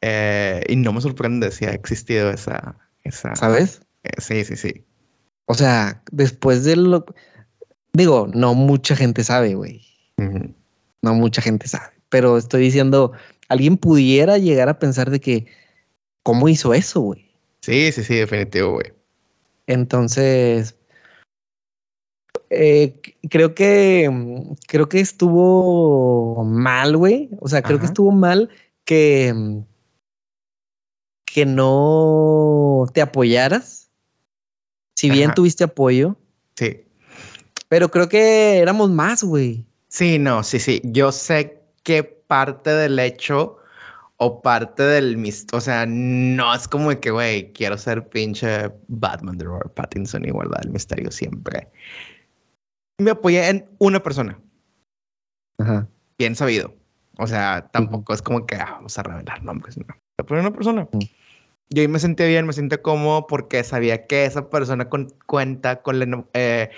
[0.00, 3.34] Eh, y no me sorprende si ha existido esa, esa.
[3.36, 3.82] ¿Sabes?
[4.04, 4.84] Eh, sí, sí, sí.
[5.46, 7.04] O sea, después de lo.
[7.92, 9.90] Digo, no mucha gente sabe, güey
[11.02, 13.12] no mucha gente sabe, pero estoy diciendo,
[13.48, 15.46] alguien pudiera llegar a pensar de que,
[16.22, 17.30] ¿cómo hizo eso, güey?
[17.60, 18.92] Sí, sí, sí, definitivo, güey.
[19.66, 20.76] Entonces,
[22.50, 24.10] eh, creo que
[24.66, 27.30] creo que estuvo mal, güey.
[27.40, 28.50] O sea, creo que estuvo mal
[28.84, 29.62] que
[31.34, 33.90] que no te apoyaras.
[34.94, 36.16] Si bien tuviste apoyo.
[36.56, 36.84] Sí.
[37.68, 39.64] Pero creo que éramos más, güey.
[39.88, 40.80] Sí, no, sí, sí.
[40.84, 43.56] Yo sé que parte del hecho
[44.16, 49.38] o parte del misterio, o sea, no es como que, güey, quiero ser pinche Batman
[49.38, 51.70] de Robert Pattinson y guardar el misterio siempre.
[52.98, 54.38] Me apoyé en una persona.
[55.58, 55.88] Ajá.
[56.18, 56.74] Bien sabido.
[57.16, 59.86] O sea, tampoco es como que ah, vamos a revelar nombres, no.
[60.28, 60.86] Me una persona.
[61.72, 64.88] Yo ahí me sentía bien, me sentía cómodo porque sabía que esa persona
[65.26, 66.70] cuenta con la, eh,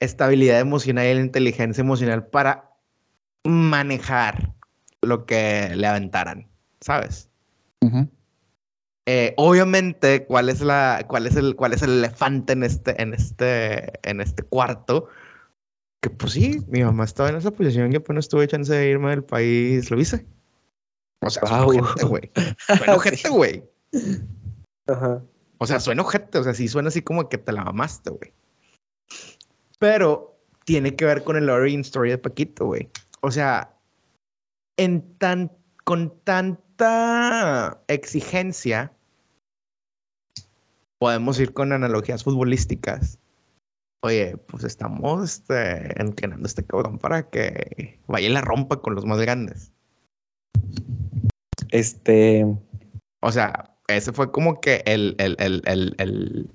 [0.00, 2.70] estabilidad emocional y la inteligencia emocional para
[3.44, 4.52] manejar
[5.02, 6.48] lo que le aventaran,
[6.80, 7.28] ¿sabes?
[9.06, 13.14] Eh, obviamente, ¿cuál es la, cuál es el, cuál es el elefante en este, en
[13.14, 15.08] este, en este cuarto?
[16.00, 19.10] Que pues sí, mi mamá estaba en esa posición y apenas tuve chance de irme
[19.10, 20.26] del país, lo hice.
[21.20, 22.30] O sea, suena ojete, güey.
[22.88, 23.71] Ojete, güey.
[24.86, 25.22] Ajá.
[25.58, 28.32] O sea, suena ojete, o sea, sí suena así como que te la mamaste, güey.
[29.78, 32.88] Pero tiene que ver con el origin story de Paquito, güey.
[33.20, 33.72] O sea,
[34.76, 35.52] en tan,
[35.84, 38.92] con tanta exigencia,
[40.98, 43.18] podemos ir con analogías futbolísticas.
[44.04, 48.96] Oye, pues estamos este, entrenando a este cabrón para que vaya y la rompa con
[48.96, 49.72] los más grandes.
[51.70, 52.44] Este.
[53.20, 55.62] O sea, ese fue como que el, el, el,
[55.98, 56.50] el,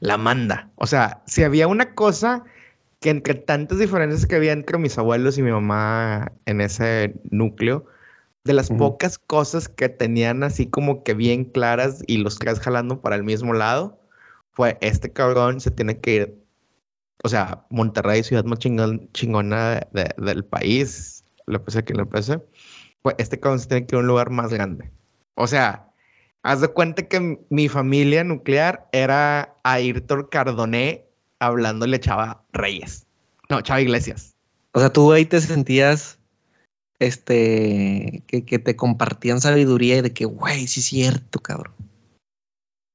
[0.00, 0.70] la manda.
[0.76, 2.44] O sea, si había una cosa
[3.00, 7.86] que entre tantas diferencias que había entre mis abuelos y mi mamá en ese núcleo,
[8.44, 8.78] de las Ujú.
[8.78, 13.24] pocas cosas que tenían así como que bien claras y los tres jalando para el
[13.24, 13.98] mismo lado,
[14.52, 16.44] fue este cabrón se tiene que ir.
[17.22, 22.04] O sea, Monterrey, ciudad más chingón- chingona de- de- del país, le pese que le
[22.06, 22.40] pese,
[23.02, 24.90] pues este cabrón se tiene que ir a un lugar más grande.
[25.34, 25.88] O sea,
[26.44, 31.04] haz de cuenta que mi familia nuclear era Ayrton Cardoné
[31.40, 33.06] hablándole a Chava Reyes.
[33.50, 34.34] No, Chava Iglesias.
[34.72, 36.18] O sea, tú ahí te sentías.
[37.00, 38.22] Este.
[38.26, 41.74] Que, que te compartían sabiduría y de que, güey, sí es cierto, cabrón.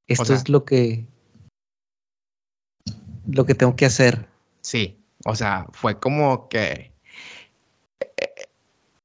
[0.08, 1.06] Esto sea- es lo que.
[3.28, 4.28] Lo que tengo que hacer.
[4.62, 6.92] Sí, o sea, fue como que...
[8.00, 8.34] eh,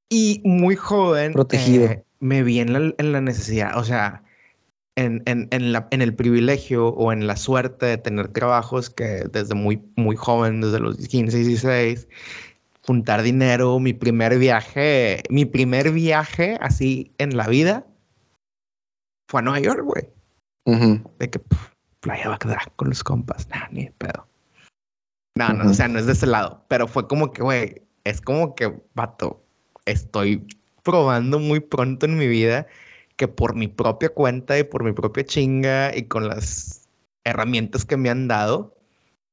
[0.09, 1.33] Y muy joven.
[1.33, 1.85] Protegido.
[1.87, 4.24] eh, me vi en la, en la necesidad, o sea,
[4.97, 9.25] en, en, en, la, en el privilegio o en la suerte de tener trabajos que
[9.31, 12.09] desde muy, muy joven, desde los 15, 16,
[12.83, 17.87] juntar dinero, mi primer viaje, mi primer viaje así en la vida
[19.29, 20.09] fue a Nueva York, güey.
[20.67, 21.11] Ujú.
[21.19, 24.27] De que pf, playa Bagdad con los compas, nah, ni de pedo.
[25.37, 25.71] No, no, Ujú.
[25.71, 28.73] o sea, no es de ese lado, pero fue como que, güey, es como que,
[28.95, 29.43] vato,
[29.87, 30.47] estoy
[30.85, 32.67] probando muy pronto en mi vida
[33.17, 36.89] que por mi propia cuenta y por mi propia chinga y con las
[37.25, 38.77] herramientas que me han dado,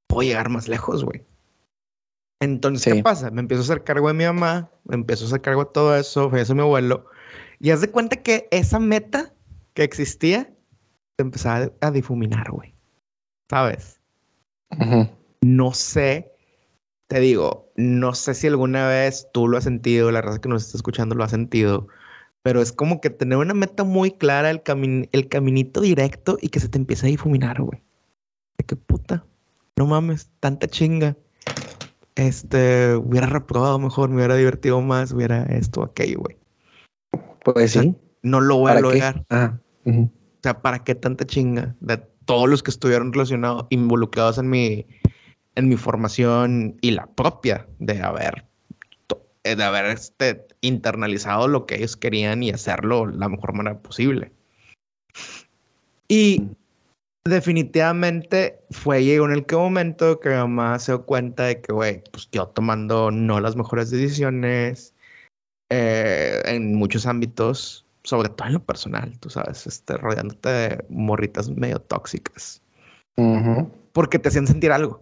[0.08, 1.26] puedo llegar más lejos, güey.
[2.42, 3.04] Entonces, ¿qué Sí.
[3.04, 3.30] pasa?
[3.32, 5.96] Me empiezo a hacer cargo de mi mamá, me empiezo a hacer cargo de todo
[5.96, 7.06] eso, fallece mi abuelo,
[7.60, 9.34] y haz de cuenta que esa meta
[9.74, 10.52] que existía
[11.18, 12.74] se empezaba a difuminar, güey.
[13.50, 14.02] ¿Sabes?
[15.42, 16.32] No sé,
[17.08, 20.66] te digo, no sé si alguna vez tú lo has sentido, la raza que nos
[20.66, 21.88] está escuchando lo ha sentido,
[22.44, 26.50] pero es como que tener una meta muy clara, el, camin- el caminito directo y
[26.50, 27.82] que se te empieza a difuminar, güey.
[28.58, 29.26] De qué puta,
[29.78, 31.16] no mames, tanta chinga.
[32.16, 36.38] Este, hubiera reprobado mejor, me hubiera divertido más, hubiera esto, aquello, güey.
[37.44, 37.96] Pues sea, sí.
[38.22, 39.26] No lo voy a lograr.
[39.30, 39.58] Ah.
[39.86, 40.10] O
[40.44, 41.76] sea, ¿para qué tanta chinga?
[41.80, 44.86] De todos los que estuvieron relacionados, involucrados en mi,
[45.56, 48.46] en mi formación y la propia de haber,
[49.44, 54.32] de haber este, internalizado lo que ellos querían y hacerlo la mejor manera posible.
[56.08, 56.50] Y
[57.26, 61.74] definitivamente fue llegó en el que momento que mi mamá se dio cuenta de que,
[61.74, 64.94] güey, pues yo tomando no las mejores decisiones
[65.72, 71.50] eh, en muchos ámbitos, sobre todo en lo personal, tú sabes, este, rodeándote de morritas
[71.50, 72.62] medio tóxicas,
[73.18, 73.72] Ujú.
[73.94, 75.02] porque te hacían sentir algo.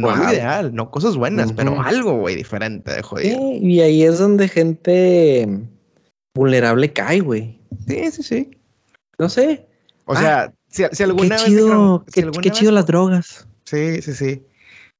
[0.00, 0.32] No Wow.
[0.32, 3.38] ideal, no cosas buenas, pero algo, güey, diferente de jodido.
[3.38, 5.48] Sí, y ahí es donde gente
[6.34, 7.60] vulnerable cae, güey.
[7.86, 8.50] Sí, sí, sí.
[9.18, 9.66] No sé.
[10.06, 11.44] O Ah, sea, si, si alguna qué vez...
[11.44, 13.48] chido, dijeron- si qué, alguna qué vez- chido las drogas.
[13.64, 14.46] Sí, sí, sí.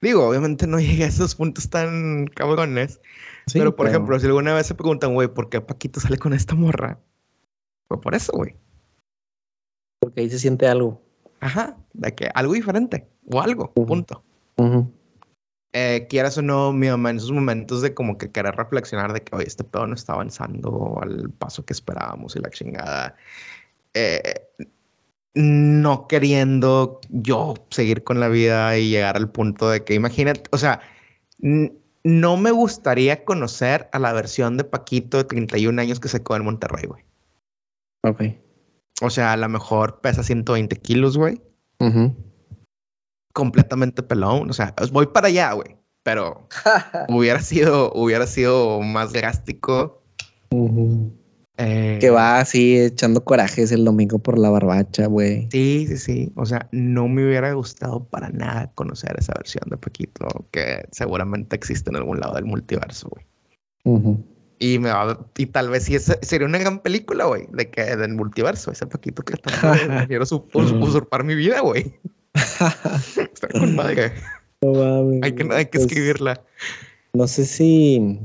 [0.01, 3.01] Digo, obviamente no llegué a esos puntos tan cabrones,
[3.47, 6.33] Sí, pero por ejemplo, si alguna vez se preguntan, güey, ¿por qué Paquito sale con
[6.35, 7.01] esta morra?
[7.89, 8.55] Fue por eso, güey.
[10.01, 11.03] Porque ahí se siente algo.
[11.41, 13.87] Ajá, de que algo diferente o algo, Ujú.
[13.87, 14.23] punto.
[14.61, 14.93] Ujú.
[15.73, 19.23] Eh, quieras o no, mi mamá en esos momentos de como que querer reflexionar de
[19.23, 23.17] que, oye, este pedo no está avanzando al paso que esperábamos y la chingada.
[23.95, 24.47] eh,
[25.35, 30.59] no queriendo yo seguir con la vida y llegar al punto de que, imagínate, o
[30.59, 30.81] sea,
[31.39, 36.37] no me gustaría conocer a la versión de Paquito de 31 años que se quedó
[36.37, 37.05] en Monterrey, güey.
[38.03, 38.23] Ok.
[39.03, 41.41] O sea, a lo mejor pesa 120 kilos, güey.
[41.79, 42.15] Ujú.
[43.33, 44.51] Completamente pelón.
[44.51, 45.77] O sea, voy para allá, güey.
[46.03, 46.49] Pero
[47.09, 50.03] hubiera sido, hubiera sido más drástico.
[51.63, 55.47] Eh, Que va así echando corajes el domingo por la barbacha, güey.
[55.53, 56.33] Sí, sí, sí.
[56.37, 61.57] O sea, no me hubiera gustado para nada conocer esa versión de Paquito que seguramente
[61.57, 63.27] existe en algún lado del multiverso, güey.
[64.59, 67.97] Y me va, y tal vez sí esa- sería una gran película, güey, de que
[67.97, 71.95] del multiverso, ese Paquito que tanto de- quiero su- us- usurpar mi vida, güey.
[73.17, 74.13] Está con madre.
[74.63, 76.45] No mames, Hay que, hay que Pues, escribirla.
[77.15, 78.21] No sé si.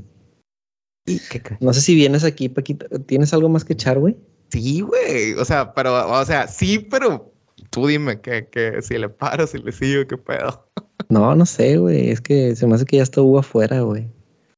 [1.08, 2.88] ¿Y qué ca- No sé si vienes aquí, Paquito.
[3.06, 4.18] ¿Tienes algo más que echar, güey?
[4.50, 5.32] Sí, güey.
[5.36, 7.32] O sea, pero, o sea, sí, pero
[7.70, 10.68] tú dime que, que si le paro, si le sigo, qué pedo.
[11.10, 12.10] No, no sé, güey.
[12.10, 14.10] Es que se me hace que ya estuvo afuera, güey.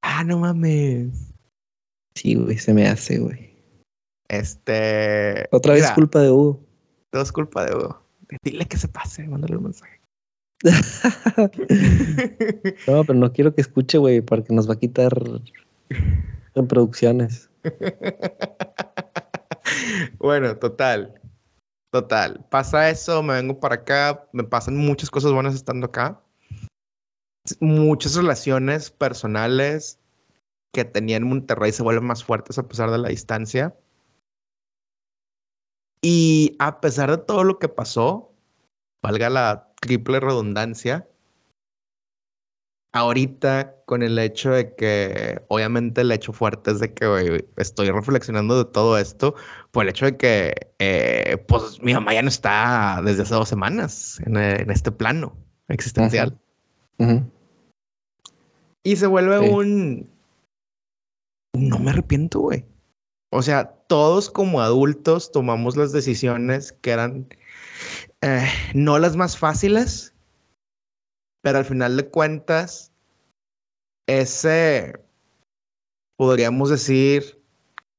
[0.01, 1.09] Ah, no mames.
[2.15, 3.53] Sí, güey, se me hace, güey.
[4.29, 5.47] Este.
[5.51, 6.59] Otra vez mira, culpa de Hugo.
[7.11, 8.01] Todo es culpa de Hugo.
[8.43, 9.99] Dile que se pase, mándale un mensaje.
[12.87, 15.13] No, pero no quiero que escuche, güey, porque nos va a quitar
[16.55, 17.49] reproducciones.
[20.17, 21.21] bueno, total.
[21.91, 22.45] Total.
[22.49, 26.21] Pasa eso, me vengo para acá, me pasan muchas cosas buenas estando acá.
[27.59, 29.99] Muchas relaciones personales
[30.73, 33.75] que tenía en Monterrey se vuelven más fuertes a pesar de la distancia.
[36.01, 38.31] Y a pesar de todo lo que pasó,
[39.03, 41.07] valga la triple redundancia,
[42.93, 48.57] ahorita con el hecho de que, obviamente el hecho fuerte es de que estoy reflexionando
[48.63, 49.35] de todo esto,
[49.71, 53.49] por el hecho de que, eh, pues mi mamá ya no está desde hace dos
[53.49, 55.35] semanas en, eh, en este plano
[55.67, 56.37] existencial.
[58.83, 59.53] Y se vuelve Sí.
[59.53, 60.09] un...
[61.53, 62.65] No me arrepiento, güey.
[63.31, 67.27] O sea, todos como adultos tomamos las decisiones que eran
[68.21, 70.13] eh, no las más fáciles,
[71.41, 72.91] pero al final de cuentas,
[74.07, 74.99] ese,
[76.17, 77.41] podríamos decir,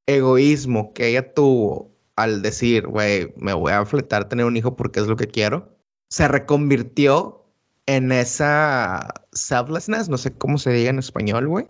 [0.07, 4.99] egoísmo que ella tuvo al decir, güey, me voy a fletar tener un hijo porque
[4.99, 5.73] es lo que quiero,
[6.09, 7.45] se reconvirtió
[7.85, 11.67] en esa selflessness, no sé cómo se diga en español, güey.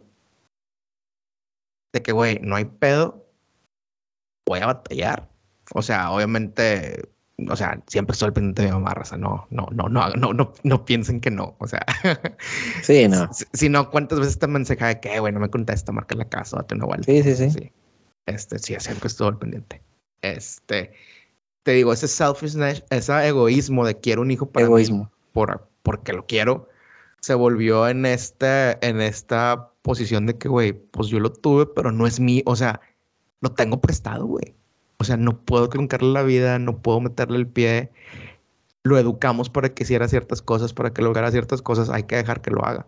[1.94, 3.29] De que, güey, no hay pedo,
[4.50, 5.30] voy a batallar.
[5.74, 7.10] O sea, obviamente,
[7.48, 9.18] o sea, siempre estoy al pendiente de mi mamá, raza.
[9.18, 11.56] No, no, no, no, no, no, no piensen que no.
[11.60, 11.86] O sea,
[12.84, 13.32] Sí, no.
[13.32, 16.28] si, si no, ¿cuántas veces te mensaje de que, güey, no me contesta, marca la
[16.28, 17.06] casa, date una vuelta?
[17.06, 17.72] Sí, sí, sí.
[18.26, 19.82] Este, sí, siempre estuvo al pendiente.
[20.22, 20.92] Este,
[21.64, 25.12] te digo, ese selfishness, ese egoísmo de quiero un hijo para mí Egoísmo.
[25.32, 26.68] por, porque lo quiero,
[27.22, 31.92] se volvió en, este, en esta posición de que, güey, pues yo lo tuve, pero
[31.92, 32.82] no es mío, o sea,
[33.42, 34.56] lo tengo prestado, güey.
[34.98, 37.92] O sea, no puedo truncarle la vida, no puedo meterle el pie.
[38.84, 42.42] Lo educamos para que hiciera ciertas cosas, para que lograra ciertas cosas, hay que dejar
[42.42, 42.88] que lo haga.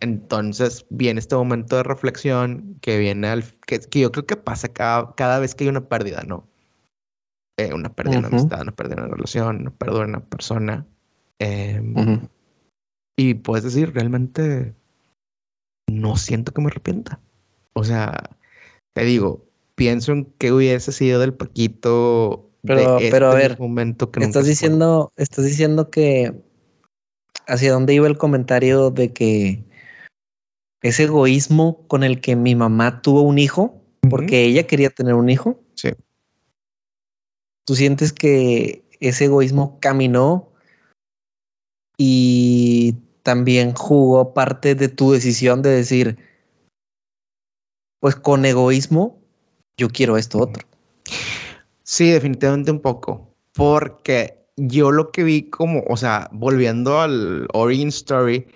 [0.00, 4.68] Entonces viene este momento de reflexión que viene al, que, que yo creo que pasa
[4.68, 6.46] cada, cada vez que hay una pérdida, ¿no?
[7.58, 8.36] Eh, una pérdida de una Ujú.
[8.36, 10.86] amistad, una pérdida de una relación, una pérdida de una persona.
[11.38, 12.28] Em, Ujú.
[13.18, 14.74] y puedes decir, realmente
[15.90, 17.20] no siento que me arrepienta.
[17.76, 18.30] O sea,
[18.94, 19.44] te digo,
[19.74, 24.20] pienso en qué hubiese sido del Paquito Pero- de pero a este ver, momento que
[24.20, 24.48] Estás fue.
[24.50, 26.32] diciendo, estás diciendo que
[27.46, 29.62] hacia dónde iba el comentario de que
[30.82, 35.28] ese egoísmo con el que mi mamá tuvo un hijo, porque ella quería tener un
[35.28, 35.60] hijo.
[35.74, 35.90] Sí.
[37.66, 40.50] ¿Tú sientes que ese egoísmo caminó
[41.98, 46.16] y también jugó parte de tu decisión de decir,
[48.06, 49.18] pues con egoísmo,
[49.76, 50.62] yo quiero esto otro?
[51.82, 53.34] Sí, definitivamente un poco.
[53.52, 58.46] Porque yo lo que vi como, o sea, volviendo al origin story,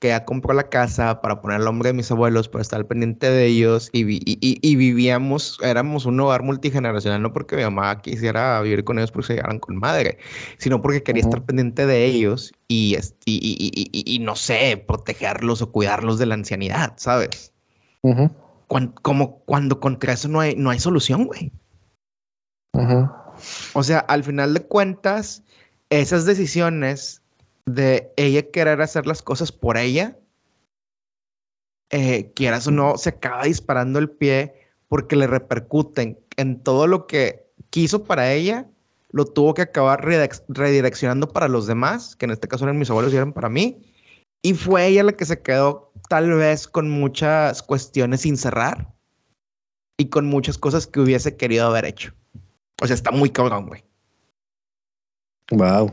[0.00, 3.30] que ya compró la casa para poner el nombre de mis abuelos, para estar pendiente
[3.30, 7.62] de ellos y, vi- y- y- y vivíamos, éramos un hogar multigeneracional, no porque mi
[7.62, 10.18] mamá quisiera vivir con ellos porque se llevaran con madre,
[10.58, 14.34] sino porque quería estar pendiente de ellos y, est- y, y- y- y- y no
[14.34, 17.52] sé, protegerlos o cuidarlos de la ancianidad, ¿sabes?
[18.68, 21.52] Cuan- como cuando contra eso no hay, no hay solución, güey.
[22.74, 23.08] ujú.
[23.74, 25.42] O sea, al final de cuentas,
[25.90, 27.22] esas decisiones
[27.66, 30.16] de ella querer hacer las cosas por ella,
[31.90, 34.54] eh, quieras o no, se acaba disparando el pie
[34.88, 38.66] porque le repercuten en todo lo que quiso para ella,
[39.10, 43.12] lo tuvo que acabar redireccionando para los demás, que en este caso eran mis abuelos
[43.12, 43.92] y eran para mí,
[44.42, 48.94] y fue ella la que se quedó tal vez con muchas cuestiones sin cerrar
[49.98, 52.12] y con muchas cosas que hubiese querido haber hecho.
[52.82, 53.84] O sea, está muy cabrón, güey.
[55.50, 55.92] Wow.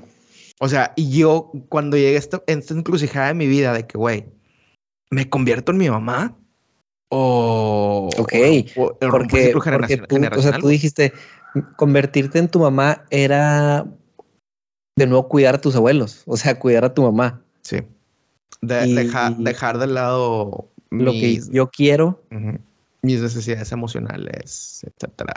[0.60, 3.86] O sea, y yo cuando llegué a esta, en esta encrucijada de mi vida de
[3.88, 4.26] que, güey,
[5.10, 6.38] ¿me convierto en mi mamá?
[7.10, 8.10] O...
[8.18, 8.34] Ok,
[8.76, 11.14] o- o- Porque, porque tú, o sea, tú dijiste,
[11.76, 13.86] convertirte en tu mamá era
[14.98, 17.44] de nuevo cuidar a tus abuelos, o sea, cuidar a tu mamá.
[17.62, 17.78] Sí.
[18.62, 22.22] De- Y- deja- dejar de lado Lo que yo quiero.
[23.02, 25.34] mis necesidades emocionales, etcétera.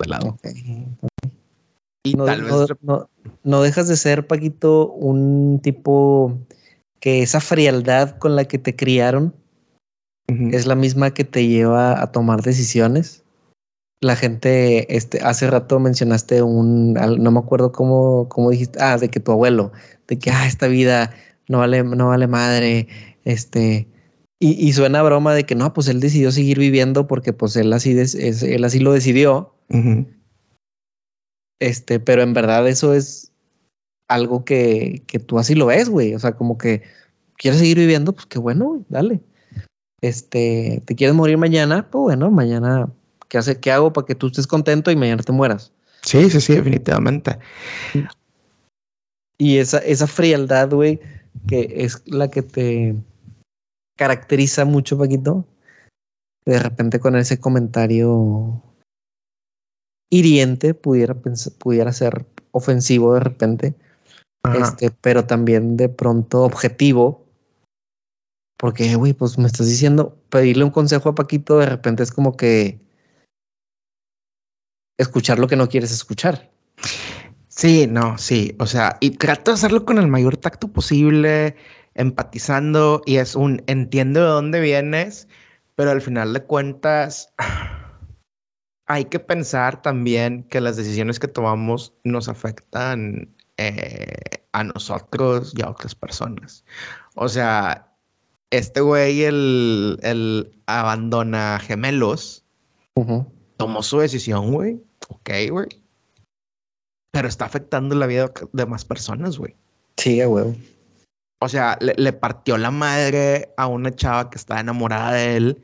[0.00, 0.36] De lado.
[2.04, 2.68] Y No, tal no- vez...
[2.82, 3.08] no-
[3.44, 6.38] no dejas de ser, Paquito, un tipo
[7.00, 9.34] que esa frialdad con la que te criaron
[10.28, 13.22] es la misma que te lleva a tomar decisiones.
[14.00, 19.10] La gente, este, hace rato mencionaste un, no me acuerdo cómo, cómo dijiste, ah, de
[19.10, 19.72] que tu abuelo,
[20.08, 21.12] de que, ah, esta vida
[21.48, 22.88] no vale, no vale madre,
[23.24, 23.88] este,
[24.40, 27.72] Y, suena a broma de que no, pues él decidió seguir viviendo porque pues él
[27.72, 29.54] así, él así lo decidió.
[31.60, 33.30] Este, pero en verdad eso es
[34.08, 36.14] algo que, que tú así lo ves, güey.
[36.14, 36.82] O sea, como que
[37.36, 39.20] quieres seguir viviendo, pues qué bueno, dale.
[40.00, 42.90] Este, te quieres morir mañana, pues bueno, mañana,
[43.28, 45.72] ¿qué, hace, ¿qué hago para que tú estés contento y mañana te mueras?
[46.02, 47.38] Sí, sí, sí, definitivamente.
[49.38, 51.00] Y esa, esa frialdad, güey,
[51.46, 52.94] que es la que te
[53.96, 55.46] caracteriza mucho, Paquito.
[56.44, 58.62] De repente con ese comentario
[60.10, 61.14] hiriente pudiera,
[61.58, 63.74] pudiera ser ofensivo de repente.
[64.60, 67.24] Este, pero también de pronto objetivo.
[68.58, 72.36] Porque, güey, pues me estás diciendo, pedirle un consejo a Paquito de repente es como
[72.36, 72.80] que
[74.98, 76.50] escuchar lo que no quieres escuchar.
[77.54, 78.56] Sí, no, sí.
[78.58, 81.54] O sea, y trato de hacerlo con el mayor tacto posible,
[81.94, 85.28] empatizando, y es un entiendo de dónde vienes,
[85.74, 87.30] pero al final de cuentas
[88.86, 95.62] hay que pensar también que las decisiones que tomamos nos afectan eh, a nosotros y
[95.62, 96.64] a otras personas.
[97.16, 97.92] O sea,
[98.50, 102.46] este güey, el, el abandona gemelos,
[103.58, 104.82] tomó su decisión, güey.
[105.08, 105.81] Ok, güey.
[107.12, 109.54] Pero está afectando la vida de más personas, güey.
[109.96, 110.56] Sí, güey.
[111.40, 115.62] O sea, le, partió la madre a una chava que estaba enamorada de él.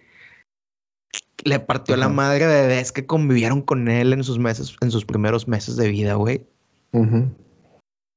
[1.44, 5.04] Le partió la madre de bebés que convivieron con él en sus meses, en sus
[5.04, 6.44] primeros meses de vida, güey.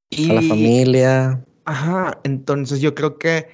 [0.10, 1.46] Y, a la familia.
[1.66, 3.48] Ajá, entonces yo creo que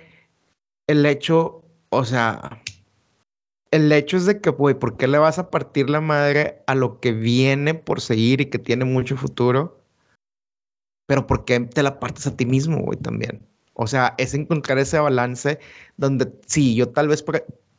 [0.87, 2.63] el hecho, o sea,
[3.71, 6.75] el hecho es de que, güey, ¿por qué le vas a partir la madre a
[6.75, 9.83] lo que viene por seguir y que tiene mucho futuro?
[11.07, 13.45] Pero ¿por qué te la partes a ti mismo, güey, también?
[13.73, 15.59] O sea, es encontrar ese balance
[15.97, 17.23] donde sí, yo tal vez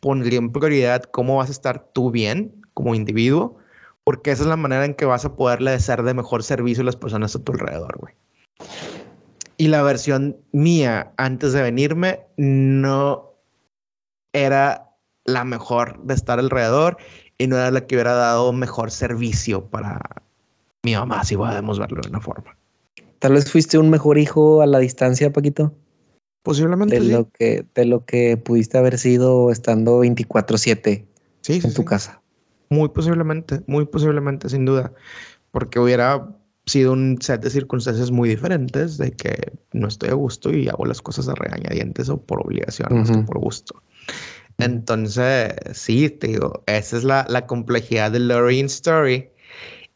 [0.00, 3.58] pondría en prioridad cómo vas a estar tú bien como individuo,
[4.04, 6.86] porque esa es la manera en que vas a poderle ser de mejor servicio a
[6.86, 8.14] las personas a tu alrededor, güey.
[9.56, 13.34] Y la versión mía antes de venirme no
[14.32, 14.87] era
[15.28, 16.96] la mejor de estar alrededor
[17.36, 20.00] y no era la que hubiera dado mejor servicio para
[20.82, 22.56] mi mamá, si podemos verlo de una forma.
[23.18, 25.74] Tal vez fuiste un mejor hijo a la distancia, Paquito.
[26.42, 26.98] Posiblemente.
[26.98, 31.04] De lo que, de lo que pudiste haber sido estando 24-7
[31.48, 32.22] en tu casa.
[32.70, 34.92] Muy posiblemente, muy posiblemente, sin duda.
[35.50, 36.26] Porque hubiera
[36.64, 40.86] sido un set de circunstancias muy diferentes de que no estoy a gusto y hago
[40.86, 43.82] las cosas a regañadientes o por obligación, más que por gusto.
[44.58, 49.30] Entonces, sí, te digo, esa es la, la complejidad de Lorraine Story.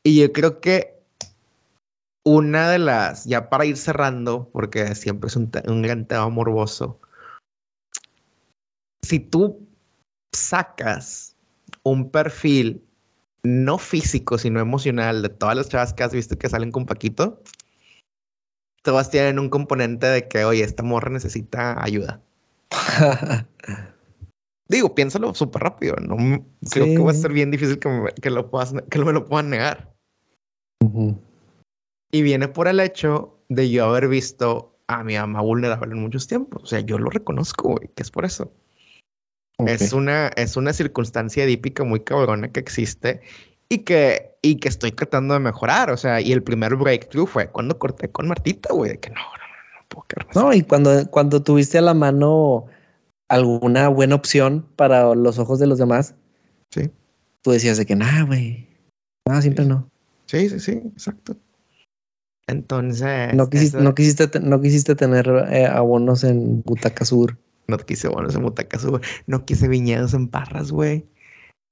[0.05, 1.03] Y yo creo que
[2.25, 7.01] una de las, ya para ir cerrando, porque siempre es un, un gran tema morboso,
[9.05, 9.69] si tú
[10.35, 11.37] sacas
[11.83, 12.85] un perfil
[13.43, 17.43] no físico, sino emocional de todas las chavas que has visto que salen con Paquito,
[18.83, 22.23] todas tienen un componente de que, oye, esta morra necesita ayuda.
[24.69, 26.17] Digo, piénsalo súper rápido, ¿no?
[26.71, 29.25] Creo que va a ser bien difícil que me, que lo, puedas, que me lo
[29.25, 29.93] puedan negar.
[32.11, 36.27] Y viene por el hecho de yo haber visto a mi mamá vulnerable en muchos
[36.27, 36.63] tiempos.
[36.63, 38.53] O sea, yo lo reconozco, güey, que es por eso.
[39.67, 43.21] Es, una, es una circunstancia edípica muy cabrona que existe
[43.69, 45.91] y que, y que estoy tratando de mejorar.
[45.91, 49.17] O sea, y el primer breakthrough fue cuando corté con Martita, güey, de que no,
[49.17, 50.27] no, no, no puedo creer.
[50.35, 52.67] No, y cuando, cuando tuviste a la mano
[53.33, 56.15] alguna buena opción para los ojos de los demás,
[56.71, 56.91] sí.
[57.41, 58.69] tú decías de que nada, güey.
[59.27, 59.89] Nada, siempre no.
[60.27, 61.35] Sí, sí, sí, exacto.
[62.47, 63.33] Entonces.
[63.35, 67.39] No quisiste, no quisiste, no quisiste tener eh, abonos en Butaca Sur.
[67.69, 69.01] No quise abonos en Butaca Sur.
[69.27, 71.07] No quise viñedos en Parras, güey.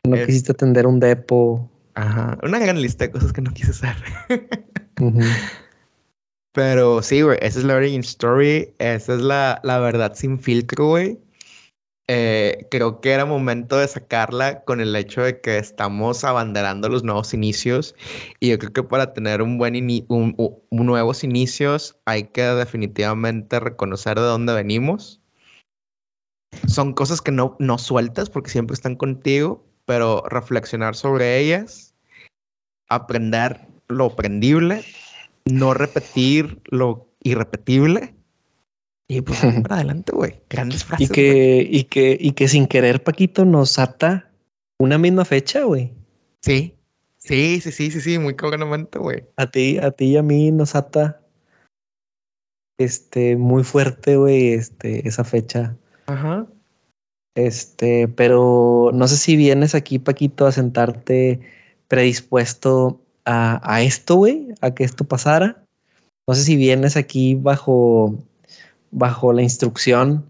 [0.06, 1.70] No quisiste atender un depo.
[1.94, 2.38] Ajá.
[2.42, 3.96] Una gran lista de cosas que no quise hacer.
[6.54, 7.36] Pero sí, güey.
[7.42, 8.72] Esa es la origin story.
[8.78, 11.18] Esa es la, la verdad sin filtro, güey.
[12.08, 17.04] Eh, creo que era momento de sacarla con el hecho de que estamos abanderando los
[17.04, 17.94] nuevos inicios
[18.40, 19.76] y yo creo que para tener un buen
[20.70, 25.20] nuevos inicios hay que definitivamente reconocer de dónde venimos.
[26.66, 31.94] Son cosas que no, no sueltas porque siempre están contigo, pero reflexionar sobre ellas,
[32.88, 34.84] aprender lo aprendible,
[35.44, 38.14] no repetir lo irrepetible
[39.10, 40.40] y pues para adelante, güey.
[40.48, 41.10] Grandes frases.
[41.10, 44.30] Y que, y que, y que sin querer, Paquito, nos ata
[44.78, 45.92] una misma fecha, güey.
[46.42, 46.76] Sí.
[47.18, 49.24] Sí, sí, sí, sí, sí, muy cabronamente, güey.
[49.34, 51.20] A ti, a ti y a mí nos ata
[52.78, 55.76] este muy fuerte, güey, este, esa fecha.
[56.06, 56.46] Ajá.
[57.34, 61.40] Este, pero no sé si vienes aquí, Paquito, a sentarte
[61.88, 65.64] predispuesto a, a esto, güey, a que esto pasara.
[66.28, 68.16] No sé si vienes aquí bajo,
[68.90, 70.26] bajo la instrucción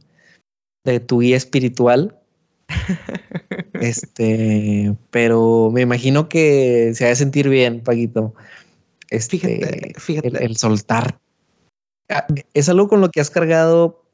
[0.85, 2.17] de tu guía espiritual.
[3.75, 8.35] este, pero me imagino que se ha de sentir bien, Paquito.
[9.11, 10.29] Este, Fíjate, fíjate.
[10.29, 11.19] El, el soltar.
[12.09, 14.05] Ah, Es algo con lo que has cargado,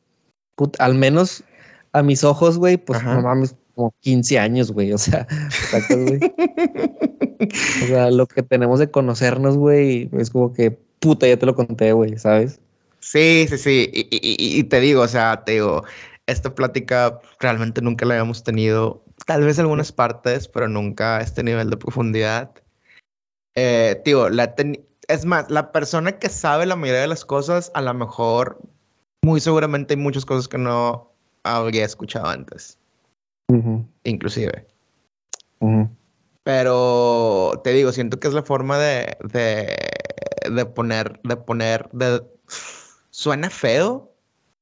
[0.56, 1.44] put- al menos
[1.93, 3.14] a mis ojos, güey, pues Ajá.
[3.14, 4.93] no mames, como 15 años, güey.
[4.93, 5.27] O sea,
[5.70, 6.20] sacas, güey.
[7.82, 11.55] O sea, lo que tenemos de conocernos, güey, es como que puta, ya te lo
[11.55, 12.60] conté, güey, ¿sabes?
[13.07, 13.91] Sí, sí, sí.
[13.93, 15.85] Y, y- y- te digo, o sea, te digo,
[16.27, 19.05] esta plática realmente nunca la habíamos tenido.
[19.27, 22.51] Tal vez algunas partes, pero nunca a este nivel de profundidad.
[23.55, 24.53] Eh, digo, la
[25.07, 28.59] es más, la persona que sabe la mayoría de las cosas, a lo mejor,
[29.23, 31.12] muy seguramente hay muchas cosas que no
[31.45, 32.77] habría escuchado antes,
[33.49, 34.66] Ujú, inclusive.
[35.61, 35.89] ujú.
[36.43, 39.77] Pero te digo, siento que es la forma de, de,
[40.51, 42.20] de poner, de poner, de...
[43.16, 44.12] Suena feo,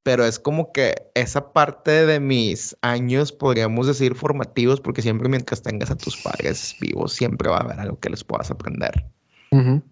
[0.04, 5.60] pero es como que esa parte de mis años, podríamos decir, formativos, porque siempre mientras
[5.60, 9.06] tengas a tus padres vivos, siempre va a haber algo que les puedas aprender.
[9.50, 9.82] Ujú.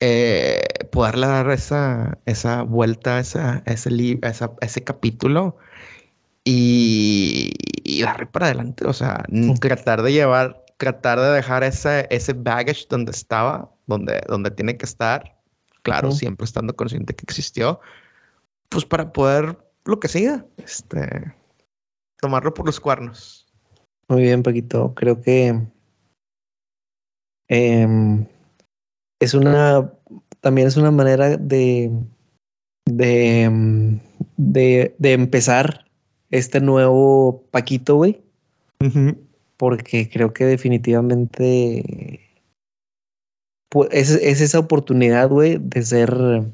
[0.00, 0.62] Eh,
[0.92, 5.56] poderle dar esa, esa vuelta, esa, ese, esa- ese capítulo
[6.44, 8.86] y, y darle para adelante.
[8.86, 9.24] O sea,
[9.58, 14.84] tratar de llevar, tratar de dejar ese, ese baggage donde estaba, donde, donde tiene que
[14.84, 15.39] estar.
[15.82, 17.80] Claro, siempre estando consciente que existió.
[18.68, 21.34] Pues para poder lo que siga, este,
[22.18, 23.46] tomarlo por los cuernos.
[24.08, 24.94] Muy bien, Paquito.
[24.94, 25.60] Creo que
[27.48, 28.26] em,
[29.20, 29.92] es una,
[30.40, 31.90] también es una manera de,
[32.86, 34.00] de, em,
[34.36, 35.86] de, de empezar
[36.30, 38.22] este nuevo Paquito, güey,
[39.56, 42.29] porque creo que definitivamente
[43.90, 46.44] es, es esa oportunidad, güey, de ser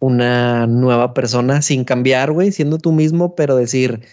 [0.00, 4.04] una nueva persona sin cambiar, güey, siendo tú mismo, pero decir,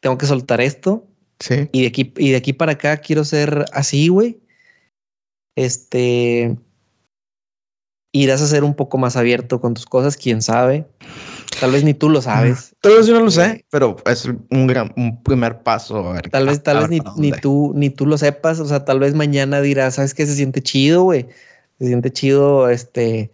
[0.00, 1.06] tengo que soltar esto
[1.40, 1.68] Sí.
[1.72, 4.40] y de aquí, y de aquí para acá quiero ser así, güey.
[5.56, 6.56] Este.
[8.12, 10.86] Irás a ser un poco más abierto con tus cosas, quién sabe.
[11.60, 12.74] Tal vez ni tú lo sabes.
[12.80, 15.96] Tal vez yo no lo sé, pero es un gran, un primer paso.
[16.08, 18.60] A ver, Tal vez, tal vez ni, ni tú, ni tú lo sepas.
[18.60, 20.26] O sea, tal vez mañana dirás, ¿sabes qué?
[20.26, 21.26] Se siente chido, güey.
[21.78, 23.30] Se siente chido, este,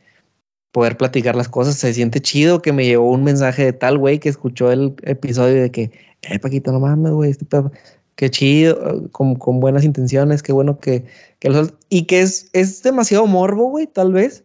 [0.73, 1.77] poder platicar las cosas.
[1.77, 5.63] Se siente chido que me llegó un mensaje de tal güey que escuchó el episodio
[5.63, 5.91] de que,
[6.23, 7.73] eh, Paquito, no mames, güey, este pedo,
[8.17, 11.05] qué chido, con, con buenas intenciones, qué bueno que,
[11.39, 14.45] que lo y que es, es demasiado morbo, güey, tal vez.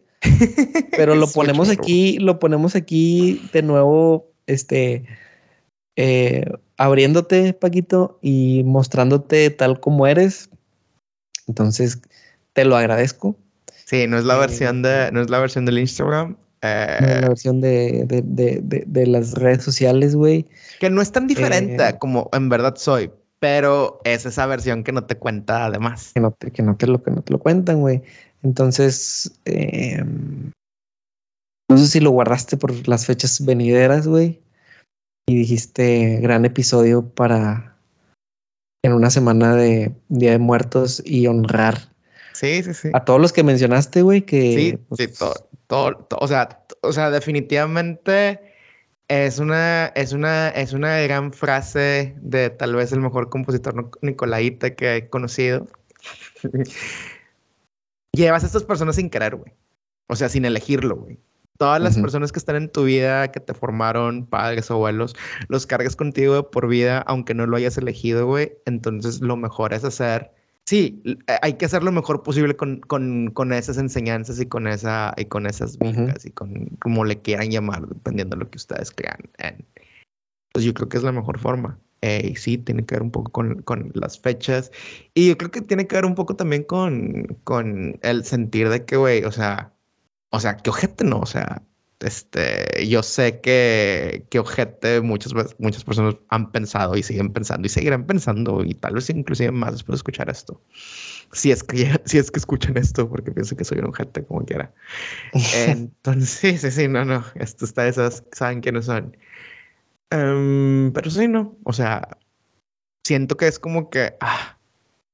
[0.96, 5.04] Pero lo Es ponemos aquí, lo ponemos aquí de nuevo, este,
[5.96, 6.44] eh,
[6.76, 10.50] abriéndote, Paquito, y mostrándote tal como eres.
[11.46, 12.00] Entonces,
[12.52, 13.36] te lo agradezco.
[13.84, 16.36] Sí, no es la Eh, versión de, no es la versión del Instagram.
[16.62, 20.46] eh, No, la versión de, de, de, de, las redes sociales, güey.
[20.80, 24.90] que no es tan diferente eh, como en verdad soy, pero es esa versión que
[24.92, 26.10] no te cuenta además.
[26.14, 28.02] Que no te, que no te lo, que no te lo cuentan, güey.
[28.42, 30.02] Entonces, eh,
[31.68, 34.40] no sé si lo guardaste por las fechas venideras, güey.
[35.28, 37.76] Y dijiste, gran episodio para
[38.84, 41.92] en una semana de Día de Muertos y honrar
[42.32, 42.90] Sí, sí, sí.
[42.92, 45.34] a todos los que mencionaste, güey, que Sí, pues, sí, todo,
[45.66, 48.40] todo, to- o sea, o sea, definitivamente
[49.08, 54.74] es una, es una, es una gran frase de tal vez el mejor compositor Nicolaita
[54.76, 55.66] que he conocido.
[58.16, 59.52] Llevas a estas personas sin querer, güey.
[60.08, 61.18] O sea, sin elegirlo, güey.
[61.58, 65.14] Todas las personas que están en tu vida, que te formaron, padres, abuelos,
[65.48, 68.52] los cargas contigo de por vida, aunque no lo hayas elegido, güey.
[68.66, 70.32] Entonces, lo mejor es hacer
[70.66, 74.66] Sí, eh, hay que hacer lo mejor posible con, con, con esas enseñanzas y con,
[74.66, 78.58] esa, y con esas vidas y con como le quieran llamar, dependiendo de lo que
[78.58, 79.20] ustedes crean.
[79.38, 79.64] en.
[80.52, 81.78] Pues yo creo que es la mejor forma.
[82.02, 84.70] Eh, y sí, tiene que ver un poco con, con las fechas.
[85.14, 88.84] Y yo creo que tiene que ver un poco también con, con el sentir de
[88.84, 89.72] que, güey, o sea,
[90.30, 91.62] o sea, que ojete no, o sea,
[92.00, 97.70] este, yo sé que, que ojete muchas muchas personas han pensado y siguen pensando y
[97.70, 100.60] seguirán pensando y tal vez inclusive más después de escuchar esto.
[101.32, 104.44] Si es que, si es que escuchan esto, porque pienso que soy un ojete como
[104.44, 104.72] quiera.
[105.66, 109.16] Entonces, sí, sí, sí, no, no, esto está esas, saben quiénes son.
[110.10, 112.16] Em, pero sí, no, o sea,
[113.04, 114.56] siento que es como que ah,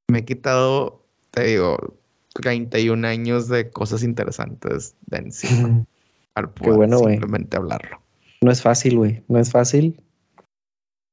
[0.08, 1.96] me he quitado, te digo,
[2.34, 5.86] 31 años de cosas interesantes de encima
[6.34, 7.14] al poder bueno, güey.
[7.14, 8.00] simplemente hablarlo.
[8.42, 9.22] No es fácil, güey.
[9.28, 10.00] No es fácil.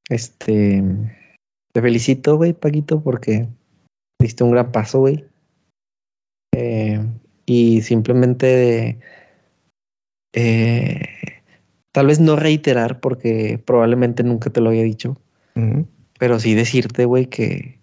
[0.10, 0.84] Este,
[1.72, 3.48] te felicito, güey, Paquito, porque
[4.20, 5.26] diste un gran paso, güey.
[6.56, 7.00] Eh,
[7.46, 9.00] y simplemente,
[10.34, 11.04] eh,
[11.92, 15.18] tal vez no reiterar, porque probablemente nunca te lo había dicho,
[16.18, 17.80] pero sí decirte, güey, que,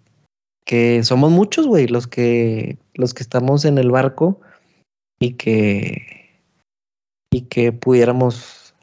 [0.65, 4.41] que somos muchos, güey, los que, los que estamos en el barco
[5.19, 6.41] y que,
[7.31, 8.73] y que pudiéramos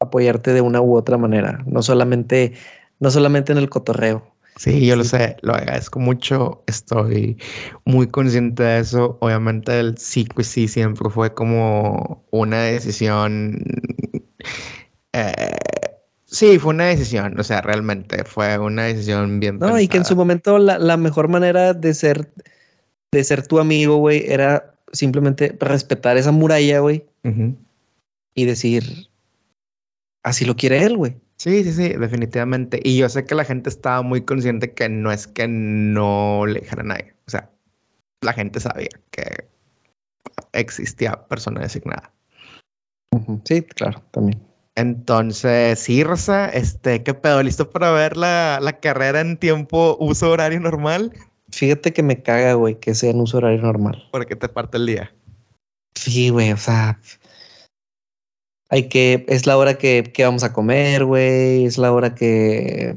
[0.00, 2.54] apoyarte de una u otra manera, no solamente,
[2.98, 4.30] no solamente en el cotorreo.
[4.56, 7.38] Sí, yo lo sé, lo agradezco mucho, estoy
[7.86, 9.16] muy consciente de eso.
[9.20, 13.62] Obviamente el sí, pues sí, siempre fue como una decisión
[15.12, 15.56] eh,
[16.30, 20.04] Sí, fue una decisión, o sea, realmente fue una decisión bien No, y que en
[20.04, 22.30] su momento la, mejor manera de ser,
[23.10, 27.04] de ser tu amigo, güey, era simplemente respetar esa muralla, güey,
[28.34, 29.08] y decir,
[30.22, 31.16] así lo quiere él, güey.
[31.36, 32.80] Sí, sí, sí, definitivamente.
[32.84, 36.60] Y yo sé que la gente estaba muy consciente que no es que no le
[36.60, 37.14] dijera a nadie.
[37.26, 37.50] O sea,
[38.20, 39.48] la gente sabía que
[40.52, 42.12] existía persona designada.
[43.44, 44.40] Sí, claro, también.
[44.76, 47.42] Entonces, sí, Rosa, este, ¿qué pedo?
[47.42, 51.12] ¿Listo para ver la, carrera en tiempo, uso horario normal?
[51.50, 54.08] Fíjate que me caga, güey, que sea en uso horario normal.
[54.12, 55.12] ¿Por qué te parte el día?
[55.96, 57.00] Sí, güey, o sea.
[58.68, 59.24] Hay que.
[59.28, 61.64] Es la hora que, vamos a comer, güey.
[61.64, 62.96] Es la hora que.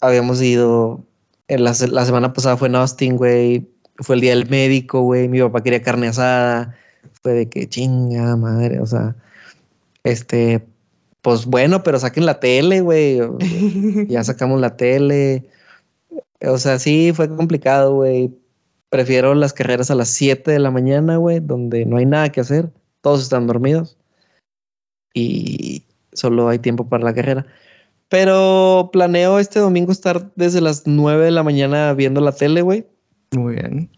[0.00, 1.04] habíamos ido.
[1.46, 3.70] En la, la semana pasada fue en Austin, güey.
[3.98, 5.28] Fue el día del médico, güey.
[5.28, 6.74] Mi papá quería carne asada
[7.22, 9.16] fue de que chinga madre, o sea,
[10.04, 10.66] este,
[11.22, 13.20] pues bueno, pero saquen la tele, güey.
[14.08, 15.46] ya sacamos la tele.
[16.42, 18.32] O sea, sí, fue complicado, güey.
[18.88, 22.40] Prefiero las carreras a las 7 de la mañana, güey, donde no hay nada que
[22.40, 22.70] hacer.
[23.02, 23.98] Todos están dormidos.
[25.14, 27.46] Y solo hay tiempo para la carrera.
[28.08, 32.86] Pero planeo este domingo estar desde las 9 de la mañana viendo la tele, güey.
[33.32, 33.90] Muy bien.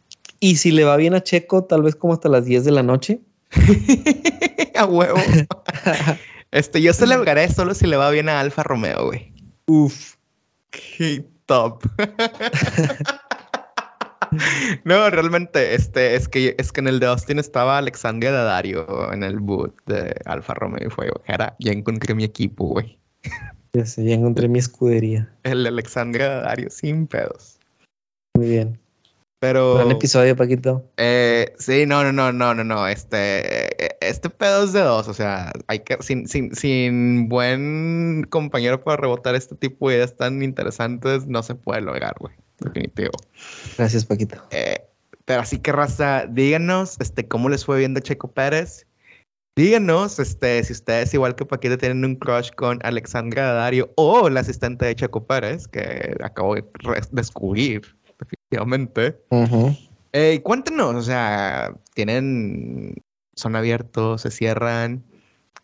[0.42, 2.82] Y si le va bien a Checo, tal vez como hasta las 10 de la
[2.82, 3.20] noche.
[4.74, 5.16] a huevo.
[6.50, 9.32] este, yo celebraré solo si le va bien a Alfa Romeo, güey.
[9.66, 10.16] Uf.
[10.70, 11.84] Qué top.
[14.84, 19.22] no, realmente, este, es que, es que en el de Austin estaba Alexandria Daddario en
[19.22, 22.98] el boot de Alfa Romeo y fue, era, ya encontré mi equipo, güey.
[23.74, 25.32] Ya sé, ya encontré mi escudería.
[25.44, 27.60] El Alexandria Daddario, sin pedos.
[28.34, 28.82] Muy bien.
[29.42, 29.74] Pero.
[29.74, 30.84] Gran episodio, Paquito.
[30.98, 32.86] Eh, sí, no, no, no, no, no, no.
[32.86, 35.08] Este, este pedo es de dos.
[35.08, 35.96] O sea, hay que.
[36.00, 41.56] Sin, sin, sin buen compañero para rebotar este tipo de ideas tan interesantes, no se
[41.56, 42.32] puede lograr, güey.
[42.60, 43.10] Definitivo.
[43.76, 44.36] Gracias, Paquito.
[44.52, 44.80] Eh,
[45.24, 48.86] pero así que, raza, díganos este, cómo les fue viendo Checo Pérez.
[49.56, 54.38] Díganos este, si ustedes, igual que Paquito, tienen un crush con Alexandra Dario o la
[54.38, 56.64] asistente de Checo Pérez, que acabo de
[57.10, 57.82] descubrir
[58.22, 59.18] efectivamente.
[60.42, 62.94] cuéntenos, o sea, ¿tienen,
[63.34, 65.04] son abiertos, se cierran?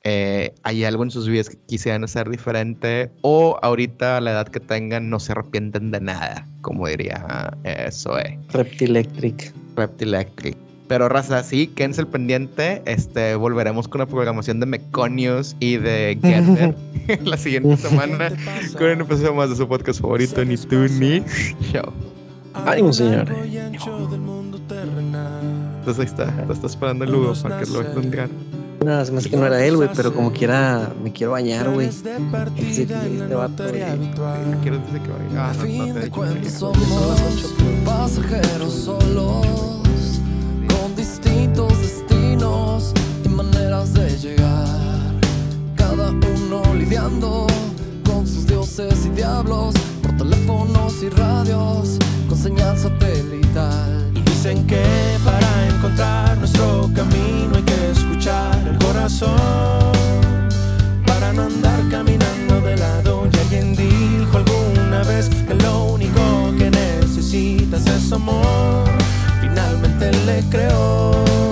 [0.04, 3.10] Eh, ¿Hay algo en sus vidas que quisieran hacer diferente?
[3.22, 6.46] ¿O ahorita a la edad que tengan no se arrepienten de nada?
[6.60, 8.38] Como diría eh, Zoe.
[8.50, 9.52] Reptilectric.
[9.76, 10.56] Reptilectric.
[10.86, 12.80] Pero raza, sí, quédense el pendiente.
[12.86, 16.74] Este, volveremos con la programación de Meconios y de Getter
[17.26, 18.30] la siguiente semana
[18.78, 21.22] con un episodio más de su podcast favorito, Ni tú ni
[21.70, 21.92] Show.
[22.54, 23.28] Ánimo, señor.
[25.78, 28.30] Entonces ahí está, te está esperando el Lugo para que lo encuentren.
[28.84, 31.68] No, se me hace que no era él, güey, pero como quiera, me quiero bañar,
[31.68, 31.88] güey.
[31.88, 32.10] Este
[33.34, 33.64] vato,
[34.62, 35.10] Quiero decir que.
[35.36, 35.94] Ah, no, no
[36.40, 37.54] te Son las
[37.84, 39.46] Pasajeros solos,
[40.68, 42.92] con distintos destinos
[43.24, 44.68] y maneras de llegar.
[45.74, 47.46] Cada uno lidiando
[48.06, 50.30] con sus dioses y diablos, por con
[52.38, 54.12] señal satelital.
[54.14, 54.82] Y dicen que
[55.24, 59.92] para encontrar nuestro camino hay que escuchar el corazón.
[61.06, 63.28] Para no andar caminando de lado.
[63.32, 68.88] Y alguien dijo alguna vez que lo único que necesitas es amor.
[69.40, 71.47] Finalmente le creo.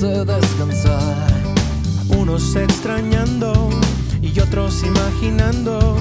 [0.00, 1.28] descansar.
[2.08, 3.68] Unos extrañando
[4.22, 5.96] y otros imaginando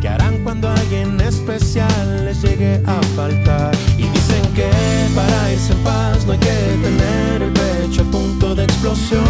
[0.00, 3.72] que harán cuando alguien especial les llegue a faltar.
[3.96, 4.70] Y dicen que
[5.14, 9.22] para irse en paz no hay que tener el pecho a punto de explosión.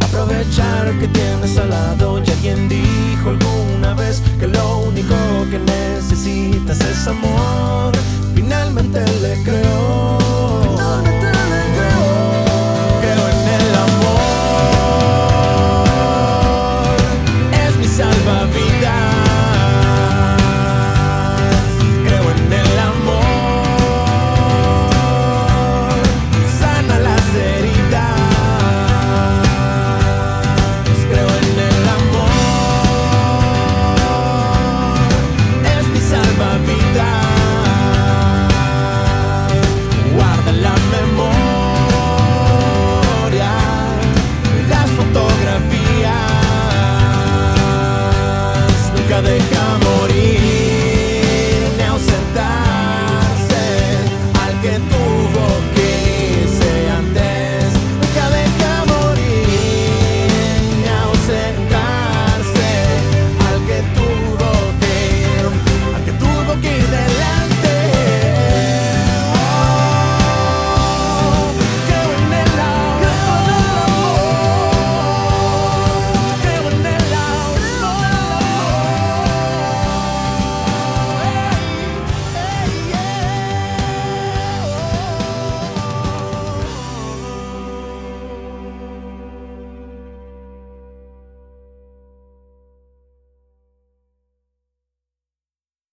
[0.00, 5.14] Aprovechar que tienes al lado y alguien dijo alguna vez que lo único
[5.50, 7.92] que necesitas es amor.
[8.34, 10.69] Finalmente le creo.